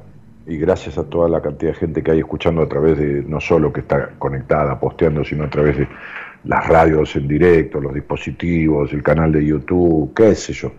[0.46, 3.42] y gracias a toda la cantidad de gente que hay escuchando a través de, no
[3.42, 5.88] solo que está conectada, posteando, sino a través de
[6.44, 10.72] las radios en directo, los dispositivos, el canal de YouTube, qué sé yo.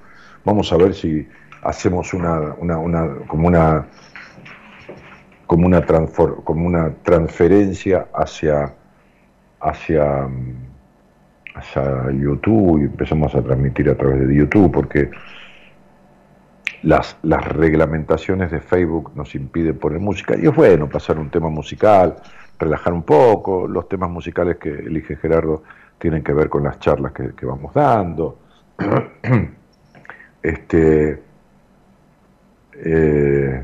[0.44, 1.26] Vamos a ver si
[1.62, 3.88] hacemos una, una, una como una
[5.46, 5.84] como una,
[6.44, 8.74] como una transferencia hacia
[9.60, 10.28] hacia
[11.76, 15.10] a YouTube y empezamos a transmitir a través de YouTube, porque
[16.82, 21.48] las, las reglamentaciones de Facebook nos impiden poner música, y es bueno pasar un tema
[21.48, 22.16] musical,
[22.58, 25.62] relajar un poco, los temas musicales que elige Gerardo
[25.98, 28.38] tienen que ver con las charlas que, vamos dando.
[30.42, 31.22] este,
[32.74, 33.62] eh,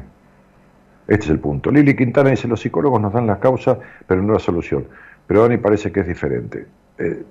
[1.07, 1.71] este es el punto.
[1.71, 4.87] Lili Quintana dice, los psicólogos nos dan la causa, pero no la solución.
[5.27, 6.67] Pero Dani parece que es diferente.
[6.99, 7.25] Eh,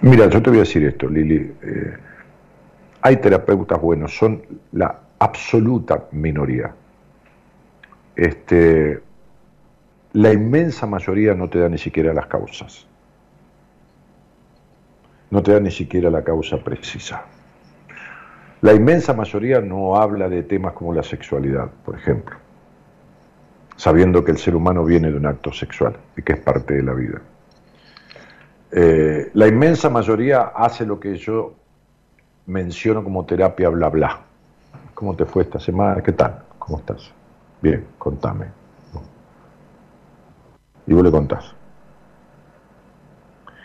[0.00, 1.54] mira, yo te voy a decir esto, Lili.
[1.62, 1.96] Eh,
[3.02, 4.42] hay terapeutas buenos, son
[4.72, 6.74] la absoluta minoría.
[8.16, 9.00] Este,
[10.12, 12.86] la inmensa mayoría no te da ni siquiera las causas.
[15.30, 17.24] No te da ni siquiera la causa precisa.
[18.62, 22.36] La inmensa mayoría no habla de temas como la sexualidad, por ejemplo,
[23.80, 26.82] sabiendo que el ser humano viene de un acto sexual y que es parte de
[26.82, 27.22] la vida.
[28.72, 31.54] Eh, la inmensa mayoría hace lo que yo
[32.44, 34.20] menciono como terapia bla bla.
[34.92, 36.02] ¿Cómo te fue esta semana?
[36.02, 36.42] ¿Qué tal?
[36.58, 37.10] ¿Cómo estás?
[37.62, 38.48] Bien, contame.
[40.86, 41.54] Y vos le contás.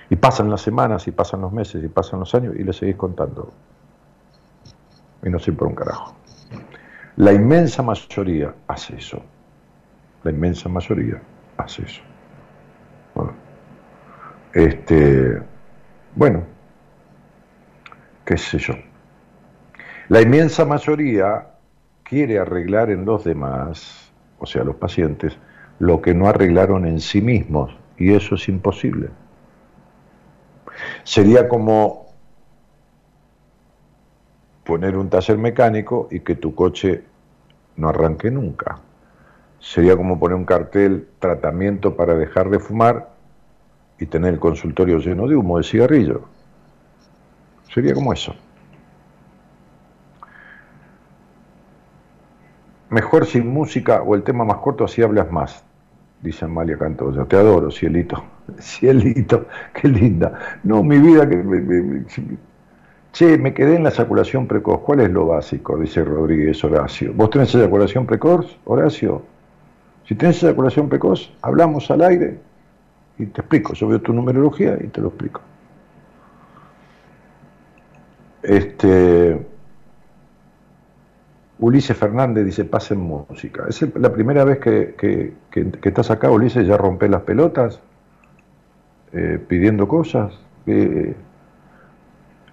[0.10, 2.96] Y pasan las semanas, y pasan los meses, y pasan los años, y le seguís
[2.96, 3.52] contando
[5.24, 6.16] y no por un carajo.
[7.18, 9.22] La inmensa mayoría hace eso.
[10.26, 11.22] La inmensa mayoría
[11.56, 12.02] hace eso.
[13.14, 13.34] Bueno,
[14.56, 15.40] este,
[16.16, 16.44] bueno,
[18.26, 18.74] qué sé yo.
[20.10, 21.46] La inmensa mayoría
[22.02, 25.38] quiere arreglar en los demás, o sea, los pacientes,
[25.78, 29.10] lo que no arreglaron en sí mismos, y eso es imposible.
[31.04, 32.08] Sería como
[34.64, 37.04] poner un taller mecánico y que tu coche
[37.76, 38.80] no arranque nunca.
[39.66, 43.10] Sería como poner un cartel tratamiento para dejar de fumar
[43.98, 46.22] y tener el consultorio lleno de humo de cigarrillo.
[47.74, 48.36] Sería como eso.
[52.92, 55.64] Mejor sin música o el tema más corto así hablas más,
[56.22, 57.26] dice Amalia Cantoya.
[57.26, 58.24] Te adoro, cielito.
[58.60, 60.60] Cielito, qué linda.
[60.64, 62.06] No, mi vida, que
[63.14, 64.82] Che, me quedé en la eyaculación precoz.
[64.82, 65.76] ¿Cuál es lo básico?
[65.76, 67.14] Dice Rodríguez Horacio.
[67.16, 69.35] ¿Vos tenés eyaculación precoz, Horacio?
[70.08, 72.40] Si tenés eyaculación precoz, hablamos al aire
[73.18, 73.74] y te explico.
[73.74, 75.42] Yo tu numerología y te lo explico.
[78.44, 79.46] Este.
[81.58, 83.66] Ulises Fernández dice, pasen música.
[83.70, 85.34] ¿Es la primera vez que,
[85.82, 86.68] estás acá, Ulises?
[86.68, 87.80] ¿Ya rompé las pelotas?
[89.14, 90.38] Eh, pidiendo cosas.
[90.68, 91.16] Eh,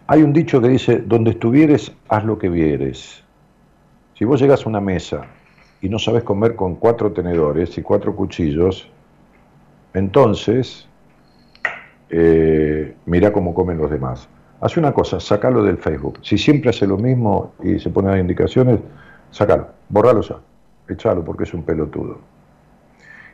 [0.07, 3.25] hay un dicho que dice, donde estuvieres, haz lo que vieres.
[4.15, 5.27] Si vos llegas a una mesa
[5.83, 8.89] y no sabes comer con cuatro tenedores y cuatro cuchillos,
[9.93, 10.89] entonces
[12.09, 14.29] eh, mira cómo comen los demás.
[14.61, 16.21] Haz una cosa, sacalo del Facebook.
[16.23, 18.79] Si siempre hace lo mismo y se pone las indicaciones,
[19.33, 20.37] sacalo, borralo ya,
[20.89, 22.21] echalo porque es un pelotudo.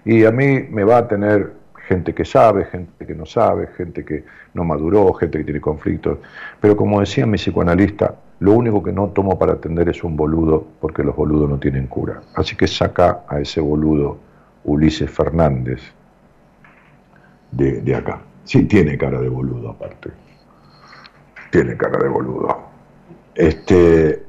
[0.06, 1.52] Y a mí me va a tener
[1.86, 6.18] gente que sabe, gente que no sabe, gente que no maduró, gente que tiene conflictos.
[6.60, 10.66] Pero como decía mi psicoanalista, lo único que no tomo para atender es un boludo,
[10.80, 12.22] porque los boludos no tienen cura.
[12.34, 14.18] Así que saca a ese boludo
[14.64, 15.80] Ulises Fernández
[17.50, 18.20] de, de acá.
[18.44, 20.10] Sí, tiene cara de boludo aparte.
[21.50, 22.56] Tiene cara de boludo.
[23.34, 24.24] Este.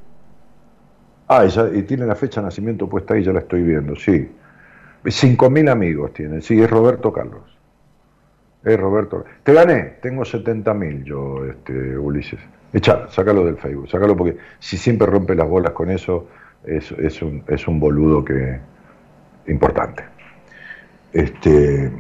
[1.28, 4.32] Ah, y tiene la fecha de nacimiento puesta ahí, ya la estoy viendo, sí.
[5.04, 7.44] 5.000 amigos tiene, sí, es Roberto Carlos.
[8.64, 9.24] Es Roberto.
[9.44, 12.40] Te gané, tengo 70.000 yo, este, Ulises.
[12.72, 16.28] Echa, sácalo del Facebook, sácalo porque si siempre rompe las bolas con eso,
[16.64, 18.60] es, un, es un boludo que
[19.48, 20.04] importante.
[21.12, 21.92] Este,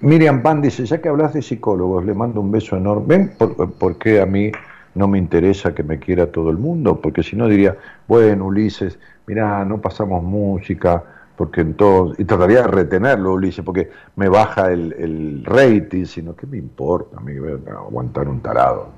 [0.00, 3.06] Miriam Pan dice, ya que hablas de psicólogos, le mando un beso enorme.
[3.06, 3.32] ¿Ven
[3.78, 4.50] por, qué a mí
[4.94, 7.00] no me interesa que me quiera todo el mundo?
[7.00, 7.76] Porque si no diría,
[8.06, 11.02] bueno, Ulises, mirá, no pasamos música,
[11.36, 16.56] porque entonces, y trataría de retenerlo, Ulises, porque me baja el, rating, sino que me
[16.56, 17.32] importa a mí
[17.68, 18.97] aguantar un tarado.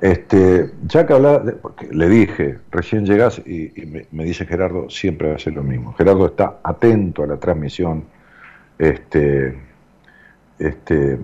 [0.00, 5.50] Este, ya que hablaba, porque le dije, recién llegas y, me, dice Gerardo, siempre hace
[5.50, 5.92] lo mismo.
[5.92, 8.04] Gerardo está atento a la transmisión,
[8.78, 9.58] este,
[10.58, 11.18] este,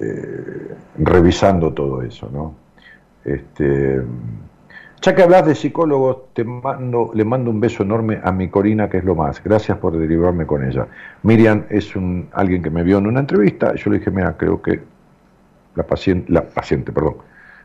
[0.00, 2.54] eh, revisando todo eso, ¿no?
[3.24, 4.02] Este,
[5.00, 8.90] ya que hablas de psicólogos, te mando, le mando un beso enorme a mi Corina,
[8.90, 9.42] que es lo más.
[9.42, 10.86] Gracias por derivarme con ella.
[11.22, 13.72] Miriam es un, alguien que me vio en una entrevista.
[13.74, 14.80] Y yo le dije, mira, creo que
[15.76, 17.16] la paciente, la paciente, perdón,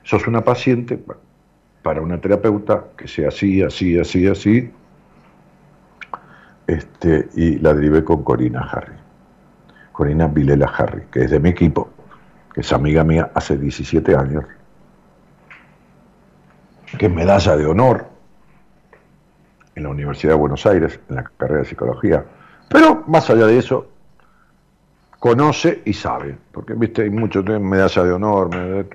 [0.04, 1.02] sos una paciente
[1.82, 4.72] para una terapeuta que sea así, así, así, así.
[6.68, 8.96] Este, y la derivé con Corina Harry.
[9.92, 11.90] Corina Vilela Harry, que es de mi equipo,
[12.54, 14.46] que es amiga mía hace 17 años
[16.98, 18.06] que es medalla de honor
[19.76, 22.24] en la Universidad de Buenos Aires, en la carrera de psicología.
[22.70, 23.88] Pero más allá de eso,
[25.20, 28.86] conoce y sabe, porque viste, hay muchos medalla de honor,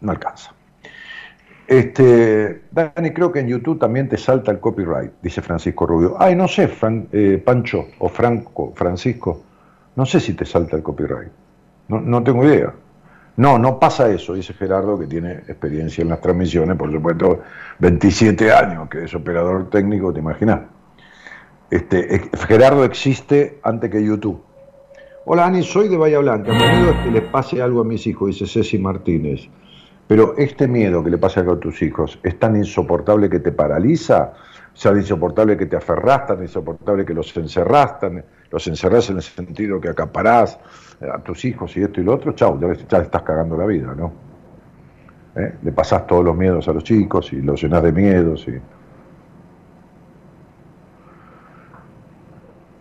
[0.00, 0.52] no alcanza.
[1.66, 6.16] Este, Dani, creo que en YouTube también te salta el copyright, dice Francisco Rubio.
[6.18, 6.70] Ay, no sé,
[7.12, 9.42] eh, Pancho o Franco, Francisco,
[9.94, 11.30] no sé si te salta el copyright.
[11.88, 12.72] No, no tengo idea.
[13.36, 17.42] No, no pasa eso, dice Gerardo, que tiene experiencia en las transmisiones, por supuesto,
[17.78, 20.62] 27 años, que es operador técnico, te imaginas.
[21.70, 24.42] Este, Gerardo existe antes que YouTube.
[25.26, 26.50] Hola Ani, soy de Bahía Blanca.
[26.56, 29.48] Es que les pase algo a mis hijos, dice Ceci Martínez.
[30.08, 34.32] Pero este miedo que le pasa a tus hijos es tan insoportable que te paraliza,
[34.72, 37.96] o sea, insoportable que te aferras, tan insoportable que los encerrás,
[38.50, 40.58] los encerrás en el sentido que acaparás
[41.02, 43.94] a tus hijos y esto y lo otro, chao, ya, ya estás cagando la vida,
[43.94, 44.12] ¿no?
[45.36, 45.54] ¿Eh?
[45.62, 48.58] Le pasás todos los miedos a los chicos y los llenás de miedos y...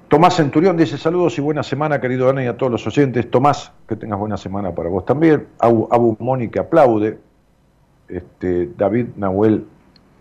[0.08, 3.30] Tomás Centurión dice saludos y buena semana, querido Ana, y a todos los oyentes.
[3.30, 5.48] Tomás, que tengas buena semana para vos también.
[5.60, 7.20] Abu, Mónica aplaude.
[8.08, 9.66] Este, David Nahuel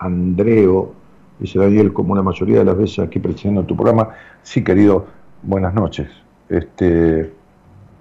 [0.01, 0.93] Andreo
[1.39, 4.09] dice Daniel, como la mayoría de las veces aquí presidiendo tu programa.
[4.43, 5.07] Sí, querido,
[5.45, 6.09] buenas noches.
[6.49, 7.33] Este,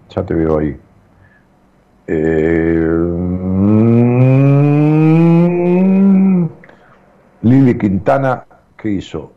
[0.10, 0.76] ya te veo ahí.
[2.07, 3.76] Eh, mm,
[7.44, 8.44] Lili Quintana,
[8.76, 9.35] ¿qué hizo?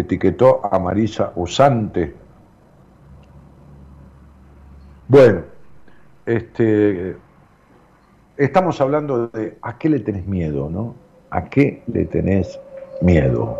[0.00, 2.14] Etiquetó a Marisa Usante.
[5.08, 5.42] Bueno,
[6.26, 7.16] este,
[8.36, 10.94] estamos hablando de a qué le tenés miedo, ¿no?
[11.30, 12.58] ¿A qué le tenés
[13.00, 13.58] miedo?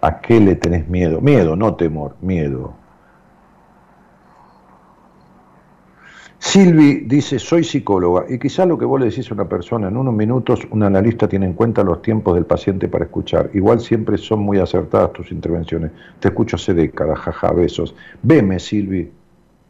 [0.00, 1.20] ¿A qué le tenés miedo?
[1.20, 2.74] Miedo, no temor, miedo.
[6.46, 9.96] Silvi dice, soy psicóloga y quizá lo que vos le decís a una persona en
[9.96, 13.50] unos minutos, un analista tiene en cuenta los tiempos del paciente para escuchar.
[13.52, 15.90] Igual siempre son muy acertadas tus intervenciones.
[16.20, 17.96] Te escucho hace décadas, jaja, besos.
[18.22, 19.10] Veme, Silvi,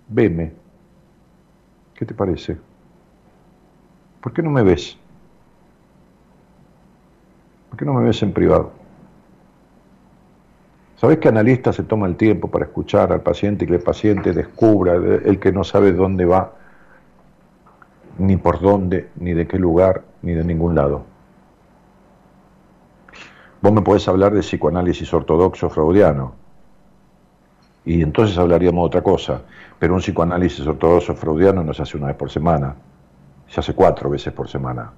[0.07, 0.53] veme.
[1.94, 2.59] ¿Qué te parece?
[4.20, 4.98] ¿Por qué no me ves?
[7.70, 8.70] ¿Por qué no me ves en privado?
[10.97, 14.35] ¿Sabés que analista se toma el tiempo para escuchar al paciente y que el paciente
[14.35, 16.53] descubra, el que no sabe dónde va,
[18.19, 21.05] ni por dónde, ni de qué lugar, ni de ningún lado.
[23.61, 26.35] Vos me podés hablar de psicoanálisis ortodoxo freudiano,
[27.85, 29.43] y entonces hablaríamos de otra cosa,
[29.79, 32.75] pero un psicoanálisis ortodoxo freudiano no se hace una vez por semana,
[33.49, 34.93] se hace cuatro veces por semana.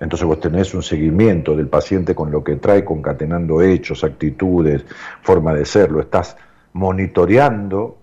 [0.00, 4.84] Entonces vos tenés un seguimiento del paciente con lo que trae, concatenando hechos, actitudes,
[5.22, 6.36] forma de ser, lo estás
[6.72, 7.98] monitoreando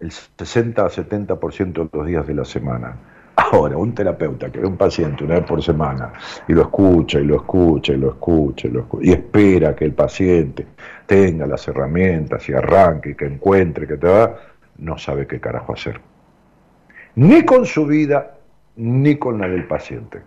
[0.00, 2.96] el 60 a 70% de los días de la semana.
[3.36, 6.12] Ahora, un terapeuta que ve un paciente una vez por semana
[6.48, 9.84] y lo escucha y lo escucha y lo escucha y lo escucha y espera que
[9.84, 10.66] el paciente
[11.06, 14.36] tenga las herramientas y arranque y que encuentre que te va,
[14.78, 16.00] no sabe qué carajo hacer.
[17.14, 18.38] Ni con su vida,
[18.76, 20.20] ni con la del paciente.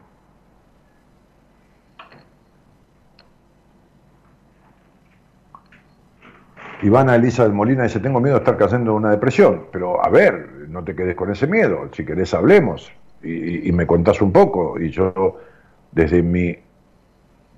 [6.82, 10.10] Ivana Elisa del Molina dice, tengo miedo de estar cayendo en una depresión, pero a
[10.10, 12.91] ver, no te quedes con ese miedo, si querés hablemos
[13.24, 15.38] y, me contás un poco y yo
[15.91, 16.56] desde mi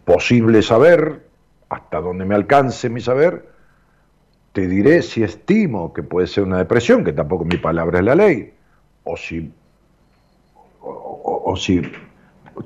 [0.04, 1.22] posible saber,
[1.70, 3.48] hasta donde me alcance mi saber,
[4.52, 8.16] te diré si estimo que puede ser una depresión, que tampoco mi palabra es la
[8.16, 8.54] ley,
[9.06, 9.52] o si,
[10.82, 11.82] o si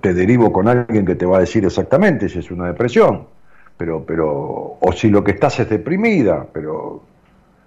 [0.02, 3.37] te derivo con alguien que te va a decir exactamente si es una depresión
[3.78, 7.04] pero, pero, o si lo que estás es deprimida, pero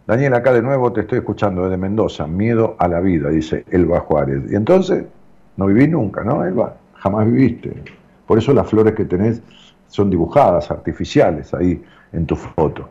[0.07, 4.01] Daniel, acá de nuevo te estoy escuchando desde Mendoza, miedo a la vida, dice Elba
[4.01, 4.43] Juárez.
[4.51, 5.05] Y entonces,
[5.57, 6.75] no viví nunca, ¿no, Elba?
[6.95, 7.73] Jamás viviste.
[8.27, 9.41] Por eso las flores que tenés
[9.87, 11.83] son dibujadas, artificiales, ahí
[12.13, 12.89] en tu foto.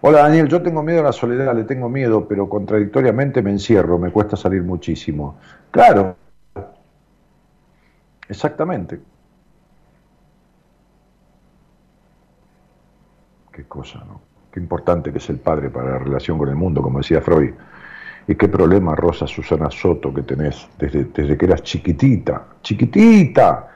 [0.00, 3.98] Hola Daniel, yo tengo miedo a la soledad, le tengo miedo, pero contradictoriamente me encierro,
[3.98, 5.36] me cuesta salir muchísimo.
[5.70, 6.16] Claro,
[8.28, 8.98] exactamente.
[13.52, 14.20] Qué cosa, ¿no?
[14.50, 17.54] Qué importante que es el padre para la relación con el mundo, como decía Freud.
[18.26, 23.68] Y qué problema, Rosa Susana Soto, que tenés desde, desde que eras chiquitita, chiquitita,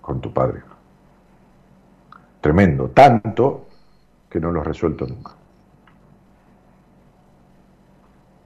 [0.00, 0.62] con tu padre.
[2.40, 3.66] Tremendo, tanto
[4.30, 5.32] que no lo has resuelto nunca.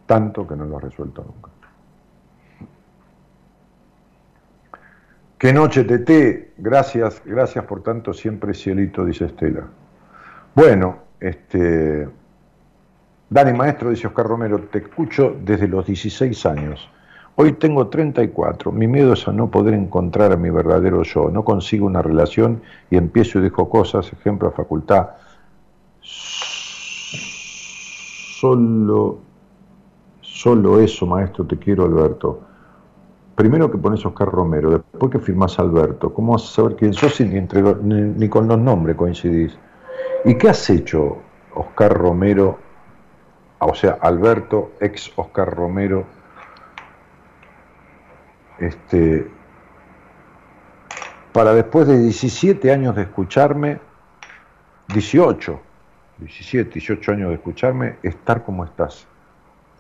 [0.07, 1.49] Tanto que no lo has resuelto nunca.
[5.41, 6.53] Qué noche, Tete.
[6.59, 9.67] Gracias, gracias por tanto siempre, cielito, dice Estela.
[10.55, 12.07] Bueno, este.
[13.31, 16.91] Dani Maestro, dice Oscar Romero, te escucho desde los 16 años.
[17.37, 21.43] Hoy tengo 34, mi miedo es a no poder encontrar a mi verdadero yo, no
[21.43, 22.61] consigo una relación
[22.91, 25.09] y empiezo y dejo cosas, ejemplo, facultad.
[28.43, 29.21] Solo,
[30.21, 32.49] solo eso, maestro, te quiero, Alberto.
[33.35, 36.12] Primero que pones Oscar Romero, después que firmás Alberto.
[36.12, 39.57] ¿Cómo vas a saber quién sos si ni, ni con los nombres coincidís?
[40.24, 41.19] ¿Y qué has hecho,
[41.55, 42.59] Oscar Romero?
[43.61, 46.05] O sea, Alberto, ex Oscar Romero
[48.61, 49.27] este,
[51.32, 53.81] para después de 17 años de escucharme,
[54.89, 55.61] 18,
[56.19, 59.07] 17, 18 años de escucharme, estar como estás.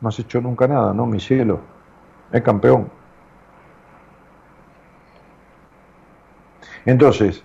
[0.00, 1.60] No has hecho nunca nada, ¿no, mi cielo?
[2.32, 2.90] Es campeón.
[6.86, 7.42] Entonces,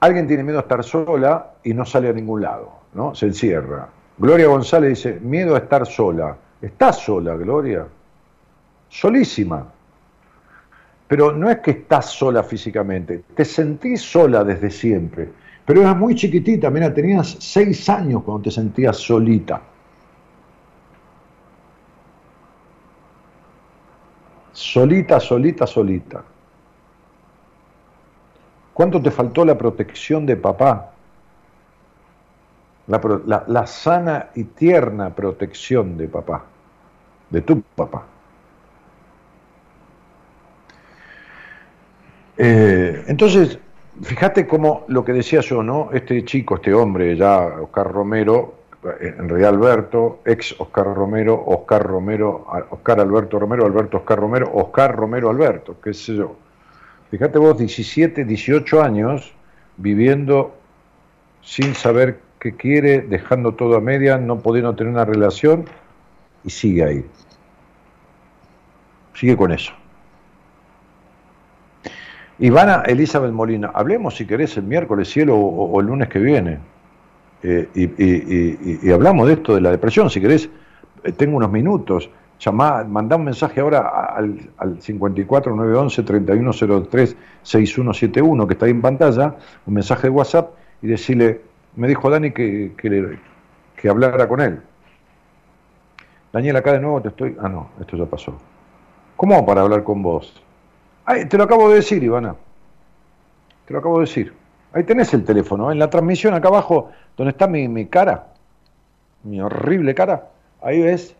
[0.00, 3.14] alguien tiene miedo a estar sola y no sale a ningún lado, ¿no?
[3.14, 3.88] Se encierra.
[4.18, 6.36] Gloria González dice, miedo a estar sola.
[6.60, 7.86] ¿Estás sola, Gloria?
[8.88, 9.66] Solísima.
[11.08, 15.28] Pero no es que estás sola físicamente, te sentís sola desde siempre.
[15.64, 19.60] Pero eras muy chiquitita, mira, tenías seis años cuando te sentías solita.
[24.52, 26.22] Solita, solita, solita.
[28.74, 30.92] ¿Cuánto te faltó la protección de papá?
[32.86, 36.44] La, la, sana y tierna protección de papá,
[37.30, 38.04] de tu papá.
[42.36, 43.58] Eh, entonces,
[44.02, 45.90] fíjate cómo lo que decía yo, ¿no?
[45.92, 48.54] Este chico, este hombre, ya Oscar Romero,
[49.00, 55.28] en Alberto, ex Oscar Romero, Oscar Romero, Oscar Alberto Romero, Alberto Oscar Romero, Oscar Romero
[55.28, 56.34] Alberto, qué sé yo.
[57.10, 59.32] Fíjate vos, 17, 18 años
[59.76, 60.54] viviendo
[61.42, 65.64] sin saber qué quiere, dejando todo a media, no pudiendo tener una relación
[66.44, 67.04] y sigue ahí.
[69.14, 69.72] Sigue con eso.
[72.38, 76.58] Ivana Elizabeth Molina, hablemos si querés el miércoles cielo o, el lunes que viene.
[77.42, 80.48] Eh, y, hablamos de esto de la depresión, si querés,
[81.04, 82.08] eh, tengo unos minutos.
[82.52, 83.80] Mandá un mensaje ahora
[84.16, 89.36] al, al 54 911 3103 6171 que está ahí en pantalla,
[89.66, 91.42] un mensaje de WhatsApp y decirle,
[91.76, 94.60] me dijo Dani que, que, hablara con él.
[96.32, 97.36] Daniel, acá de nuevo te estoy.
[97.40, 98.38] Ah, no, esto ya pasó.
[99.16, 100.42] ¿Cómo para hablar con vos?
[101.28, 102.36] te lo acabo de decir, Ivana.
[103.66, 104.32] Te lo acabo de decir.
[104.72, 105.72] Ahí tenés el teléfono, ¿eh?
[105.72, 108.28] en la transmisión acá abajo, donde está mi, cara,
[109.24, 110.28] mi horrible cara,
[110.62, 111.16] ahí ves.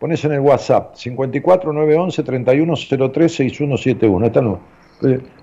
[0.00, 4.26] Pones en el WhatsApp 54 911 3103 6171.
[4.26, 4.58] Esta no.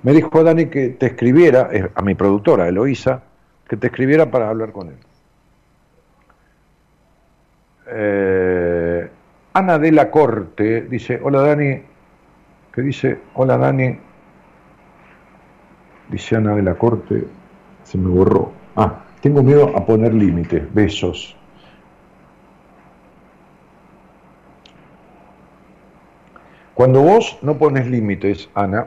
[0.01, 3.21] Me dijo Dani que te escribiera, a mi productora, Eloísa,
[3.69, 4.97] que te escribiera para hablar con él.
[7.89, 9.07] Eh,
[9.53, 11.79] Ana de la Corte dice, hola Dani,
[12.73, 13.95] que dice, hola Dani,
[16.09, 17.25] dice Ana de la Corte,
[17.83, 18.51] se me borró.
[18.75, 21.36] Ah, tengo miedo a poner límites, besos.
[26.77, 28.85] Cuando vos no pones límites, Ana,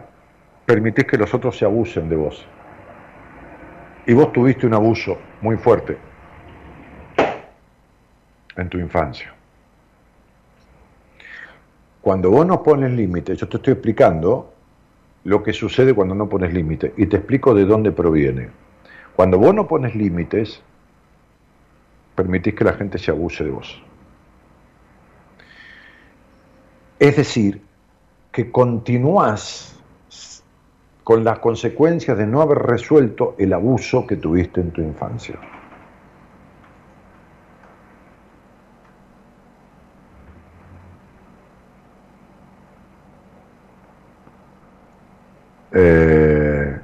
[0.65, 2.47] permitís que los otros se abusen de vos.
[4.07, 5.99] Y vos tuviste un abuso muy fuerte
[8.55, 9.35] en tu infancia.
[12.01, 14.55] Cuando vos no pones límites, yo te estoy explicando
[15.25, 18.51] lo que sucede cuando no pones límites y te explico de dónde proviene.
[19.17, 20.62] Cuando vos no pones límites,
[22.15, 23.83] permitís que la gente se abuse de vos.
[27.01, 27.69] Es decir,
[28.32, 29.77] que continúas
[31.02, 35.39] con las consecuencias de no haber resuelto el abuso que tuviste en tu infancia.
[45.73, 46.81] Eh,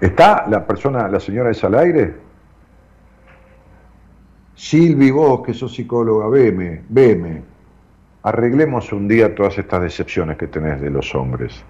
[0.00, 2.27] ¿Está la persona, la señora esa al aire?
[4.58, 7.42] Silvi, vos que sos psicóloga, veme, veme.
[8.24, 11.62] Arreglemos un día todas estas decepciones que tenés de los hombres.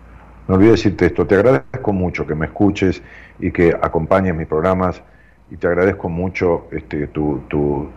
[0.49, 3.03] No olvides decirte esto, te agradezco mucho que me escuches
[3.41, 5.03] y que acompañes mis programas
[5.51, 7.91] y te agradezco mucho este, tu, tu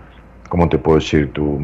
[0.49, 1.31] ¿cómo te puedo decir?
[1.31, 1.57] Tu,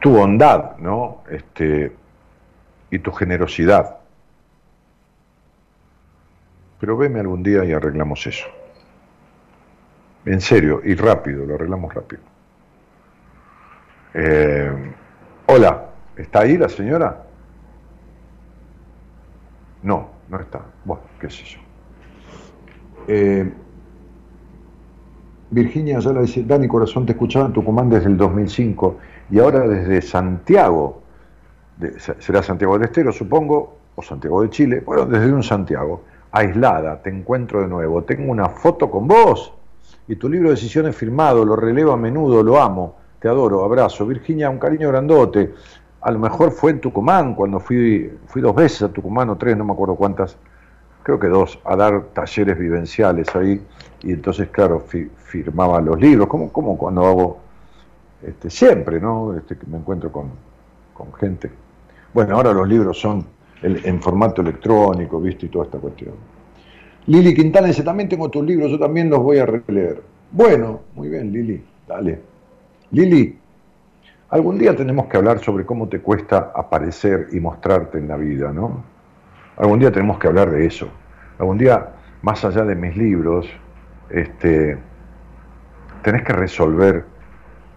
[0.00, 1.24] tu bondad, ¿no?
[1.30, 1.92] Este,
[2.90, 4.05] y tu generosidad.
[6.78, 8.46] Pero veme algún día y arreglamos eso.
[10.24, 12.22] En serio, y rápido, lo arreglamos rápido.
[14.14, 14.72] Eh,
[15.46, 17.24] hola, ¿está ahí la señora?
[19.82, 20.62] No, no está.
[20.84, 21.60] Bueno, qué sé yo.
[23.08, 23.52] Eh,
[25.50, 28.98] Virginia ya la dice, Dani Corazón, te escuchaba en Tucumán desde el 2005
[29.30, 31.02] y ahora desde Santiago,
[32.18, 36.02] será Santiago del Estero, supongo, o Santiago de Chile, bueno, desde un Santiago,
[36.38, 39.52] aislada, te encuentro de nuevo, tengo una foto con vos
[40.08, 44.06] y tu libro de decisiones firmado, lo relevo a menudo, lo amo, te adoro, abrazo.
[44.06, 45.54] Virginia, un cariño grandote.
[46.00, 49.56] A lo mejor fue en Tucumán, cuando fui, fui dos veces a Tucumán o tres,
[49.56, 50.36] no me acuerdo cuántas,
[51.02, 53.60] creo que dos, a dar talleres vivenciales ahí
[54.02, 54.84] y entonces, claro,
[55.16, 57.38] firmaba los libros, como, como cuando hago
[58.22, 59.36] este, siempre, ¿no?
[59.36, 60.30] Este, que me encuentro con,
[61.18, 61.50] gente.
[62.14, 63.26] Bueno, ahora los libros son
[63.66, 65.46] en formato electrónico, ¿viste?
[65.46, 66.14] Y toda esta cuestión.
[67.06, 70.02] Lili Quintana dice, también tengo tus libros, yo también los voy a releer.
[70.32, 72.20] Bueno, muy bien, Lili, dale.
[72.90, 73.38] Lili,
[74.30, 78.52] algún día tenemos que hablar sobre cómo te cuesta aparecer y mostrarte en la vida,
[78.52, 78.82] ¿no?
[79.56, 80.88] Algún día tenemos que hablar de eso.
[81.38, 83.48] Algún día, más allá de mis libros,
[84.10, 84.76] este,
[86.02, 87.04] tenés que resolver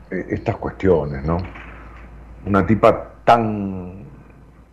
[0.09, 1.37] eh, estas cuestiones, ¿no?
[2.47, 4.05] Una tipa tan,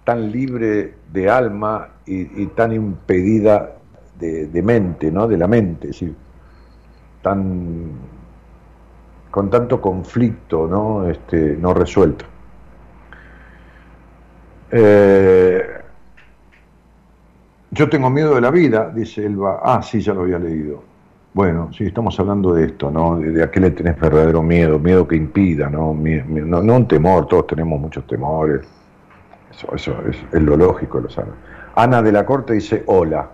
[0.04, 3.72] tan libre de alma y, tan impedida
[4.18, 5.26] de, mente, ¿no?
[5.26, 6.14] De la mente, es decir,
[7.22, 7.92] tan
[9.30, 11.08] con tanto conflicto, ¿no?
[11.08, 12.24] Este, no resuelto.
[14.70, 15.62] Eh,
[17.70, 19.60] yo tengo miedo de la vida, dice Elba.
[19.62, 20.82] Ah, sí, ya lo había leído.
[21.34, 23.18] Bueno, sí, estamos hablando de esto, ¿no?
[23.18, 25.92] De, a qué le tenés verdadero miedo, miedo que impida, ¿no?
[25.92, 28.66] no, un temor, todos tenemos muchos temores.
[29.56, 31.30] Eso, eso es, lo lógico, lo sabe.
[31.74, 33.30] Ana de la Corte dice, hola.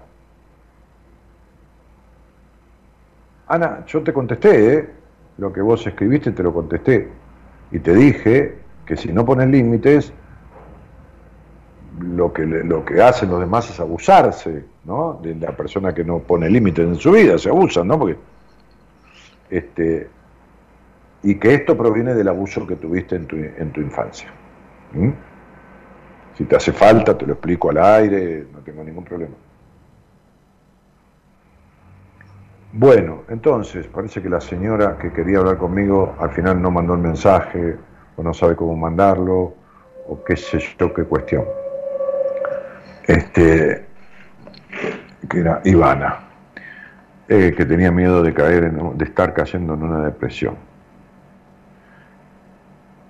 [3.49, 4.91] Ana, yo te contesté, ¿eh?
[5.39, 7.09] Lo que vos escribiste te lo contesté.
[7.73, 10.13] Y te dije que si no pones límites,
[12.01, 15.19] lo que, lo que hacen los demás es abusarse, ¿no?
[15.21, 17.99] De la persona que no pone límites en su vida, se abusan, ¿no?
[17.99, 18.17] Porque,
[19.51, 20.09] este,
[21.25, 24.29] y que esto proviene del abuso que tuviste en tu, en tu infancia.
[26.37, 29.35] Si te hace falta, te lo explico al aire, no tengo ningún problema.
[32.73, 37.01] Bueno, entonces, parece que la señora que quería hablar conmigo al final no mandó el
[37.01, 37.77] mensaje,
[38.17, 39.55] o no sabe cómo mandarlo,
[40.09, 41.45] o qué sé yo, qué cuestión
[43.07, 43.87] este,
[45.29, 46.21] que era Ivana,
[47.29, 50.57] eh, que tenía miedo de caer, de estar cayendo en una depresión.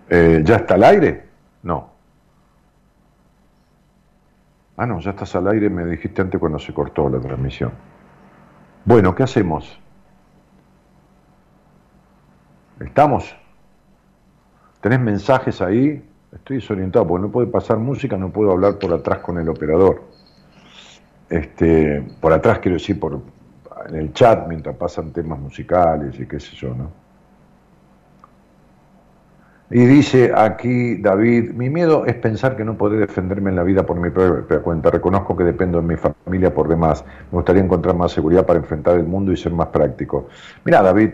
[0.09, 1.25] Eh, ¿Ya está al aire?
[1.63, 1.92] No.
[4.83, 7.71] Ah, no, ya estás al aire, me dijiste antes cuando se cortó la transmisión.
[8.85, 9.79] Bueno, ¿qué hacemos?
[12.81, 13.33] ¿Estamos?
[14.81, 16.05] ¿Tenés mensajes ahí?
[16.33, 20.03] Estoy desorientado porque no puede pasar música, no puedo hablar por atrás con el operador.
[21.31, 23.23] Este, por atrás quiero decir por
[23.89, 27.02] en el chat mientras pasan temas musicales y qué sé yo, ¿no?
[29.75, 33.87] Y dice aquí David, mi miedo es pensar que no podré defenderme en la vida
[33.87, 34.91] por mi propia cuenta.
[34.91, 37.03] Reconozco que dependo de mi familia por demás.
[37.31, 40.29] Me gustaría encontrar más seguridad para enfrentar el mundo y ser más práctico.
[40.67, 41.13] Mira, David,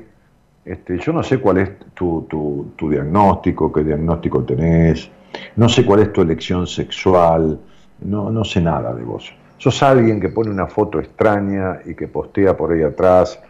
[0.65, 5.09] este, yo no sé cuál es tu, tu, diagnóstico, qué diagnóstico tenés,
[5.55, 7.61] no sé cuál es tu elección sexual,
[8.01, 9.33] no, no sé nada de vos.
[9.59, 13.41] Sos alguien que pone una foto extraña y que postea por ahí atrás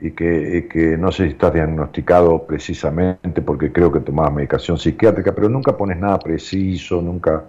[0.00, 5.34] y que, que, no sé si estás diagnosticado precisamente porque creo que tomabas medicación psiquiátrica,
[5.34, 7.44] pero nunca pones nada preciso, nunca,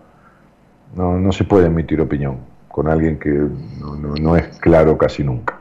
[0.96, 5.60] no, no se puede emitir opinión con alguien que no, no, es claro casi nunca.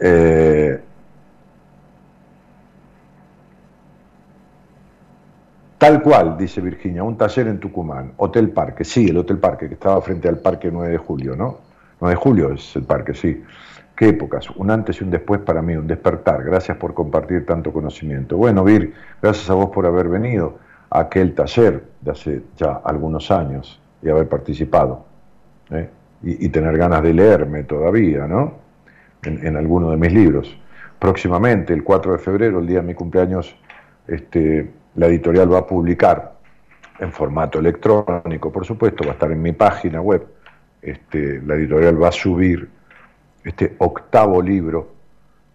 [0.00, 0.80] Eh,
[5.82, 9.74] Tal cual, dice Virginia, un taller en Tucumán, Hotel Parque, sí, el Hotel Parque, que
[9.74, 11.58] estaba frente al Parque 9 de Julio, ¿no?
[12.00, 13.42] 9 de Julio es el parque, sí.
[14.02, 16.42] Épocas, un antes y un después para mí, un despertar.
[16.42, 18.36] Gracias por compartir tanto conocimiento.
[18.36, 18.92] Bueno, Vir,
[19.22, 20.58] gracias a vos por haber venido
[20.90, 25.04] a aquel taller de hace ya algunos años y haber participado.
[25.70, 25.88] ¿eh?
[26.24, 28.54] Y, tener ganas de leerme todavía, ¿no?
[29.22, 30.56] En, en alguno de mis libros.
[30.98, 33.56] Próximamente, el 4 de febrero, el día de mi cumpleaños,
[34.06, 36.34] este, la editorial va a publicar
[36.98, 40.26] en formato electrónico, por supuesto, va a estar en mi página web.
[40.80, 42.68] Este, la editorial va a subir
[43.44, 44.92] este octavo libro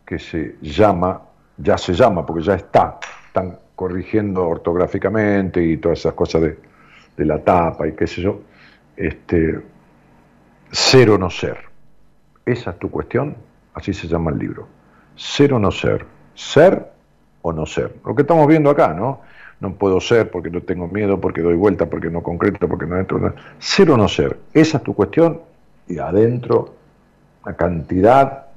[0.05, 1.22] que se llama,
[1.57, 6.59] ya se llama, porque ya está, están corrigiendo ortográficamente y todas esas cosas de,
[7.18, 8.41] de la tapa y qué sé yo,
[8.95, 9.61] este,
[10.72, 11.57] ser o no ser.
[12.45, 13.35] Esa es tu cuestión,
[13.73, 14.68] así se llama el libro.
[15.15, 16.05] Ser o no ser.
[16.34, 16.91] Ser
[17.41, 17.95] o no ser.
[18.05, 19.22] Lo que estamos viendo acá, ¿no?
[19.59, 22.97] No puedo ser porque no tengo miedo, porque doy vuelta, porque no concreto, porque no
[22.97, 23.34] entro.
[23.59, 24.38] Ser o no ser.
[24.53, 25.41] Esa es tu cuestión
[25.88, 26.76] y adentro
[27.48, 28.48] la cantidad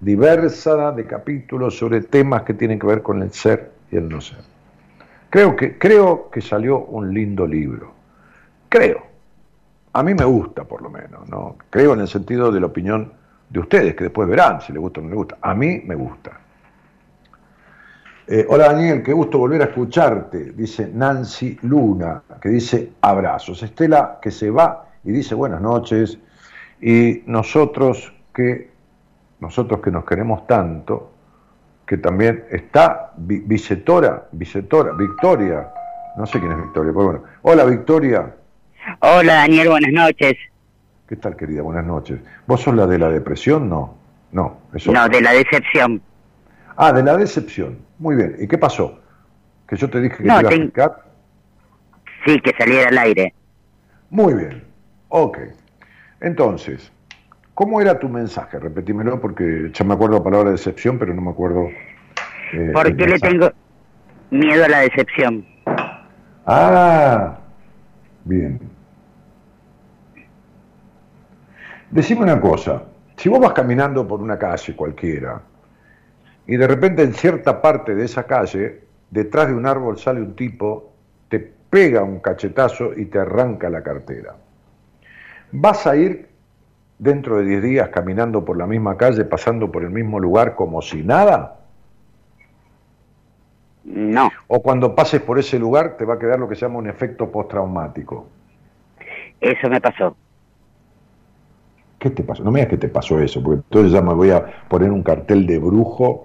[0.00, 4.22] diversa de capítulos sobre temas que tienen que ver con el ser y el no
[4.22, 4.38] ser.
[5.28, 7.92] Creo que, creo que salió un lindo libro.
[8.70, 9.02] Creo.
[9.92, 11.28] A mí me gusta, por lo menos.
[11.28, 11.56] ¿no?
[11.68, 13.12] Creo en el sentido de la opinión
[13.50, 15.36] de ustedes, que después verán si les gusta o no les gusta.
[15.42, 16.40] A mí me gusta.
[18.28, 23.62] Eh, hola Daniel, qué gusto volver a escucharte, dice Nancy Luna, que dice abrazos.
[23.62, 26.18] Estela que se va y dice buenas noches.
[26.80, 28.70] Y nosotros que,
[29.40, 31.10] nosotros que nos queremos tanto,
[31.84, 35.68] que también está Vicetora, Vicetora, Victoria,
[36.16, 37.24] no sé quién es Victoria, pero bueno.
[37.42, 38.36] Hola Victoria.
[39.00, 40.36] Hola Daniel, buenas noches.
[41.08, 41.62] ¿Qué tal querida?
[41.62, 42.20] Buenas noches.
[42.46, 43.68] ¿Vos sos la de la depresión?
[43.68, 43.96] No,
[44.30, 44.58] no.
[44.72, 46.00] Eso no, de la decepción.
[46.76, 47.78] Ah, de la decepción.
[47.98, 48.36] Muy bien.
[48.38, 49.00] ¿Y qué pasó?
[49.66, 51.04] Que yo te dije que te iba a explicar.
[52.24, 53.34] Sí, que saliera al aire.
[54.10, 54.62] Muy bien.
[55.08, 55.38] Ok.
[56.20, 56.92] Entonces,
[57.58, 58.56] ¿cómo era tu mensaje?
[58.60, 61.68] Repetímelo porque ya me acuerdo la palabra decepción, pero no me acuerdo.
[62.52, 63.50] Eh, ¿Por qué le tengo
[64.30, 65.44] miedo a la decepción?
[66.46, 67.36] Ah,
[68.24, 68.60] bien.
[71.90, 72.84] Decime una cosa,
[73.16, 75.42] si vos vas caminando por una calle cualquiera
[76.46, 80.36] y de repente en cierta parte de esa calle, detrás de un árbol sale un
[80.36, 80.92] tipo,
[81.28, 84.36] te pega un cachetazo y te arranca la cartera.
[85.50, 86.27] ¿Vas a ir
[86.98, 90.82] dentro de 10 días caminando por la misma calle, pasando por el mismo lugar como
[90.82, 91.60] si nada?
[93.84, 94.30] No.
[94.48, 96.88] O cuando pases por ese lugar te va a quedar lo que se llama un
[96.88, 98.26] efecto postraumático.
[99.40, 100.16] Eso me pasó.
[101.98, 102.44] ¿Qué te pasó?
[102.44, 105.02] No me digas que te pasó eso, porque entonces ya me voy a poner un
[105.02, 106.24] cartel de brujo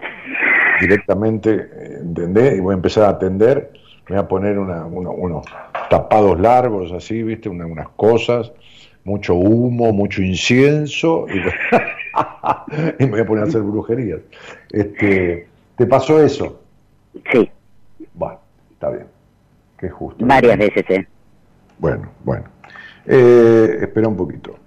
[0.80, 2.58] directamente, ¿entendés?
[2.58, 3.72] Y voy a empezar a atender,
[4.08, 5.45] me voy a poner unos
[5.90, 7.50] tapados largos así, ¿viste?
[7.50, 8.52] unas cosas,
[9.04, 11.26] mucho humo, mucho incienso,
[13.00, 14.22] y, me voy a poner a hacer brujerías.
[14.72, 16.62] Este, ¿Te pasó eso?
[17.32, 17.50] Sí.
[18.14, 18.40] Bueno,
[18.72, 19.08] está bien.
[19.78, 20.26] Qué justo.
[20.26, 21.08] Varias veces, ¿eh?
[21.80, 22.46] Bueno, bueno.
[23.06, 24.58] Eh, espera un poquito.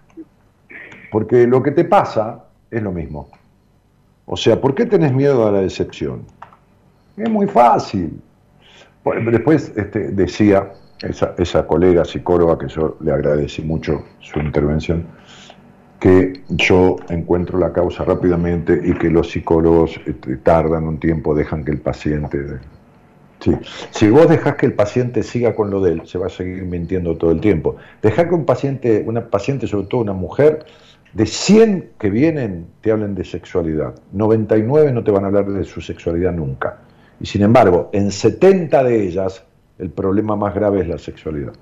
[1.10, 3.28] Porque lo que te pasa es lo mismo.
[4.26, 6.24] O sea, ¿por qué tenés miedo a la decepción?
[7.16, 8.20] Es muy fácil.
[9.30, 15.06] Después este, decía esa, esa colega psicóloga, que yo le agradecí mucho su intervención,
[16.00, 21.64] que yo encuentro la causa rápidamente y que los psicólogos este, tardan un tiempo, dejan
[21.64, 22.58] que el paciente...
[23.40, 23.52] Sí.
[23.90, 26.64] Si vos dejas que el paciente siga con lo de él, se va a seguir
[26.64, 27.76] mintiendo todo el tiempo.
[28.00, 30.64] Dejar que un paciente, una paciente, sobre todo una mujer,
[31.12, 35.64] de 100 que vienen te hablan de sexualidad, 99 no te van a hablar de
[35.64, 36.78] su sexualidad nunca.
[37.20, 39.44] Y sin embargo, en 70 de ellas
[39.78, 41.52] el problema más grave es la sexualidad.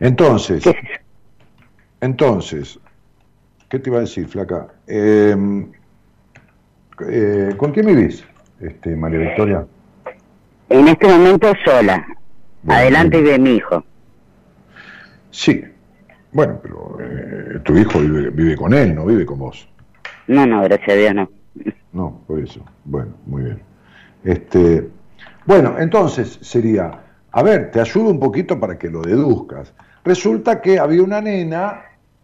[0.00, 0.64] Entonces,
[2.00, 2.78] entonces,
[3.68, 4.68] ¿qué te iba a decir, flaca?
[4.86, 5.70] Em,
[7.08, 8.24] eh, ¿Con quién vivís,
[8.60, 9.66] este, María Victoria?
[10.68, 12.04] En este momento sola,
[12.66, 13.84] adelante de mi hijo.
[15.30, 15.64] Sí,
[16.32, 19.68] bueno, pero eh, tu hijo vive, con él, no vive con vos.
[20.26, 21.30] No, no, gracias a Dios no.
[21.92, 22.64] No, por eso.
[22.84, 23.62] Bueno, muy bien.
[24.24, 24.88] Este,
[25.46, 27.00] bueno, entonces sería,
[27.30, 29.72] a ver, te ayudo un poquito para que lo deduzcas.
[30.04, 31.82] Resulta que había una nena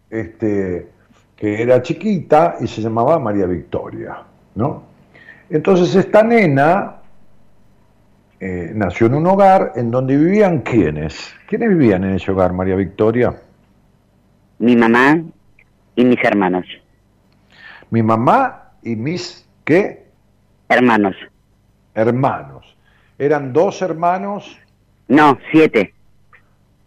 [0.09, 0.87] este,
[1.35, 4.17] que era chiquita y se llamaba María Victoria,
[4.55, 4.83] ¿no?
[5.49, 6.97] Entonces esta nena
[8.39, 11.33] eh, nació en un hogar en donde vivían quiénes.
[11.47, 13.35] ¿Quiénes vivían en ese hogar, María Victoria?
[14.59, 15.21] mi mamá
[15.95, 16.65] y mis hermanos.
[17.89, 20.05] Mi mamá y mis qué?
[20.67, 21.15] Hermanos.
[21.95, 22.77] Hermanos.
[23.19, 24.57] ¿Eran dos hermanos?
[25.09, 25.93] No, siete.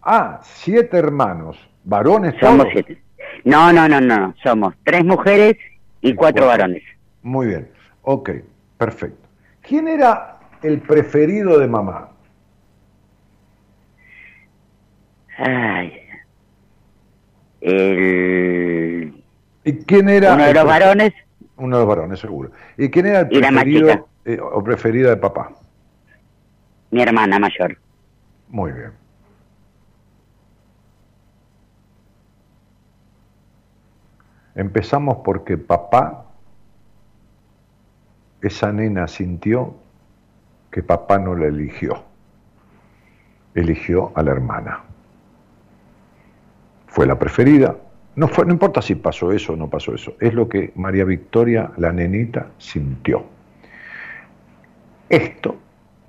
[0.01, 1.57] Ah, siete hermanos.
[1.83, 3.01] ¿Varones Somos siete.
[3.43, 4.33] No, no, no, no.
[4.43, 5.55] Somos tres mujeres
[6.01, 6.81] y cuatro varones.
[7.21, 7.69] Muy bien.
[8.01, 8.31] Ok,
[8.77, 9.29] perfecto.
[9.61, 12.09] ¿Quién era el preferido de mamá?
[15.37, 15.99] Ay,
[17.61, 19.23] el...
[19.63, 20.33] ¿Y quién era?
[20.33, 21.13] Uno de los varones.
[21.57, 22.51] Uno de los varones, seguro.
[22.75, 25.51] ¿Y quién era el preferido eh, o preferida de papá?
[26.93, 27.77] Mi hermana mayor.
[28.49, 28.91] Muy bien.
[34.55, 36.25] Empezamos porque papá,
[38.41, 39.75] esa nena sintió
[40.69, 42.03] que papá no la eligió,
[43.55, 44.83] eligió a la hermana
[46.93, 47.75] fue la preferida.
[48.15, 51.05] No, fue, no importa si pasó eso o no pasó eso, es lo que María
[51.05, 53.25] Victoria, la nenita, sintió.
[55.09, 55.55] Esto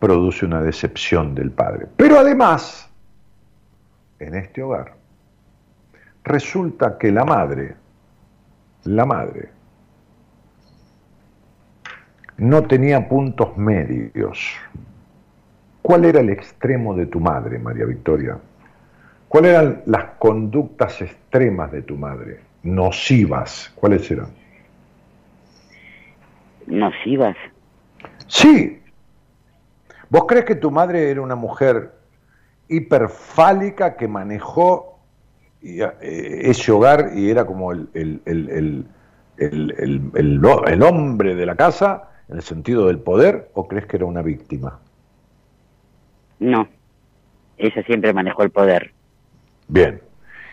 [0.04, 1.86] produce una decepción del padre.
[1.96, 2.90] Pero además,
[4.18, 4.92] en este hogar,
[6.22, 7.74] resulta que la madre,
[8.84, 9.48] la madre,
[12.36, 14.38] no tenía puntos medios.
[15.80, 18.36] ¿Cuál era el extremo de tu madre, María Victoria?
[19.26, 22.40] ¿Cuáles eran las conductas extremas de tu madre?
[22.62, 23.72] Nocivas.
[23.74, 24.28] ¿Cuáles eran?
[26.66, 27.36] ¿Nocivas?
[28.26, 28.83] Sí.
[30.10, 31.92] ¿Vos crees que tu madre era una mujer
[32.68, 34.98] hiperfálica que manejó
[35.62, 38.86] eh, ese hogar y era como el, el, el,
[39.36, 44.22] el, hombre de la casa en el sentido del poder o crees que era una
[44.22, 44.80] víctima?
[46.38, 46.68] No,
[47.56, 48.92] ella siempre manejó el poder.
[49.68, 50.02] Bien,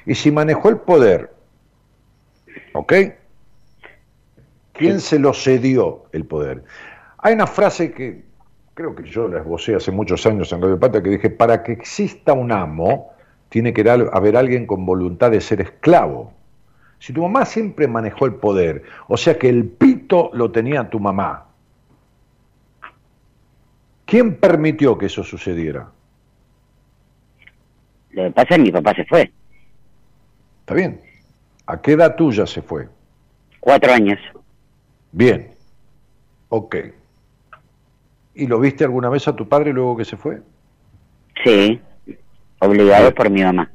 [0.06, 1.34] y si manejó el poder,
[2.74, 2.94] ¿ok?
[4.74, 6.64] ¿Quién se lo cedió el poder?
[7.18, 8.31] Hay una frase que
[8.82, 11.72] creo que yo la esbocé hace muchos años en Radio Patria que dije, para que
[11.72, 13.14] exista un amo,
[13.50, 16.34] tiene que haber alguien con voluntad de ser esclavo.
[16.98, 21.00] Si tu mamá siempre manejó el poder, o sea que el pito lo tenía tu
[21.00, 21.46] mamá,
[24.06, 25.92] ¿quién permitió que eso sucediera?
[28.12, 29.32] Lo que pasa es que mi papá se fue.
[30.62, 31.02] Está bien.
[31.68, 32.90] ¿A qué edad tuya se fue?
[33.60, 34.20] Cuatro años.
[35.12, 35.54] Bien.
[36.50, 36.76] Ok.
[38.34, 40.42] ¿Y lo viste alguna vez a tu padre luego que se fue?
[41.44, 41.82] Sí.
[42.60, 43.72] Obligado por mi mamá.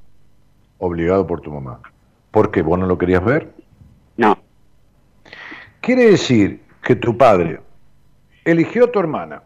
[0.79, 1.81] Obligado por tu mamá.
[2.31, 2.63] ¿Por qué?
[2.63, 3.53] ¿Vos no lo querías ver?
[4.17, 4.39] No.
[5.81, 7.61] Quiere decir que tu padre
[8.45, 9.43] eligió a tu hermana.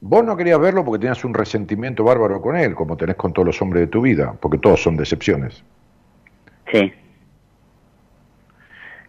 [0.00, 3.46] Vos no querías verlo porque tenías un resentimiento bárbaro con él, como tenés con todos
[3.46, 5.64] los hombres de tu vida, porque todos son decepciones.
[6.70, 6.92] Sí.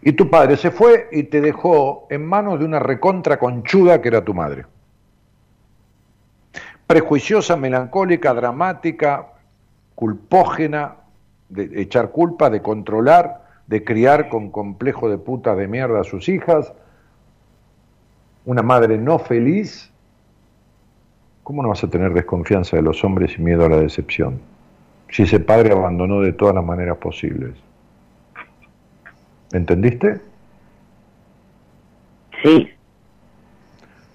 [0.02, 4.08] Y tu padre se fue y te dejó en manos de una recontra conchuda que
[4.08, 4.64] era tu madre.
[6.86, 9.28] Prejuiciosa, melancólica, dramática,
[9.94, 10.96] culpógena,
[11.50, 16.28] de echar culpa, de controlar, de criar con complejo de puta de mierda a sus
[16.28, 16.72] hijas,
[18.44, 19.92] una madre no feliz,
[21.42, 24.40] ¿cómo no vas a tener desconfianza de los hombres y miedo a la decepción?
[25.10, 27.52] Si ese padre abandonó de todas las maneras posibles.
[29.52, 30.20] ¿Entendiste?
[32.42, 32.70] Sí.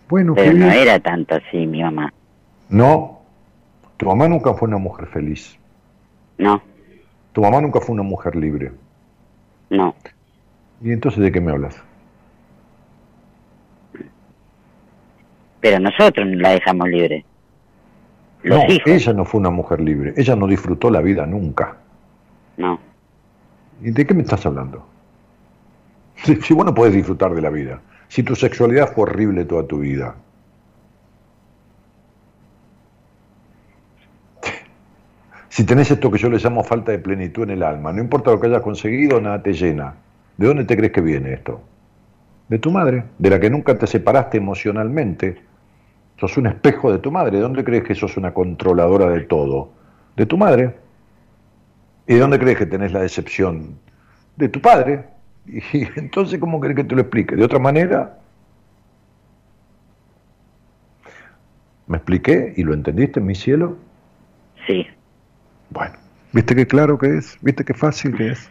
[0.07, 2.13] Bueno, Pero no era tanto así mi mamá.
[2.69, 3.21] No,
[3.97, 5.57] tu mamá nunca fue una mujer feliz.
[6.37, 6.61] No.
[7.33, 8.71] Tu mamá nunca fue una mujer libre.
[9.69, 9.95] No.
[10.81, 11.81] ¿Y entonces de qué me hablas?
[15.59, 17.25] Pero nosotros la dejamos libre.
[18.43, 18.87] Los no, hijos.
[18.87, 20.13] ella no fue una mujer libre.
[20.15, 21.77] Ella no disfrutó la vida nunca.
[22.57, 22.79] No.
[23.81, 24.85] ¿Y de qué me estás hablando?
[26.23, 29.79] Si, vos no podés disfrutar de la vida, si tu sexualidad fue horrible toda tu
[29.79, 30.15] vida,
[35.55, 38.29] Si tenés esto que yo le llamo falta de plenitud en el alma, no importa
[38.29, 39.95] lo que hayas conseguido, nada te llena.
[40.35, 41.61] ¿De dónde te crees que viene esto?
[42.49, 45.41] De tu madre, de la que nunca te separaste emocionalmente.
[46.17, 47.37] Sos un espejo de tu madre.
[47.37, 49.71] ¿De dónde crees que sos una controladora de todo?
[50.17, 50.75] De tu madre.
[52.05, 53.79] ¿Y de dónde crees que tenés la decepción?
[54.35, 55.05] De tu padre.
[55.47, 55.61] Y
[55.99, 57.35] entonces, ¿cómo crees que te lo explique?
[57.35, 58.19] ¿De otra manera?
[61.87, 63.77] ¿Me expliqué y lo entendiste, mi cielo?
[64.65, 64.87] Sí.
[65.69, 65.93] Bueno,
[66.33, 67.37] ¿viste qué claro que es?
[67.41, 68.49] ¿Viste qué fácil que es?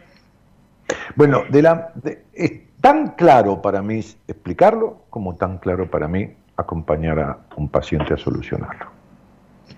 [1.15, 1.93] Bueno, de la,
[2.33, 8.13] es tan claro para mí explicarlo como tan claro para mí acompañar a un paciente
[8.13, 8.87] a solucionarlo.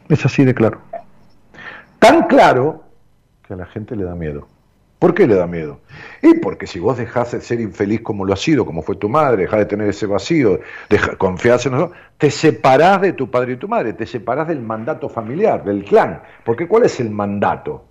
[0.10, 0.82] Es así de claro.
[2.00, 2.84] Tan claro
[3.44, 4.48] que a la gente le da miedo.
[5.00, 5.80] ¿Por qué le da miedo?
[6.24, 9.10] Y porque si vos dejás de ser infeliz como lo has sido, como fue tu
[9.10, 10.60] madre, dejás de tener ese vacío,
[11.20, 15.08] confiás en nosotros, te separás de tu padre y tu madre, te separás del mandato
[15.08, 16.24] familiar, del clan.
[16.44, 17.86] Porque ¿cuál es el mandato?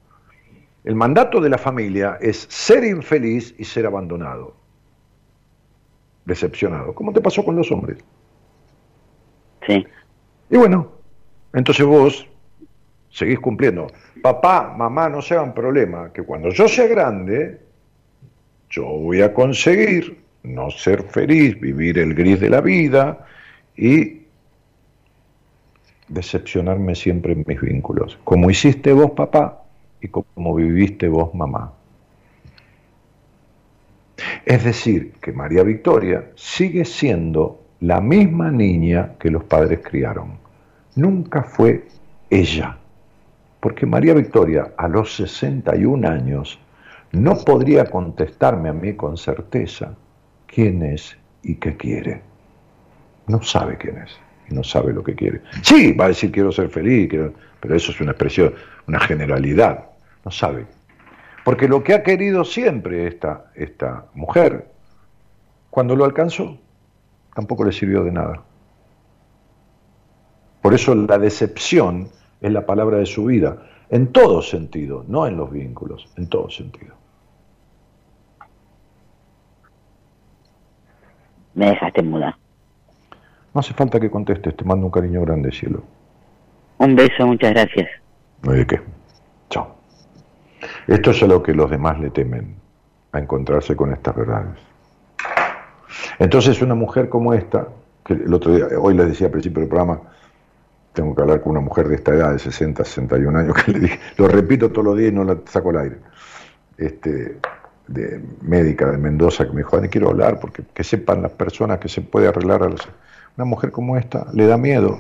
[0.83, 4.57] El mandato de la familia es ser infeliz y ser abandonado,
[6.25, 7.99] decepcionado, como te pasó con los hombres.
[9.65, 9.87] Sí.
[10.51, 10.93] Y bueno,
[11.53, 12.29] entonces vos
[13.17, 13.87] seguís cumpliendo.
[14.21, 17.59] Papá, mamá, no se hagan problema, que cuando yo sea grande,
[18.69, 23.27] yo voy a conseguir no ser feliz, vivir el gris de la vida
[23.75, 24.21] y
[26.09, 29.63] decepcionarme siempre en mis vínculos, como hiciste vos, papá,
[30.03, 31.73] y como viviste vos, mamá.
[34.45, 40.39] Es decir, que María Victoria sigue siendo la misma niña que los padres criaron.
[40.95, 41.87] Nunca fue
[42.29, 42.79] ella
[43.67, 46.57] porque María Victoria a los 61 años
[47.11, 49.93] no podría contestarme a mí con certeza
[50.47, 52.23] quién es y qué quiere.
[53.27, 54.17] No sabe quién es
[54.49, 55.43] y no sabe lo que quiere.
[55.63, 57.09] Sí, va a decir quiero ser feliz,
[57.59, 58.55] pero eso es una expresión,
[58.87, 59.87] una generalidad.
[60.25, 60.65] No sabe.
[61.45, 64.71] Porque lo que ha querido siempre esta, esta mujer,
[65.71, 66.57] cuando lo alcanzó,
[67.35, 68.45] tampoco le sirvió de nada.
[70.63, 75.37] Por eso la decepción es la palabra de su vida, en todo sentido, no en
[75.37, 76.95] los vínculos, en todo sentido.
[81.55, 82.39] Me dejaste muda.
[83.55, 85.83] No hace falta que contestes, te mando un cariño grande, cielo.
[86.79, 87.89] Un beso, muchas gracias.
[88.43, 88.81] No hay de qué.
[89.49, 89.75] Chao.
[90.87, 92.57] Esto es a lo que los demás le temen,
[93.13, 94.59] a encontrarse con estas verdades.
[96.19, 97.69] Entonces una mujer como esta,
[98.05, 100.01] que el otro día, hoy les decía al principio del programa,
[100.97, 103.81] tengo que hablar con una mujer de esta edad, de 60, 61 años, que le
[103.81, 105.97] dije, lo repito todos los días y no la saco al aire.
[106.79, 107.39] Este,
[107.87, 111.89] de médica de Mendoza que me dijo, quiero hablar porque que sepan las personas que
[111.89, 112.81] se puede arreglar a los...
[113.37, 114.99] Una mujer como esta le da miedo,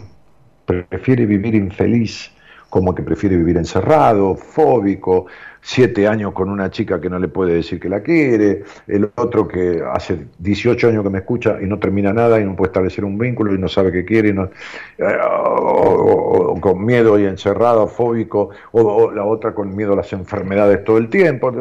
[0.67, 2.31] prefiere vivir infeliz,
[2.69, 5.27] como que prefiere vivir encerrado, fóbico,
[5.67, 9.49] siete años con una chica que no le puede decir que la quiere, el otro
[9.49, 13.05] que hace 18 años que me escucha y no termina nada y no puede establecer
[13.05, 17.89] un vínculo y no sabe qué quiere, y no, eh, o, con miedo y encerrado,
[17.89, 21.53] fóbico, o, la otra con miedo a las enfermedades todo el tiempo.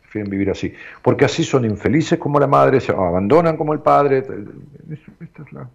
[0.00, 0.74] Prefieren vivir así.
[1.00, 4.18] Porque así son infelices como la madre, se abandonan como el padre.
[4.18, 5.68] Esta es la,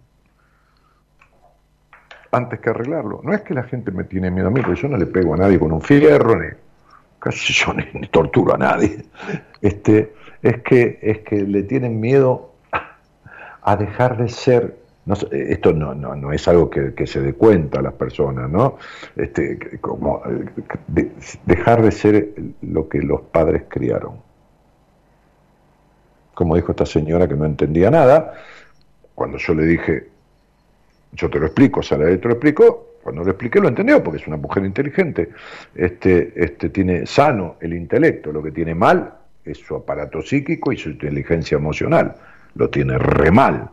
[2.32, 3.22] antes que arreglarlo.
[3.24, 5.32] No es que la gente me tiene miedo a mí, porque yo no le pego
[5.32, 6.48] a nadie con un fierro, ni
[7.30, 9.04] yo ni, torturo a nadie.
[9.60, 10.12] Este,
[10.42, 12.52] es que es que le tienen miedo
[13.62, 14.76] a dejar de ser.
[15.30, 18.76] Esto no, no, no es algo que, se dé cuenta a las personas, ¿no?
[19.14, 20.20] Este, como
[21.44, 24.14] dejar de ser lo que los padres criaron.
[26.34, 28.34] Como dijo esta señora que no entendía nada,
[29.14, 30.08] cuando yo le dije,
[31.12, 34.26] yo te lo explico, Sara te lo explico, cuando lo expliqué lo entendió, porque es
[34.26, 35.30] una mujer inteligente.
[35.76, 39.14] Este, este tiene sano el intelecto, lo que tiene mal
[39.44, 42.16] es su aparato psíquico y su inteligencia emocional.
[42.56, 43.70] Lo tiene re mal,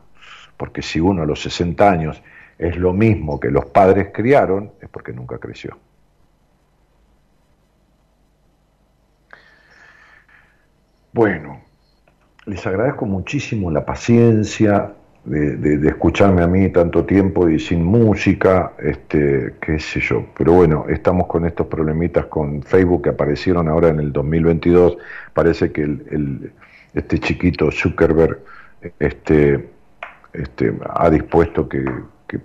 [0.55, 2.21] porque si uno a los 60 años
[2.59, 5.79] es lo mismo que los padres criaron, es porque nunca creció.
[11.11, 11.59] Bueno,
[12.45, 14.93] les agradezco muchísimo la paciencia,
[15.25, 20.25] de, escucharme a mí tanto tiempo y sin música, este, qué sé yo.
[20.37, 24.97] Pero bueno, estamos con estos problemitas con Facebook que aparecieron ahora en el 2022.
[25.33, 26.51] Parece que el,
[26.93, 28.39] este chiquito Zuckerberg
[28.99, 29.69] este,
[30.33, 31.85] este, ha dispuesto que,
[32.27, 32.39] que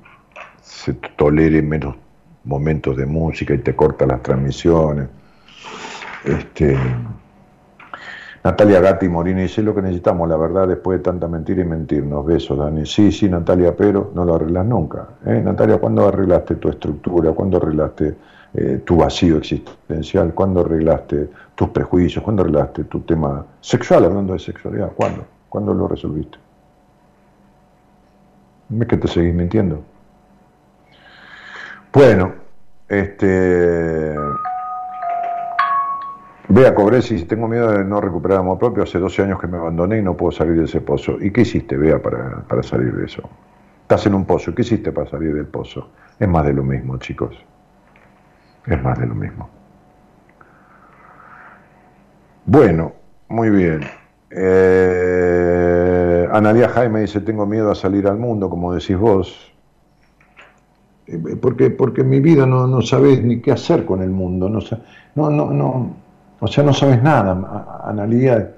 [0.62, 1.96] se tolere menos
[2.44, 5.08] momentos de música y te corta las transmisiones.
[6.24, 6.76] Este,
[8.44, 12.24] Natalia Gatti Morini dice lo que necesitamos, la verdad, después de tanta mentira y mentirnos.
[12.24, 12.86] Besos, Dani.
[12.86, 15.08] Sí, sí, Natalia, pero no lo arreglas nunca.
[15.26, 15.40] ¿eh?
[15.44, 17.32] Natalia, ¿cuándo arreglaste tu estructura?
[17.32, 18.16] ¿Cuándo arreglaste
[18.54, 20.32] eh, tu vacío existencial?
[20.34, 22.22] ¿Cuándo arreglaste tus prejuicios?
[22.22, 24.92] ¿Cuándo arreglaste tu tema sexual, hablando de sexualidad?
[24.94, 25.24] ¿Cuándo?
[25.48, 26.38] ¿Cuándo lo resolviste?
[28.80, 29.82] ¿Es que te seguís mintiendo?
[31.92, 32.34] Bueno,
[32.88, 34.14] este...
[36.50, 38.82] Vea, cobré si tengo miedo de no recuperar amor propio.
[38.82, 41.18] Hace 12 años que me abandoné y no puedo salir de ese pozo.
[41.20, 43.28] ¿Y qué hiciste, Vea, para, para salir de eso?
[43.82, 44.54] Estás en un pozo.
[44.54, 45.90] ¿Qué hiciste para salir del pozo?
[46.18, 47.36] Es más de lo mismo, chicos.
[48.66, 49.50] Es más de lo mismo.
[52.46, 52.94] Bueno,
[53.28, 53.80] muy bien.
[54.30, 59.52] Eh, Analia Jaime dice, tengo miedo a salir al mundo, como decís vos.
[61.06, 64.48] Eh, porque, porque en mi vida no, no sabés ni qué hacer con el mundo.
[64.48, 64.60] No,
[65.14, 66.07] no, no, no
[66.40, 68.54] o sea, no sabes nada, Analía.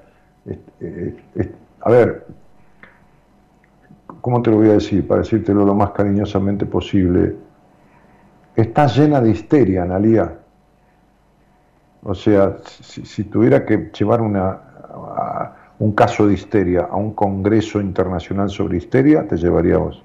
[1.81, 2.27] a ver,
[4.21, 5.07] ¿cómo te lo voy a decir?
[5.07, 7.35] Para decírtelo lo más cariñosamente posible.
[8.55, 10.37] Estás llena de histeria, Analía.
[12.03, 14.59] O sea, si, tuviera que llevar una,
[15.79, 20.03] un caso de histeria a un congreso internacional sobre histeria, te llevaría vos.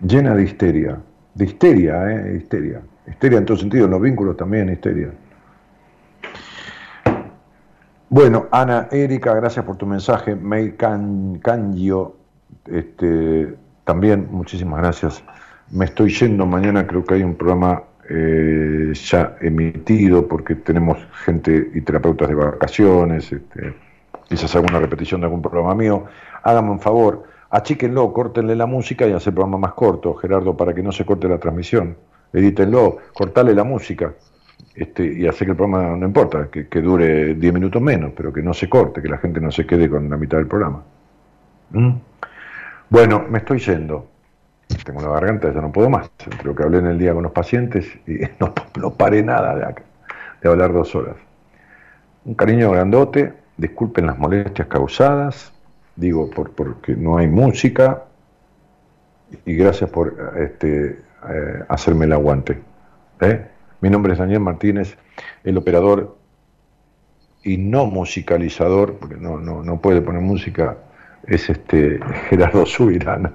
[0.00, 0.98] Llena de histeria.
[1.34, 2.36] De histeria, ¿eh?
[2.38, 2.80] Histeria.
[3.10, 5.10] Histeria en todo sentido, en los vínculos también histeria.
[8.08, 10.34] Bueno, Ana Erika, gracias por tu mensaje.
[10.34, 12.16] May Cangio,
[12.66, 13.54] este,
[13.84, 15.22] también muchísimas gracias.
[15.70, 21.70] Me estoy yendo mañana, creo que hay un programa eh, ya emitido porque tenemos gente
[21.72, 23.74] y terapeutas de vacaciones, este,
[24.28, 26.04] quizás alguna repetición de algún programa mío.
[26.42, 30.74] Háganme un favor, achíquenlo, córtenle la música y hacen el programa más corto, Gerardo, para
[30.74, 31.96] que no se corte la transmisión
[32.32, 34.14] edítenlo, cortale la música
[34.74, 38.42] este, y hacer que el programa no importa, que, dure 10 minutos menos, pero que
[38.42, 40.82] no se corte, que la gente no se quede con la mitad del programa.
[41.70, 41.90] ¿Mm?
[42.88, 44.06] Bueno, me estoy yendo.
[44.84, 46.10] Tengo la garganta, ya no puedo más.
[46.24, 49.56] Entre lo que hablé en el día con los pacientes y no, no paré nada
[49.56, 49.82] de, acá,
[50.42, 51.16] de hablar dos horas.
[52.24, 55.52] Un cariño grandote, disculpen las molestias causadas,
[55.96, 58.04] digo, por, porque no hay música
[59.44, 62.58] y gracias por este, eh, hacerme el aguante.
[63.20, 63.46] ¿eh?
[63.80, 64.96] Mi nombre es Daniel Martínez,
[65.44, 66.16] el operador
[67.42, 70.76] y no musicalizador, porque no, no, no puede poner música,
[71.26, 73.32] es este Gerardo Subirana.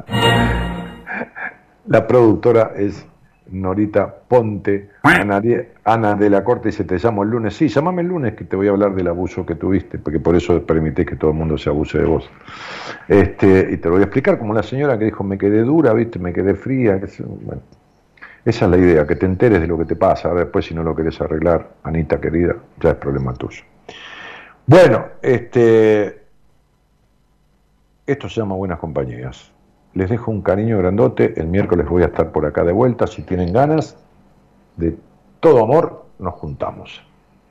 [1.87, 3.05] La productora es
[3.47, 5.41] Norita Ponte, Ana,
[5.83, 7.55] Ana, de la Corte dice, te llamo el lunes.
[7.55, 10.35] Sí, llámame el lunes que te voy a hablar del abuso que tuviste, porque por
[10.35, 12.29] eso permitís que todo el mundo se abuse de vos.
[13.07, 15.93] Este, y te lo voy a explicar, como la señora que dijo, me quedé dura,
[15.93, 16.99] viste, me quedé fría.
[17.41, 17.61] bueno,
[18.45, 20.33] esa es la idea, que te enteres de lo que te pasa.
[20.33, 23.63] Después, si no lo querés arreglar, Anita querida, ya es problema tuyo.
[24.67, 26.21] Bueno, este,
[28.05, 29.51] esto se llama Buenas Compañías.
[29.95, 31.33] Les dejo un cariño grandote.
[31.37, 33.07] El miércoles voy a estar por acá de vuelta.
[33.07, 33.97] Si tienen ganas,
[34.77, 34.95] de
[35.39, 37.03] todo amor, nos juntamos.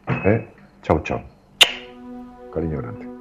[0.09, 0.47] ¿Eh?
[0.83, 1.21] Chau, chau.
[2.53, 3.14] Cariño grande.